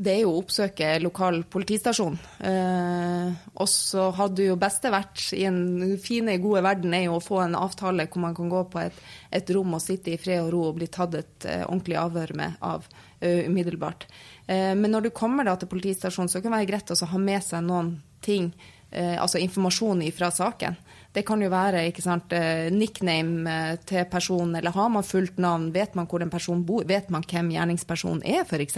Det 0.00 0.14
er 0.14 0.22
jo 0.22 0.30
å 0.32 0.38
oppsøke 0.40 0.94
lokal 1.02 1.42
politistasjon. 1.52 2.14
Eh, 2.48 3.32
og 3.60 3.68
så 3.68 4.06
hadde 4.16 4.46
jo 4.46 4.56
beste 4.60 4.88
vært 4.92 5.26
i 5.36 5.42
en 5.44 5.58
fine, 6.00 6.38
gode 6.40 6.62
verden 6.64 6.94
er 6.96 7.04
jo 7.04 7.18
å 7.18 7.24
få 7.24 7.42
en 7.42 7.58
avtale 7.58 8.06
hvor 8.08 8.24
man 8.24 8.36
kan 8.36 8.48
gå 8.48 8.62
på 8.72 8.80
et, 8.80 8.96
et 9.28 9.52
rom 9.52 9.76
og 9.76 9.82
sitte 9.84 10.14
i 10.14 10.20
fred 10.20 10.40
og 10.46 10.50
ro 10.54 10.62
og 10.70 10.78
bli 10.78 10.88
tatt 10.88 11.18
et 11.20 11.48
eh, 11.50 11.66
ordentlig 11.66 11.98
avhør 12.00 12.32
med 12.40 12.56
av 12.64 12.86
uh, 12.88 13.42
umiddelbart. 13.44 14.06
Eh, 14.46 14.72
men 14.78 14.88
når 14.88 15.08
du 15.08 15.10
kommer 15.12 15.44
da 15.44 15.58
til 15.60 15.68
politistasjonen, 15.68 16.32
så 16.32 16.40
kan 16.40 16.54
det 16.54 16.62
være 16.62 16.70
greit 16.72 16.94
å 16.96 17.10
ha 17.12 17.20
med 17.20 17.44
seg 17.44 17.66
noen 17.68 17.98
ting, 18.24 18.52
altså 18.90 19.38
informasjon 19.38 20.00
fra 20.10 20.32
saken. 20.34 20.74
Det 21.10 21.24
kan 21.26 21.40
jo 21.42 21.48
være 21.50 21.82
sant, 21.98 22.32
eh, 22.32 22.70
nickname 22.70 23.50
eh, 23.50 23.76
til 23.82 24.04
personen, 24.06 24.54
eller 24.56 24.70
har 24.70 24.88
man 24.88 25.02
fullt 25.02 25.38
navn? 25.42 25.72
Vet 25.74 25.96
man 25.98 26.06
hvor 26.06 26.22
en 26.22 26.30
person 26.30 26.62
bor? 26.64 26.84
Vet 26.86 27.10
man 27.10 27.24
hvem 27.26 27.50
gjerningspersonen 27.50 28.22
er, 28.22 28.44
f.eks.? 28.44 28.76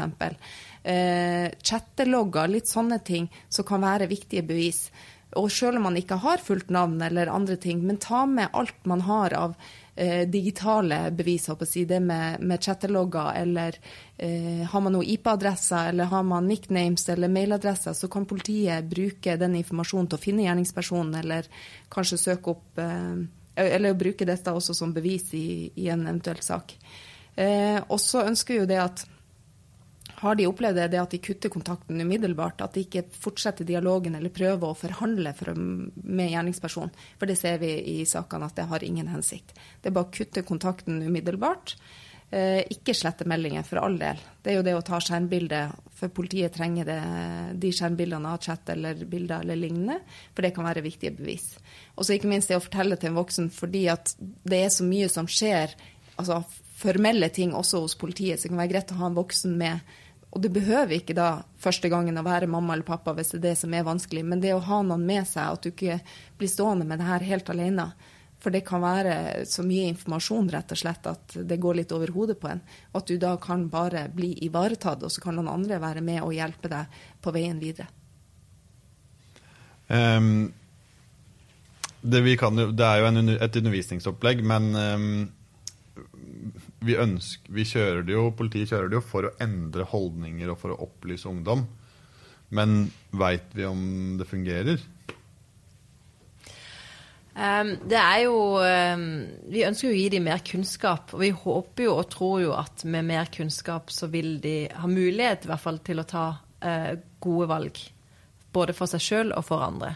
Eh, 0.83 1.51
chattelogger, 1.63 2.49
litt 2.49 2.71
sånne 2.73 3.03
ting 3.05 3.29
som 3.49 3.69
kan 3.69 3.85
være 3.85 4.09
viktige 4.09 4.47
bevis. 4.49 4.87
Og 5.37 5.51
selv 5.53 5.77
om 5.77 5.91
man 5.91 5.97
ikke 6.01 6.21
har 6.25 6.41
fullt 6.41 6.73
navn 6.73 7.01
eller 7.05 7.29
andre 7.33 7.57
ting, 7.61 7.85
men 7.85 8.01
ta 8.01 8.25
med 8.27 8.49
alt 8.53 8.81
man 8.89 9.05
har 9.05 9.37
av 9.37 9.55
eh, 9.97 10.29
digitale 10.29 11.11
bevis, 11.11 11.49
håper 11.49 11.69
jeg, 11.69 11.89
det 11.89 12.01
med, 12.01 12.41
med 12.41 12.63
chattelogger, 12.63 13.33
eller 13.43 13.79
eh, 14.17 14.65
har 14.69 14.85
man 14.85 14.97
noen 14.97 15.09
IP-adresser, 15.15 15.93
eller 15.93 16.11
har 16.13 16.25
man 16.27 16.49
nicknames 16.49 17.09
eller 17.13 17.33
mailadresser, 17.33 17.97
så 17.97 18.09
kan 18.09 18.27
politiet 18.27 18.89
bruke 18.91 19.37
den 19.41 19.57
informasjonen 19.61 20.11
til 20.11 20.21
å 20.21 20.25
finne 20.25 20.47
gjerningspersonen, 20.47 21.15
eller 21.23 21.49
kanskje 21.93 22.21
søke 22.21 22.57
opp 22.57 22.83
eh, 22.83 23.23
Eller 23.53 23.93
bruke 23.93 24.25
dette 24.25 24.49
også 24.49 24.73
som 24.73 24.95
bevis 24.97 25.35
i, 25.37 25.71
i 25.77 25.89
en 25.93 26.07
eventuell 26.07 26.41
sak. 26.41 26.73
Eh, 27.37 27.77
og 27.85 28.01
så 28.01 28.23
ønsker 28.25 28.63
jo 28.63 28.69
det 28.69 28.79
at 28.81 29.03
har 30.23 30.37
de 30.39 30.47
opplevd 30.47 30.79
det, 30.79 30.89
det 30.93 31.01
at 31.03 31.15
de 31.15 31.19
kutter 31.23 31.51
kontakten 31.51 32.01
umiddelbart? 32.01 32.63
At 32.63 32.77
de 32.77 32.85
ikke 32.87 33.05
fortsetter 33.25 33.67
dialogen 33.67 34.15
eller 34.15 34.31
prøver 34.35 34.71
å 34.71 34.79
forhandle 34.79 35.35
for, 35.35 35.57
med 35.59 36.31
gjerningspersonen? 36.31 36.95
For 37.19 37.31
det 37.31 37.39
ser 37.41 37.59
vi 37.63 37.73
i 37.97 37.99
sakene 38.07 38.47
at 38.47 38.55
det 38.61 38.69
har 38.71 38.87
ingen 38.87 39.11
hensikt. 39.11 39.57
Det 39.83 39.91
er 39.91 39.97
bare 39.97 40.11
å 40.11 40.15
kutte 40.15 40.45
kontakten 40.47 41.03
umiddelbart. 41.03 41.75
Eh, 42.33 42.63
ikke 42.73 42.95
slette 42.97 43.27
meldinger, 43.29 43.67
for 43.67 43.83
all 43.83 43.99
del. 44.01 44.21
Det 44.41 44.53
er 44.53 44.57
jo 44.57 44.65
det 44.65 44.73
å 44.79 44.85
ta 44.87 45.03
skjermbilde, 45.03 45.59
for 45.99 46.15
politiet 46.17 46.55
trenger 46.55 46.87
det, 46.89 47.01
de 47.61 47.73
skjermbildene 47.77 48.31
av 48.33 48.41
chat 48.47 48.73
eller 48.73 49.03
bilder 49.05 49.45
eller 49.45 49.59
lignende, 49.59 49.99
for 50.33 50.47
det 50.47 50.55
kan 50.57 50.65
være 50.65 50.87
viktige 50.87 51.13
bevis. 51.19 51.51
Og 51.93 52.07
så 52.07 52.17
ikke 52.17 52.31
minst 52.31 52.49
det 52.49 52.57
å 52.57 52.65
fortelle 52.65 52.97
til 52.97 53.11
en 53.11 53.19
voksen, 53.19 53.51
fordi 53.53 53.85
at 53.93 54.15
det 54.49 54.63
er 54.65 54.73
så 54.73 54.87
mye 54.87 55.11
som 55.13 55.29
skjer, 55.29 55.77
altså 56.17 56.41
formelle 56.83 57.29
ting 57.35 57.53
også 57.55 57.83
hos 57.85 57.99
politiet, 58.01 58.41
så 58.41 58.47
det 58.47 58.55
kan 58.55 58.63
være 58.63 58.73
greit 58.73 58.95
å 58.95 59.01
ha 59.03 59.11
en 59.11 59.19
voksen 59.19 59.59
med 59.59 59.93
og 60.33 60.41
det 60.41 60.49
behøver 60.55 60.97
ikke 60.97 61.17
da 61.17 61.43
første 61.61 61.91
gangen 61.93 62.17
å 62.17 62.25
være 62.25 62.49
mamma 62.49 62.73
eller 62.73 62.89
pappa 62.89 63.13
hvis 63.17 63.35
det 63.35 63.39
er 63.43 63.47
det 63.51 63.59
som 63.61 63.75
er 63.77 63.85
vanskelig, 63.85 64.23
men 64.25 64.41
det 64.41 64.55
å 64.57 64.63
ha 64.65 64.81
noen 64.81 65.05
med 65.05 65.29
seg, 65.29 65.45
at 65.45 65.61
du 65.61 65.69
ikke 65.69 65.99
blir 66.41 66.49
stående 66.49 66.87
med 66.89 67.03
det 67.03 67.09
her 67.09 67.27
helt 67.29 67.53
alene. 67.53 67.91
For 68.43 68.55
det 68.55 68.65
kan 68.67 68.81
være 68.83 69.45
så 69.47 69.63
mye 69.63 69.91
informasjon 69.93 70.49
rett 70.51 70.73
og 70.73 70.81
slett 70.81 71.05
at 71.07 71.37
det 71.47 71.61
går 71.63 71.77
litt 71.79 71.93
over 71.95 72.11
hodet 72.17 72.39
på 72.41 72.49
en. 72.49 72.63
Og 72.91 73.03
at 73.03 73.13
du 73.13 73.21
da 73.21 73.35
kan 73.39 73.69
bare 73.71 74.07
bli 74.11 74.33
ivaretatt, 74.49 75.05
og 75.05 75.13
så 75.13 75.23
kan 75.23 75.37
noen 75.37 75.53
andre 75.53 75.79
være 75.83 76.03
med 76.03 76.25
og 76.25 76.33
hjelpe 76.35 76.73
deg 76.73 76.97
på 77.23 77.37
veien 77.37 77.61
videre. 77.61 77.93
Um, 79.93 80.49
det, 82.01 82.25
kan, 82.41 82.57
det, 82.57 82.89
er 82.89 83.05
jo 83.05 83.13
en, 83.13 83.37
et 83.37 83.61
undervisningsopplegg, 83.63 84.43
men 84.49 84.73
um 84.81 85.15
vi, 86.87 86.97
ønsker, 87.01 87.53
vi 87.53 87.67
kjører 87.69 88.03
det 88.07 88.17
jo, 88.17 88.27
Politiet 88.37 88.73
kjører 88.73 88.91
det 88.91 88.99
jo 88.99 89.05
for 89.07 89.29
å 89.29 89.37
endre 89.43 89.87
holdninger 89.89 90.53
og 90.53 90.59
for 90.61 90.75
å 90.75 90.81
opplyse 90.87 91.29
ungdom. 91.31 91.65
Men 92.53 92.91
veit 93.17 93.55
vi 93.57 93.65
om 93.69 94.19
det 94.21 94.29
fungerer? 94.29 94.83
Um, 97.33 97.71
det 97.89 97.97
er 97.97 98.19
jo 98.27 98.61
um, 98.61 99.05
Vi 99.49 99.63
ønsker 99.65 99.87
jo 99.89 99.95
å 99.95 99.97
gi 99.97 100.09
dem 100.13 100.27
mer 100.29 100.43
kunnskap. 100.45 101.15
Og 101.17 101.25
vi 101.25 101.33
håper 101.33 101.87
jo 101.87 101.97
og 101.97 102.11
tror 102.13 102.43
jo 102.45 102.53
at 102.59 102.85
med 102.85 103.09
mer 103.09 103.31
kunnskap 103.33 103.93
så 103.95 104.11
vil 104.13 104.37
de 104.43 104.67
ha 104.69 104.91
mulighet 104.91 105.47
i 105.47 105.53
hvert 105.53 105.65
fall 105.65 105.81
til 105.85 106.03
å 106.03 106.09
ta 106.09 106.27
uh, 106.37 106.93
gode 107.25 107.49
valg. 107.51 107.83
Både 108.53 108.77
for 108.77 108.91
seg 108.91 109.05
sjøl 109.05 109.33
og 109.33 109.47
for 109.49 109.65
andre. 109.65 109.95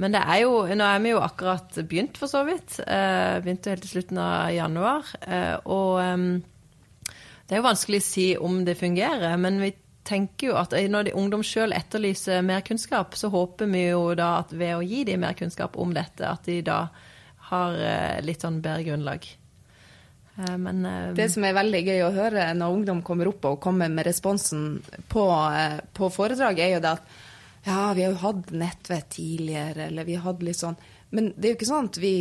Men 0.00 0.14
det 0.16 0.24
er 0.26 0.40
jo, 0.42 0.56
nå 0.66 0.86
er 0.88 1.02
vi 1.04 1.12
jo 1.12 1.22
akkurat 1.22 1.76
begynt, 1.86 2.18
for 2.18 2.30
så 2.30 2.42
vidt. 2.48 2.80
Eh, 2.82 3.38
begynte 3.44 3.70
helt 3.70 3.84
til 3.86 3.92
slutten 3.92 4.18
av 4.18 4.50
januar. 4.50 5.12
Eh, 5.22 5.54
og 5.70 6.00
eh, 6.02 7.14
det 7.44 7.54
er 7.54 7.60
jo 7.60 7.68
vanskelig 7.68 8.00
å 8.02 8.06
si 8.08 8.28
om 8.40 8.62
det 8.66 8.78
fungerer, 8.80 9.36
men 9.38 9.60
vi 9.62 9.70
tenker 10.04 10.50
jo 10.50 10.56
at 10.60 10.74
når 10.90 11.08
de 11.08 11.14
ungdom 11.16 11.44
sjøl 11.46 11.72
etterlyser 11.76 12.42
mer 12.44 12.64
kunnskap, 12.66 13.14
så 13.16 13.30
håper 13.32 13.70
vi 13.70 13.86
jo 13.86 14.10
da 14.18 14.40
at 14.42 14.52
ved 14.52 14.74
å 14.76 14.82
gi 14.84 15.04
dem 15.08 15.22
mer 15.24 15.36
kunnskap 15.38 15.78
om 15.80 15.94
dette, 15.96 16.26
at 16.26 16.44
de 16.48 16.58
da 16.66 16.88
har 17.52 17.78
eh, 17.78 18.18
litt 18.26 18.42
sånn 18.42 18.58
bedre 18.64 18.82
grunnlag. 18.88 19.28
Eh, 20.40 20.56
men, 20.58 20.82
det 21.14 21.28
som 21.30 21.46
er 21.46 21.54
veldig 21.54 21.84
gøy 21.86 22.02
å 22.02 22.12
høre 22.18 22.48
når 22.58 22.80
ungdom 22.80 23.04
kommer 23.06 23.30
opp 23.30 23.46
og 23.52 23.62
kommer 23.62 23.92
med 23.92 24.08
responsen 24.10 24.82
på, 25.12 25.28
på 25.94 26.10
foredraget, 26.10 26.66
er 26.66 26.74
jo 26.74 26.82
det 26.82 26.96
at 26.98 27.14
ja, 27.64 27.92
vi 27.96 28.04
har 28.04 28.12
jo 28.12 28.20
hatt 28.20 28.50
nettvett 28.52 29.08
tidligere, 29.16 29.86
eller 29.88 30.04
vi 30.04 30.18
hadde 30.20 30.44
litt 30.44 30.60
sånn 30.60 30.76
Men 31.14 31.32
det 31.36 31.46
er 31.46 31.54
jo 31.54 31.58
ikke 31.58 31.70
sånn 31.70 31.88
at 31.92 32.00
vi 32.02 32.16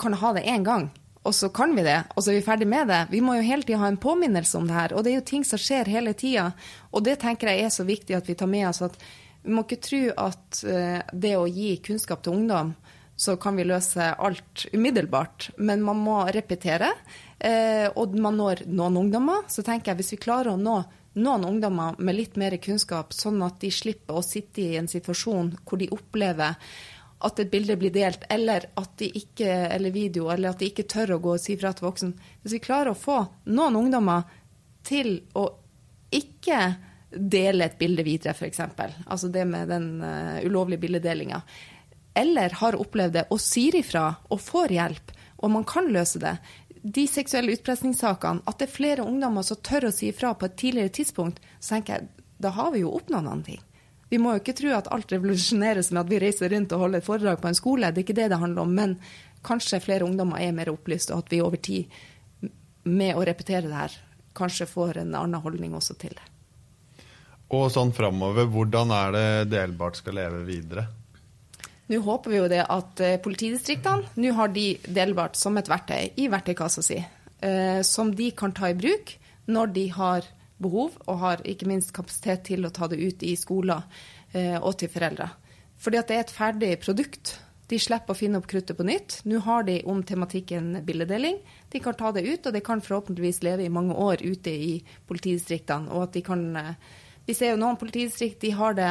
kan 0.00 0.14
ha 0.18 0.32
det 0.34 0.46
én 0.48 0.64
gang, 0.66 0.88
og 1.26 1.34
så 1.34 1.50
kan 1.52 1.74
vi 1.76 1.82
det, 1.84 1.98
og 2.14 2.22
så 2.22 2.30
er 2.32 2.38
vi 2.38 2.46
ferdig 2.46 2.68
med 2.70 2.88
det. 2.88 3.00
Vi 3.10 3.20
må 3.20 3.34
jo 3.36 3.44
hele 3.44 3.66
tida 3.66 3.80
ha 3.82 3.88
en 3.90 3.98
påminnelse 4.00 4.56
om 4.58 4.68
det 4.68 4.76
her, 4.76 4.94
og 4.94 5.04
det 5.04 5.12
er 5.12 5.18
jo 5.18 5.24
ting 5.30 5.44
som 5.44 5.60
skjer 5.60 5.90
hele 5.90 6.14
tida. 6.16 6.52
Og 6.94 7.02
det 7.04 7.18
tenker 7.20 7.50
jeg 7.50 7.66
er 7.66 7.74
så 7.74 7.84
viktig 7.88 8.16
at 8.16 8.30
vi 8.30 8.36
tar 8.38 8.48
med 8.50 8.68
oss 8.70 8.80
at 8.86 8.96
vi 9.42 9.54
må 9.54 9.64
ikke 9.66 9.80
tro 9.84 10.00
at 10.24 10.60
uh, 10.66 11.00
det 11.12 11.34
å 11.36 11.48
gi 11.50 11.74
kunnskap 11.84 12.22
til 12.24 12.38
ungdom, 12.38 12.72
så 13.18 13.34
kan 13.40 13.58
vi 13.58 13.66
løse 13.66 14.12
alt 14.14 14.64
umiddelbart. 14.72 15.50
Men 15.58 15.82
man 15.82 16.00
må 16.00 16.20
repetere. 16.34 16.90
Uh, 17.42 17.90
og 17.98 18.14
man 18.18 18.38
når 18.38 18.64
noen 18.70 18.98
ungdommer. 19.02 19.46
Så 19.50 19.64
tenker 19.66 19.92
jeg 19.92 20.00
hvis 20.00 20.14
vi 20.14 20.22
klarer 20.22 20.54
å 20.54 20.60
nå 20.60 20.78
noen 21.18 21.46
ungdommer 21.48 21.98
med 21.98 22.16
litt 22.16 22.38
mer 22.40 22.56
kunnskap, 22.62 23.12
sånn 23.16 23.42
at 23.46 23.58
de 23.62 23.72
slipper 23.74 24.20
å 24.20 24.24
sitte 24.24 24.62
i 24.62 24.78
en 24.78 24.88
situasjon 24.90 25.52
hvor 25.64 25.80
de 25.80 25.90
opplever 25.94 26.56
at 27.26 27.40
et 27.42 27.50
bilde 27.50 27.74
blir 27.78 27.90
delt, 27.94 28.22
eller, 28.30 28.68
at 28.78 28.92
de 29.00 29.08
ikke, 29.18 29.48
eller 29.74 29.94
video, 29.94 30.28
eller 30.30 30.52
at 30.52 30.60
de 30.62 30.68
ikke 30.70 30.86
tør 30.90 31.16
å 31.16 31.22
gå 31.22 31.32
og 31.34 31.42
si 31.42 31.56
fra 31.58 31.72
til 31.74 31.88
voksen. 31.88 32.12
Hvis 32.44 32.54
vi 32.54 32.62
klarer 32.62 32.92
å 32.92 32.98
få 32.98 33.18
noen 33.50 33.78
ungdommer 33.80 34.28
til 34.86 35.16
å 35.34 35.48
ikke 36.14 36.60
dele 37.10 37.66
et 37.66 37.78
bilde 37.80 38.04
videre, 38.06 38.36
f.eks., 38.36 38.62
altså 39.06 39.32
det 39.34 39.44
med 39.48 39.70
den 39.72 39.90
uh, 40.04 40.38
ulovlige 40.46 40.84
bildedelinga, 40.84 41.42
eller 42.18 42.54
har 42.60 42.78
opplevd 42.78 43.16
det 43.18 43.26
og 43.34 43.42
sier 43.42 43.78
ifra 43.80 44.10
og 44.30 44.42
får 44.42 44.74
hjelp, 44.78 45.12
og 45.38 45.52
man 45.54 45.66
kan 45.68 45.90
løse 45.94 46.22
det, 46.22 46.36
de 46.94 47.04
seksuelle 47.10 47.52
utpressingssakene, 47.56 48.44
at 48.48 48.60
det 48.60 48.68
er 48.68 48.74
flere 48.74 49.04
ungdommer 49.04 49.44
som 49.44 49.60
tør 49.64 49.88
å 49.88 49.94
si 49.94 50.08
ifra 50.12 50.32
på 50.38 50.48
et 50.48 50.56
tidligere 50.60 50.94
tidspunkt, 51.00 51.40
så 51.60 51.76
tenker 51.76 51.98
jeg 51.98 52.26
da 52.38 52.52
har 52.54 52.70
vi 52.72 52.84
jo 52.84 52.92
oppnådd 52.94 53.26
noen 53.26 53.42
ting. 53.46 53.58
Vi 54.08 54.20
må 54.22 54.32
jo 54.32 54.40
ikke 54.40 54.54
tro 54.56 54.70
at 54.72 54.88
alt 54.94 55.10
revolusjoneres 55.12 55.90
med 55.92 56.00
at 56.04 56.12
vi 56.12 56.20
reiser 56.22 56.52
rundt 56.54 56.72
og 56.72 56.84
holder 56.84 57.02
et 57.02 57.08
foredrag 57.08 57.40
på 57.42 57.50
en 57.50 57.58
skole. 57.58 57.90
Det 57.92 58.00
er 58.00 58.06
ikke 58.06 58.16
det 58.16 58.28
det 58.32 58.38
handler 58.40 58.64
om. 58.64 58.70
Men 58.72 58.94
kanskje 59.44 59.82
flere 59.84 60.06
ungdommer 60.06 60.40
er 60.40 60.54
mer 60.56 60.70
opplyst, 60.72 61.12
og 61.12 61.26
at 61.26 61.34
vi 61.34 61.42
over 61.44 61.60
tid, 61.60 61.90
med 62.88 63.18
å 63.18 63.24
repetere 63.26 63.66
det 63.66 63.76
her, 63.76 63.96
kanskje 64.38 64.68
får 64.70 65.02
en 65.02 65.16
annen 65.18 65.42
holdning 65.44 65.74
også 65.76 65.98
til 66.00 66.14
det. 66.16 66.24
Og 67.52 67.68
sånn 67.72 67.92
framover, 67.96 68.48
hvordan 68.48 68.92
er 68.94 69.12
det 69.12 69.28
Delbart 69.52 70.00
skal 70.00 70.16
leve 70.20 70.40
videre? 70.46 70.86
Nå 71.88 72.02
håper 72.04 72.30
vi 72.30 72.40
jo 72.40 72.48
det 72.52 72.64
at 72.68 73.00
eh, 73.00 73.16
politidistriktene 73.24 74.20
nå 74.20 74.32
har 74.36 74.52
de 74.52 74.66
Delbart 74.84 75.38
som 75.40 75.56
et 75.56 75.70
verktøy 75.70 76.20
i 76.20 76.28
verktøykassa 76.28 76.84
si, 76.84 76.98
eh, 77.00 77.80
som 77.86 78.12
de 78.14 78.28
kan 78.36 78.52
ta 78.52 78.68
i 78.68 78.76
bruk 78.76 79.14
når 79.48 79.72
de 79.72 79.86
har 79.94 80.28
behov, 80.60 80.98
og 81.06 81.20
har 81.22 81.44
ikke 81.48 81.68
minst 81.70 81.94
kapasitet 81.96 82.44
til 82.50 82.66
å 82.66 82.72
ta 82.74 82.88
det 82.90 82.98
ut 83.00 83.22
i 83.24 83.34
skoler 83.38 83.84
eh, 84.34 84.58
og 84.58 84.74
til 84.80 84.90
foreldre. 84.92 85.30
Fordi 85.78 86.00
at 86.00 86.10
det 86.10 86.16
er 86.16 86.24
et 86.26 86.34
ferdig 86.34 86.72
produkt. 86.82 87.36
De 87.70 87.78
slipper 87.80 88.12
å 88.12 88.18
finne 88.18 88.40
opp 88.40 88.48
kruttet 88.50 88.76
på 88.76 88.84
nytt. 88.84 89.20
Nå 89.30 89.40
har 89.46 89.64
de 89.68 89.78
om 89.88 90.02
tematikken 90.04 90.80
bildedeling. 90.84 91.38
De 91.70 91.80
kan 91.84 91.96
ta 91.96 92.10
det 92.12 92.26
ut, 92.26 92.48
og 92.48 92.56
det 92.56 92.64
kan 92.66 92.82
forhåpentligvis 92.82 93.44
leve 93.46 93.64
i 93.64 93.72
mange 93.72 93.94
år 93.94 94.24
ute 94.24 94.50
i 94.50 94.72
politidistriktene. 95.08 95.92
og 95.92 96.08
at 96.08 96.16
de 96.18 96.24
kan 96.26 96.44
vi 97.28 97.34
ser 97.36 97.50
jo 97.52 97.58
noen 97.60 97.76
politidistrikt 97.76 98.40
de 98.40 98.50
har 98.56 98.72
det 98.72 98.88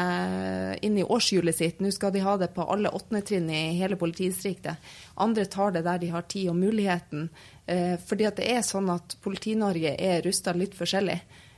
inn 0.86 1.00
i 1.02 1.06
årshjulet 1.06 1.58
sitt. 1.58 1.80
Nå 1.82 1.90
skal 1.90 2.12
de 2.14 2.22
ha 2.22 2.36
det 2.38 2.52
på 2.54 2.68
alle 2.70 2.92
åttende 2.94 3.24
trinn 3.26 3.48
i 3.50 3.62
hele 3.80 3.98
politidistriktet. 3.98 4.78
Andre 5.26 5.48
tar 5.50 5.74
det 5.74 5.82
der 5.88 5.98
de 6.04 6.12
har 6.14 6.28
tid 6.30 6.52
og 6.52 6.60
muligheten. 6.60 7.32
Eh, 7.66 7.96
fordi 7.98 8.28
at 8.30 8.38
det 8.38 8.52
er 8.54 8.62
sånn 8.62 8.92
at 8.94 9.18
Politi-Norge 9.26 9.96
er 9.98 10.22
rusta 10.22 10.54
litt 10.54 10.78
forskjellig 10.78 11.18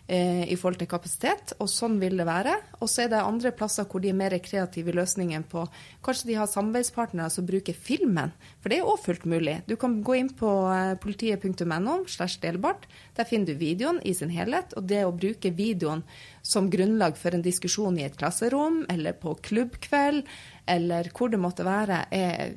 i 0.10 0.55
forhold 0.57 0.80
til 0.82 0.89
kapasitet, 0.89 1.51
og 1.62 1.68
sånn 1.70 1.99
vil 2.01 2.18
det 2.18 2.26
være. 2.26 2.55
Og 2.82 2.89
så 2.89 3.03
er 3.03 3.12
det 3.12 3.20
andre 3.22 3.51
plasser 3.53 3.86
hvor 3.86 4.01
de 4.01 4.10
er 4.10 4.18
mer 4.18 4.34
kreative 4.41 4.89
i 4.89 4.95
løsningen 4.97 5.43
på 5.51 5.68
Kanskje 6.05 6.32
de 6.32 6.38
har 6.39 6.49
samarbeidspartnere 6.49 7.30
som 7.30 7.45
bruker 7.45 7.78
filmen, 7.78 8.32
for 8.57 8.72
det 8.72 8.80
er 8.80 8.89
òg 8.89 9.01
fullt 9.03 9.28
mulig. 9.30 9.60
Du 9.70 9.76
kan 9.78 9.99
gå 10.05 10.16
inn 10.18 10.32
på 10.34 10.49
eh, 10.74 10.95
politiet.no 11.01 11.99
slash 12.10 12.39
delbart. 12.41 12.88
Der 13.18 13.28
finner 13.30 13.51
du 13.51 13.60
videoen 13.60 13.99
i 14.01 14.16
sin 14.18 14.34
helhet, 14.34 14.74
og 14.80 14.88
det 14.89 15.03
å 15.05 15.14
bruke 15.16 15.51
videoen 15.53 16.01
som 16.41 16.72
grunnlag 16.72 17.18
for 17.20 17.36
en 17.36 17.45
diskusjon 17.45 17.99
i 17.99 18.07
et 18.07 18.18
klasserom 18.18 18.86
eller 18.89 19.18
på 19.20 19.36
klubbkveld 19.49 20.24
eller 20.70 21.12
hvor 21.16 21.34
det 21.34 21.41
måtte 21.41 21.66
være, 21.68 22.05
er 22.14 22.55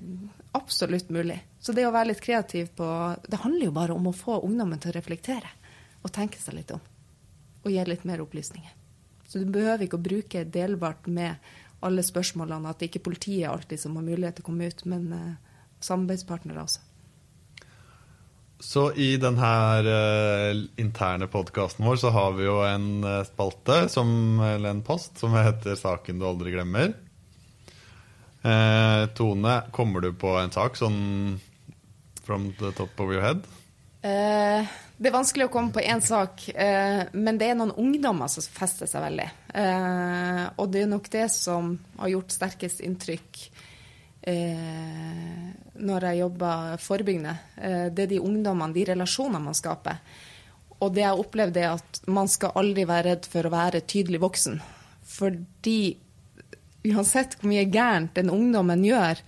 absolutt 0.56 1.10
mulig. 1.12 1.40
Så 1.60 1.74
det 1.76 1.86
å 1.88 1.94
være 1.94 2.12
litt 2.12 2.24
kreativ 2.24 2.72
på 2.76 2.86
Det 3.28 3.40
handler 3.44 3.68
jo 3.68 3.76
bare 3.76 3.96
om 3.96 4.08
å 4.10 4.16
få 4.16 4.42
ungdommen 4.42 4.80
til 4.82 4.92
å 4.92 4.96
reflektere 4.98 5.58
og 6.02 6.12
tenke 6.12 6.40
seg 6.42 6.58
litt 6.58 6.74
om 6.74 6.91
og 7.62 7.70
gi 7.70 7.82
litt 7.86 8.06
mer 8.08 8.22
opplysninger. 8.24 8.78
Så 9.28 9.40
du 9.40 9.50
behøver 9.52 9.86
ikke 9.86 10.00
å 10.00 10.04
bruke 10.04 10.44
delbart 10.44 11.06
med 11.08 11.52
alle 11.82 12.04
spørsmålene, 12.04 12.70
at 12.70 12.78
det 12.78 12.90
ikke 12.90 13.00
er 13.00 13.08
politiet 13.08 13.50
alltid 13.50 13.80
som 13.80 13.96
har 13.98 14.06
mulighet 14.06 14.38
til 14.38 14.44
å 14.44 14.48
komme 14.50 14.68
ut, 14.70 14.82
men 14.86 15.06
uh, 15.14 15.60
samarbeidspartnere 15.82 16.62
også. 16.62 16.82
Så 18.62 18.84
i 18.94 19.16
denne 19.18 19.52
uh, 19.88 20.60
interne 20.78 21.26
podkasten 21.30 21.86
vår 21.88 21.98
så 22.04 22.12
har 22.14 22.36
vi 22.36 22.46
jo 22.46 22.60
en 22.66 22.90
uh, 23.02 23.22
spalte, 23.26 23.88
som, 23.90 24.12
eller 24.38 24.76
en 24.76 24.84
post, 24.86 25.16
som 25.18 25.34
heter 25.34 25.74
'Saken 25.74 26.20
du 26.20 26.28
aldri 26.28 26.54
glemmer'. 26.54 26.94
Eh, 28.42 29.06
Tone, 29.14 29.62
kommer 29.70 30.00
du 30.00 30.12
på 30.18 30.32
en 30.34 30.50
sak 30.50 30.74
sånn 30.74 31.38
from 32.26 32.48
the 32.58 32.72
top 32.74 32.98
of 32.98 33.12
your 33.14 33.22
head? 33.22 33.44
Uh, 34.02 34.66
det 35.02 35.10
er 35.10 35.16
vanskelig 35.16 35.48
å 35.48 35.50
komme 35.50 35.74
på 35.74 35.82
én 35.82 36.00
sak, 36.04 36.44
uh, 36.54 37.02
men 37.12 37.38
det 37.40 37.50
er 37.50 37.58
noen 37.58 37.74
ungdommer 37.74 38.30
som 38.30 38.46
fester 38.46 38.86
seg 38.86 39.02
veldig. 39.02 39.28
Uh, 39.50 40.44
og 40.62 40.70
det 40.70 40.84
er 40.84 40.92
nok 40.92 41.10
det 41.10 41.26
som 41.34 41.74
har 41.98 42.12
gjort 42.14 42.34
sterkest 42.38 42.84
inntrykk 42.86 43.44
når 44.22 46.04
jeg 46.06 46.18
jobber 46.20 46.76
forebyggende. 46.78 47.32
det 47.90 48.04
er 48.04 48.10
de 48.12 48.20
ungdommene, 48.22 48.70
de 48.70 48.84
relasjonene 48.92 49.40
man 49.42 49.56
skaper. 49.58 49.96
Og 50.78 50.92
det 50.94 51.02
jeg 51.02 51.08
har 51.10 51.22
opplevd, 51.24 51.58
er 51.58 51.72
at 51.72 51.98
man 52.06 52.30
skal 52.30 52.54
aldri 52.60 52.84
være 52.86 53.08
redd 53.08 53.26
for 53.32 53.48
å 53.48 53.50
være 53.50 53.80
tydelig 53.82 54.20
voksen. 54.22 54.60
Fordi 55.02 55.80
uansett 56.86 57.36
hvor 57.38 57.50
mye 57.50 57.66
gærent 57.70 58.14
den 58.18 58.30
ungdommen 58.30 58.82
gjør, 58.86 59.20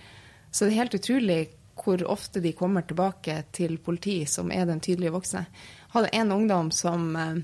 så 0.51 0.65
er 0.65 0.71
det 0.71 0.79
helt 0.79 0.97
utrolig 0.99 1.39
hvor 1.75 2.01
ofte 2.07 2.41
de 2.41 2.53
kommer 2.55 2.85
tilbake 2.87 3.41
til 3.55 3.77
politi, 3.83 4.23
som 4.29 4.51
er 4.51 4.65
den 4.67 4.81
tydelige 4.83 5.13
voksne. 5.15 5.43
Jeg 5.45 5.93
hadde 5.95 6.13
en 6.15 6.31
ungdom 6.35 6.71
som 6.71 7.11
uh, 7.15 7.35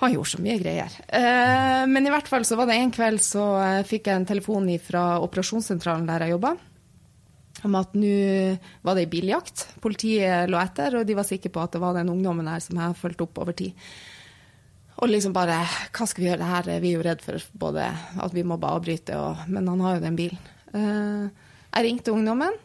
Han 0.00 0.14
gjorde 0.14 0.32
så 0.32 0.40
mye 0.40 0.56
greier. 0.62 0.94
Uh, 1.12 1.84
men 1.90 2.06
i 2.06 2.12
hvert 2.12 2.28
fall 2.28 2.46
så 2.48 2.56
var 2.56 2.70
det 2.70 2.78
en 2.80 2.92
kveld 2.94 3.20
så 3.24 3.44
uh, 3.60 3.86
fikk 3.86 4.08
jeg 4.08 4.20
en 4.20 4.28
telefon 4.28 4.70
fra 4.80 5.20
operasjonssentralen 5.20 6.08
der 6.08 6.24
jeg 6.24 6.36
jobba, 6.36 6.54
om 7.68 7.76
at 7.76 7.92
nå 7.98 8.14
var 8.86 8.96
det 8.96 9.04
ei 9.04 9.12
biljakt. 9.12 9.66
Politiet 9.84 10.48
lå 10.48 10.60
etter, 10.60 10.96
og 10.96 11.04
de 11.08 11.18
var 11.18 11.28
sikre 11.28 11.52
på 11.52 11.60
at 11.60 11.76
det 11.76 11.82
var 11.82 11.98
den 11.98 12.12
ungdommen 12.12 12.48
her 12.48 12.64
som 12.64 12.80
jeg 12.80 12.86
har 12.86 12.96
fulgt 12.96 13.20
opp 13.26 13.42
over 13.44 13.56
tid. 13.56 13.76
Og 15.00 15.08
liksom 15.08 15.32
bare 15.32 15.62
Hva 15.96 16.06
skal 16.08 16.24
vi 16.24 16.28
gjøre? 16.28 16.48
Her 16.48 16.66
vi 16.80 16.90
er 16.90 16.96
jo 16.96 17.04
redd 17.04 17.22
for 17.24 17.44
både 17.60 17.84
at 18.20 18.34
vi 18.36 18.44
må 18.44 18.56
bare 18.60 18.80
avbryte, 18.80 19.20
og, 19.20 19.46
men 19.52 19.68
han 19.68 19.84
har 19.84 19.96
jo 19.96 20.04
den 20.04 20.16
bilen. 20.18 20.50
Jeg 20.72 21.86
ringte 21.86 22.12
ungdommen. 22.12 22.56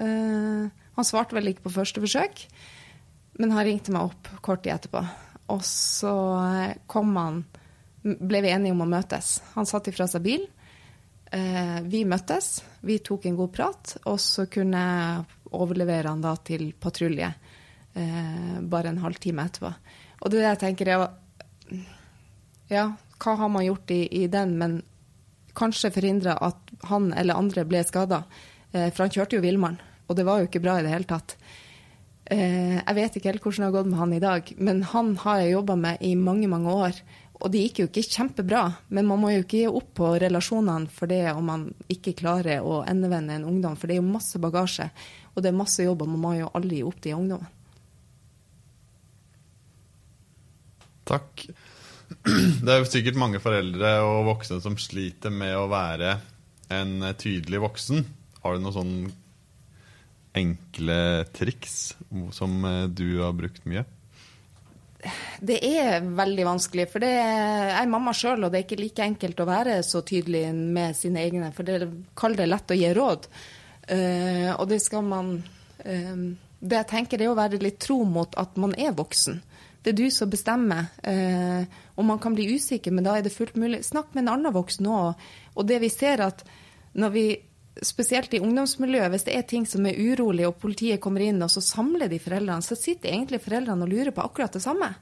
Uh, 0.00 0.68
han 0.96 1.04
svarte 1.06 1.36
vel 1.36 1.50
ikke 1.52 1.66
på 1.66 1.74
første 1.74 2.00
forsøk, 2.00 2.46
men 3.40 3.52
han 3.52 3.66
ringte 3.66 3.92
meg 3.92 4.08
opp 4.08 4.30
kort 4.44 4.64
tid 4.64 4.74
etterpå. 4.74 5.02
Og 5.52 5.64
så 5.66 6.14
kom 6.90 7.16
han 7.18 7.42
Ble 8.00 8.38
vi 8.40 8.48
enige 8.48 8.72
om 8.72 8.80
å 8.80 8.86
møtes. 8.88 9.42
Han 9.52 9.66
satte 9.68 9.90
ifra 9.92 10.06
seg 10.08 10.22
bil. 10.24 10.46
Uh, 11.28 11.84
vi 11.84 12.06
møttes, 12.08 12.62
vi 12.80 12.96
tok 13.04 13.26
en 13.28 13.36
god 13.36 13.50
prat, 13.52 13.92
og 14.08 14.16
så 14.24 14.46
kunne 14.48 14.80
jeg 14.80 15.50
overlevere 15.52 16.08
han 16.08 16.22
da 16.24 16.32
til 16.40 16.70
patrulje 16.80 17.28
bare 17.90 18.92
en 18.92 19.00
halvtime 19.02 19.42
etterpå. 19.48 19.68
Og 20.22 20.30
det 20.30 20.38
er 20.38 20.44
det 20.44 20.50
jeg 20.52 20.60
tenker 20.62 20.90
er 20.94 21.02
Ja, 22.70 22.84
hva 23.18 23.34
har 23.36 23.50
man 23.50 23.66
gjort 23.66 23.90
i, 23.90 24.04
i 24.22 24.28
den, 24.30 24.54
men 24.62 24.76
kanskje 25.58 25.90
forhindra 25.92 26.38
at 26.38 26.70
han 26.86 27.10
eller 27.12 27.36
andre 27.36 27.66
ble 27.66 27.82
skada. 27.84 28.22
For 28.70 29.02
han 29.02 29.12
kjørte 29.12 29.36
jo 29.36 29.44
villmann 29.44 29.80
og 30.10 30.18
det 30.18 30.26
var 30.26 30.40
jo 30.40 30.50
ikke 30.50 30.62
bra 30.64 30.80
i 30.80 30.84
det 30.84 30.90
hele 30.90 31.06
tatt. 31.06 31.36
Eh, 32.30 32.78
jeg 32.78 32.96
vet 32.96 33.16
ikke 33.16 33.30
helt 33.30 33.44
hvordan 33.44 33.62
det 33.62 33.68
har 33.68 33.76
gått 33.78 33.90
med 33.90 34.00
han 34.00 34.14
i 34.14 34.22
dag, 34.22 34.52
men 34.58 34.82
han 34.90 35.12
har 35.22 35.42
jeg 35.42 35.52
jobba 35.54 35.76
med 35.78 36.02
i 36.06 36.16
mange, 36.18 36.50
mange 36.50 36.74
år. 36.74 36.98
Og 37.40 37.52
det 37.54 37.62
gikk 37.62 37.78
jo 37.80 37.86
ikke 37.88 38.04
kjempebra, 38.18 38.64
men 38.92 39.06
man 39.08 39.22
må 39.22 39.30
jo 39.32 39.44
ikke 39.44 39.62
gi 39.62 39.70
opp 39.70 39.94
på 39.96 40.10
relasjonene 40.20 40.90
for 40.92 41.08
det 41.10 41.22
om 41.32 41.46
man 41.48 41.62
ikke 41.88 42.12
klarer 42.18 42.60
å 42.60 42.82
endevende 42.90 43.38
en 43.38 43.46
ungdom, 43.48 43.78
for 43.78 43.88
det 43.88 43.96
er 43.96 44.02
jo 44.02 44.10
masse 44.10 44.42
bagasje, 44.42 44.90
og 45.32 45.40
det 45.40 45.48
er 45.52 45.56
masse 45.56 45.86
jobb, 45.86 46.04
og 46.04 46.12
man 46.12 46.22
må 46.26 46.34
jo 46.36 46.50
aldri 46.58 46.82
gi 46.82 46.86
opp 46.90 47.00
de 47.06 47.16
ungdommene. 47.16 47.56
Takk. 51.10 51.46
Det 52.62 52.70
er 52.70 52.82
jo 52.82 52.86
sikkert 52.86 53.16
mange 53.18 53.40
foreldre 53.42 53.88
og 54.04 54.28
voksne 54.28 54.60
som 54.62 54.76
sliter 54.78 55.32
med 55.34 55.56
å 55.58 55.64
være 55.70 56.12
en 56.70 57.02
tydelig 57.18 57.62
voksen. 57.64 58.04
Har 58.44 58.54
du 58.54 58.62
noen 58.62 58.76
sånn 58.76 58.94
enkle 60.36 61.24
triks 61.34 61.96
som 62.32 62.64
eh, 62.64 62.84
du 62.88 63.20
har 63.20 63.32
brukt 63.32 63.64
mye? 63.68 63.84
Det 65.40 65.56
er 65.64 66.04
veldig 66.04 66.44
vanskelig, 66.44 66.84
for 66.92 67.00
det 67.00 67.10
er 67.22 67.70
jeg 67.72 67.88
mamma 67.88 68.12
sjøl, 68.16 68.44
og 68.44 68.52
det 68.52 68.58
er 68.58 68.66
ikke 68.66 68.80
like 68.82 69.06
enkelt 69.06 69.40
å 69.40 69.48
være 69.48 69.78
så 69.86 70.02
tydelig 70.04 70.50
med 70.52 70.98
sine 70.98 71.22
egne. 71.24 71.48
For 71.56 71.64
det 71.64 71.88
kaller 72.18 72.42
det 72.42 72.50
lett 72.50 72.74
å 72.74 72.76
gi 72.76 72.90
råd, 72.96 73.28
uh, 73.88 74.50
og 74.58 74.66
det 74.68 74.80
skal 74.84 75.06
man 75.08 75.38
uh, 75.40 76.26
Det 76.60 76.76
jeg 76.76 76.90
tenker, 76.90 77.22
er 77.22 77.32
å 77.32 77.38
være 77.38 77.62
litt 77.64 77.80
tro 77.80 78.02
mot 78.04 78.36
at 78.36 78.60
man 78.60 78.76
er 78.76 78.92
voksen. 78.92 79.40
Det 79.80 79.94
er 79.94 79.96
du 79.96 80.10
som 80.12 80.28
bestemmer. 80.28 80.90
Uh, 81.00 81.64
og 81.96 82.04
man 82.04 82.20
kan 82.20 82.36
bli 82.36 82.50
usikker, 82.52 82.92
men 82.92 83.06
da 83.06 83.16
er 83.16 83.24
det 83.24 83.32
fullt 83.32 83.56
mulig. 83.56 83.80
Snakk 83.88 84.12
med 84.12 84.26
en 84.26 84.34
annen 84.34 84.52
voksen 84.52 84.90
òg. 84.92 85.30
Og 85.56 85.64
det 85.64 85.80
vi 85.80 85.88
ser 85.88 86.20
at 86.26 86.44
når 86.92 87.16
vi 87.16 87.24
spesielt 87.82 88.34
i 88.34 88.40
ungdomsmiljøet, 88.42 89.10
hvis 89.12 89.26
det 89.28 89.36
er 89.36 89.46
ting 89.48 89.64
som 89.68 89.86
er 89.86 89.98
urolig, 89.98 90.46
og 90.48 90.58
politiet 90.60 91.00
kommer 91.02 91.24
inn 91.24 91.40
og 91.42 91.52
så 91.52 91.62
samler 91.64 92.10
de 92.10 92.18
foreldrene, 92.22 92.64
så 92.64 92.76
sitter 92.78 93.12
egentlig 93.12 93.42
foreldrene 93.44 93.86
og 93.86 93.92
lurer 93.92 94.14
på 94.14 94.24
akkurat 94.24 94.56
det 94.56 94.64
samme. 94.64 94.92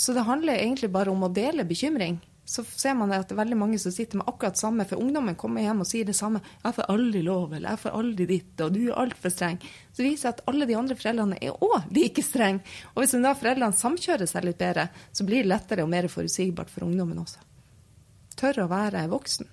Så 0.00 0.14
det 0.16 0.24
handler 0.24 0.56
egentlig 0.56 0.90
bare 0.92 1.12
om 1.12 1.26
å 1.26 1.32
dele 1.32 1.66
bekymring. 1.68 2.20
så 2.50 2.64
ser 2.64 2.96
man 2.98 3.12
at 3.14 3.28
det 3.28 3.36
er 3.36 3.44
veldig 3.44 3.56
mange 3.60 3.78
som 3.78 3.92
sitter 3.94 4.18
med 4.18 4.26
akkurat 4.26 4.58
samme, 4.58 4.82
for 4.88 4.98
ungdommen 4.98 5.36
kommer 5.38 5.62
hjem 5.62 5.84
og 5.84 5.86
sier 5.86 6.04
det 6.04 6.16
samme. 6.18 6.40
'Jeg 6.64 6.74
får 6.74 6.88
aldri 6.90 7.22
lov', 7.22 7.54
eller 7.54 7.68
'jeg 7.68 7.78
får 7.78 7.98
aldri 7.98 8.26
ditt', 8.26 8.60
og 8.64 8.72
'du 8.72 8.88
er 8.88 8.98
altfor 8.98 9.30
streng'. 9.30 9.62
Så 9.92 10.02
det 10.02 10.10
viser 10.10 10.28
at 10.28 10.40
alle 10.48 10.66
de 10.66 10.74
andre 10.74 10.96
foreldrene 10.96 11.38
er 11.40 11.52
òg 11.52 11.94
like 11.94 12.22
strenge. 12.22 12.60
Og 12.96 13.04
hvis 13.04 13.22
da 13.22 13.34
foreldrene 13.34 13.72
samkjører 13.72 14.26
seg 14.26 14.44
litt 14.44 14.58
bedre, 14.58 14.88
så 15.12 15.24
blir 15.24 15.42
det 15.42 15.52
lettere 15.52 15.82
og 15.82 15.90
mer 15.90 16.08
forutsigbart 16.08 16.70
for 16.70 16.80
ungdommen 16.82 17.18
også. 17.18 17.38
Tør 18.36 18.64
å 18.64 18.68
være 18.68 19.08
voksen. 19.08 19.46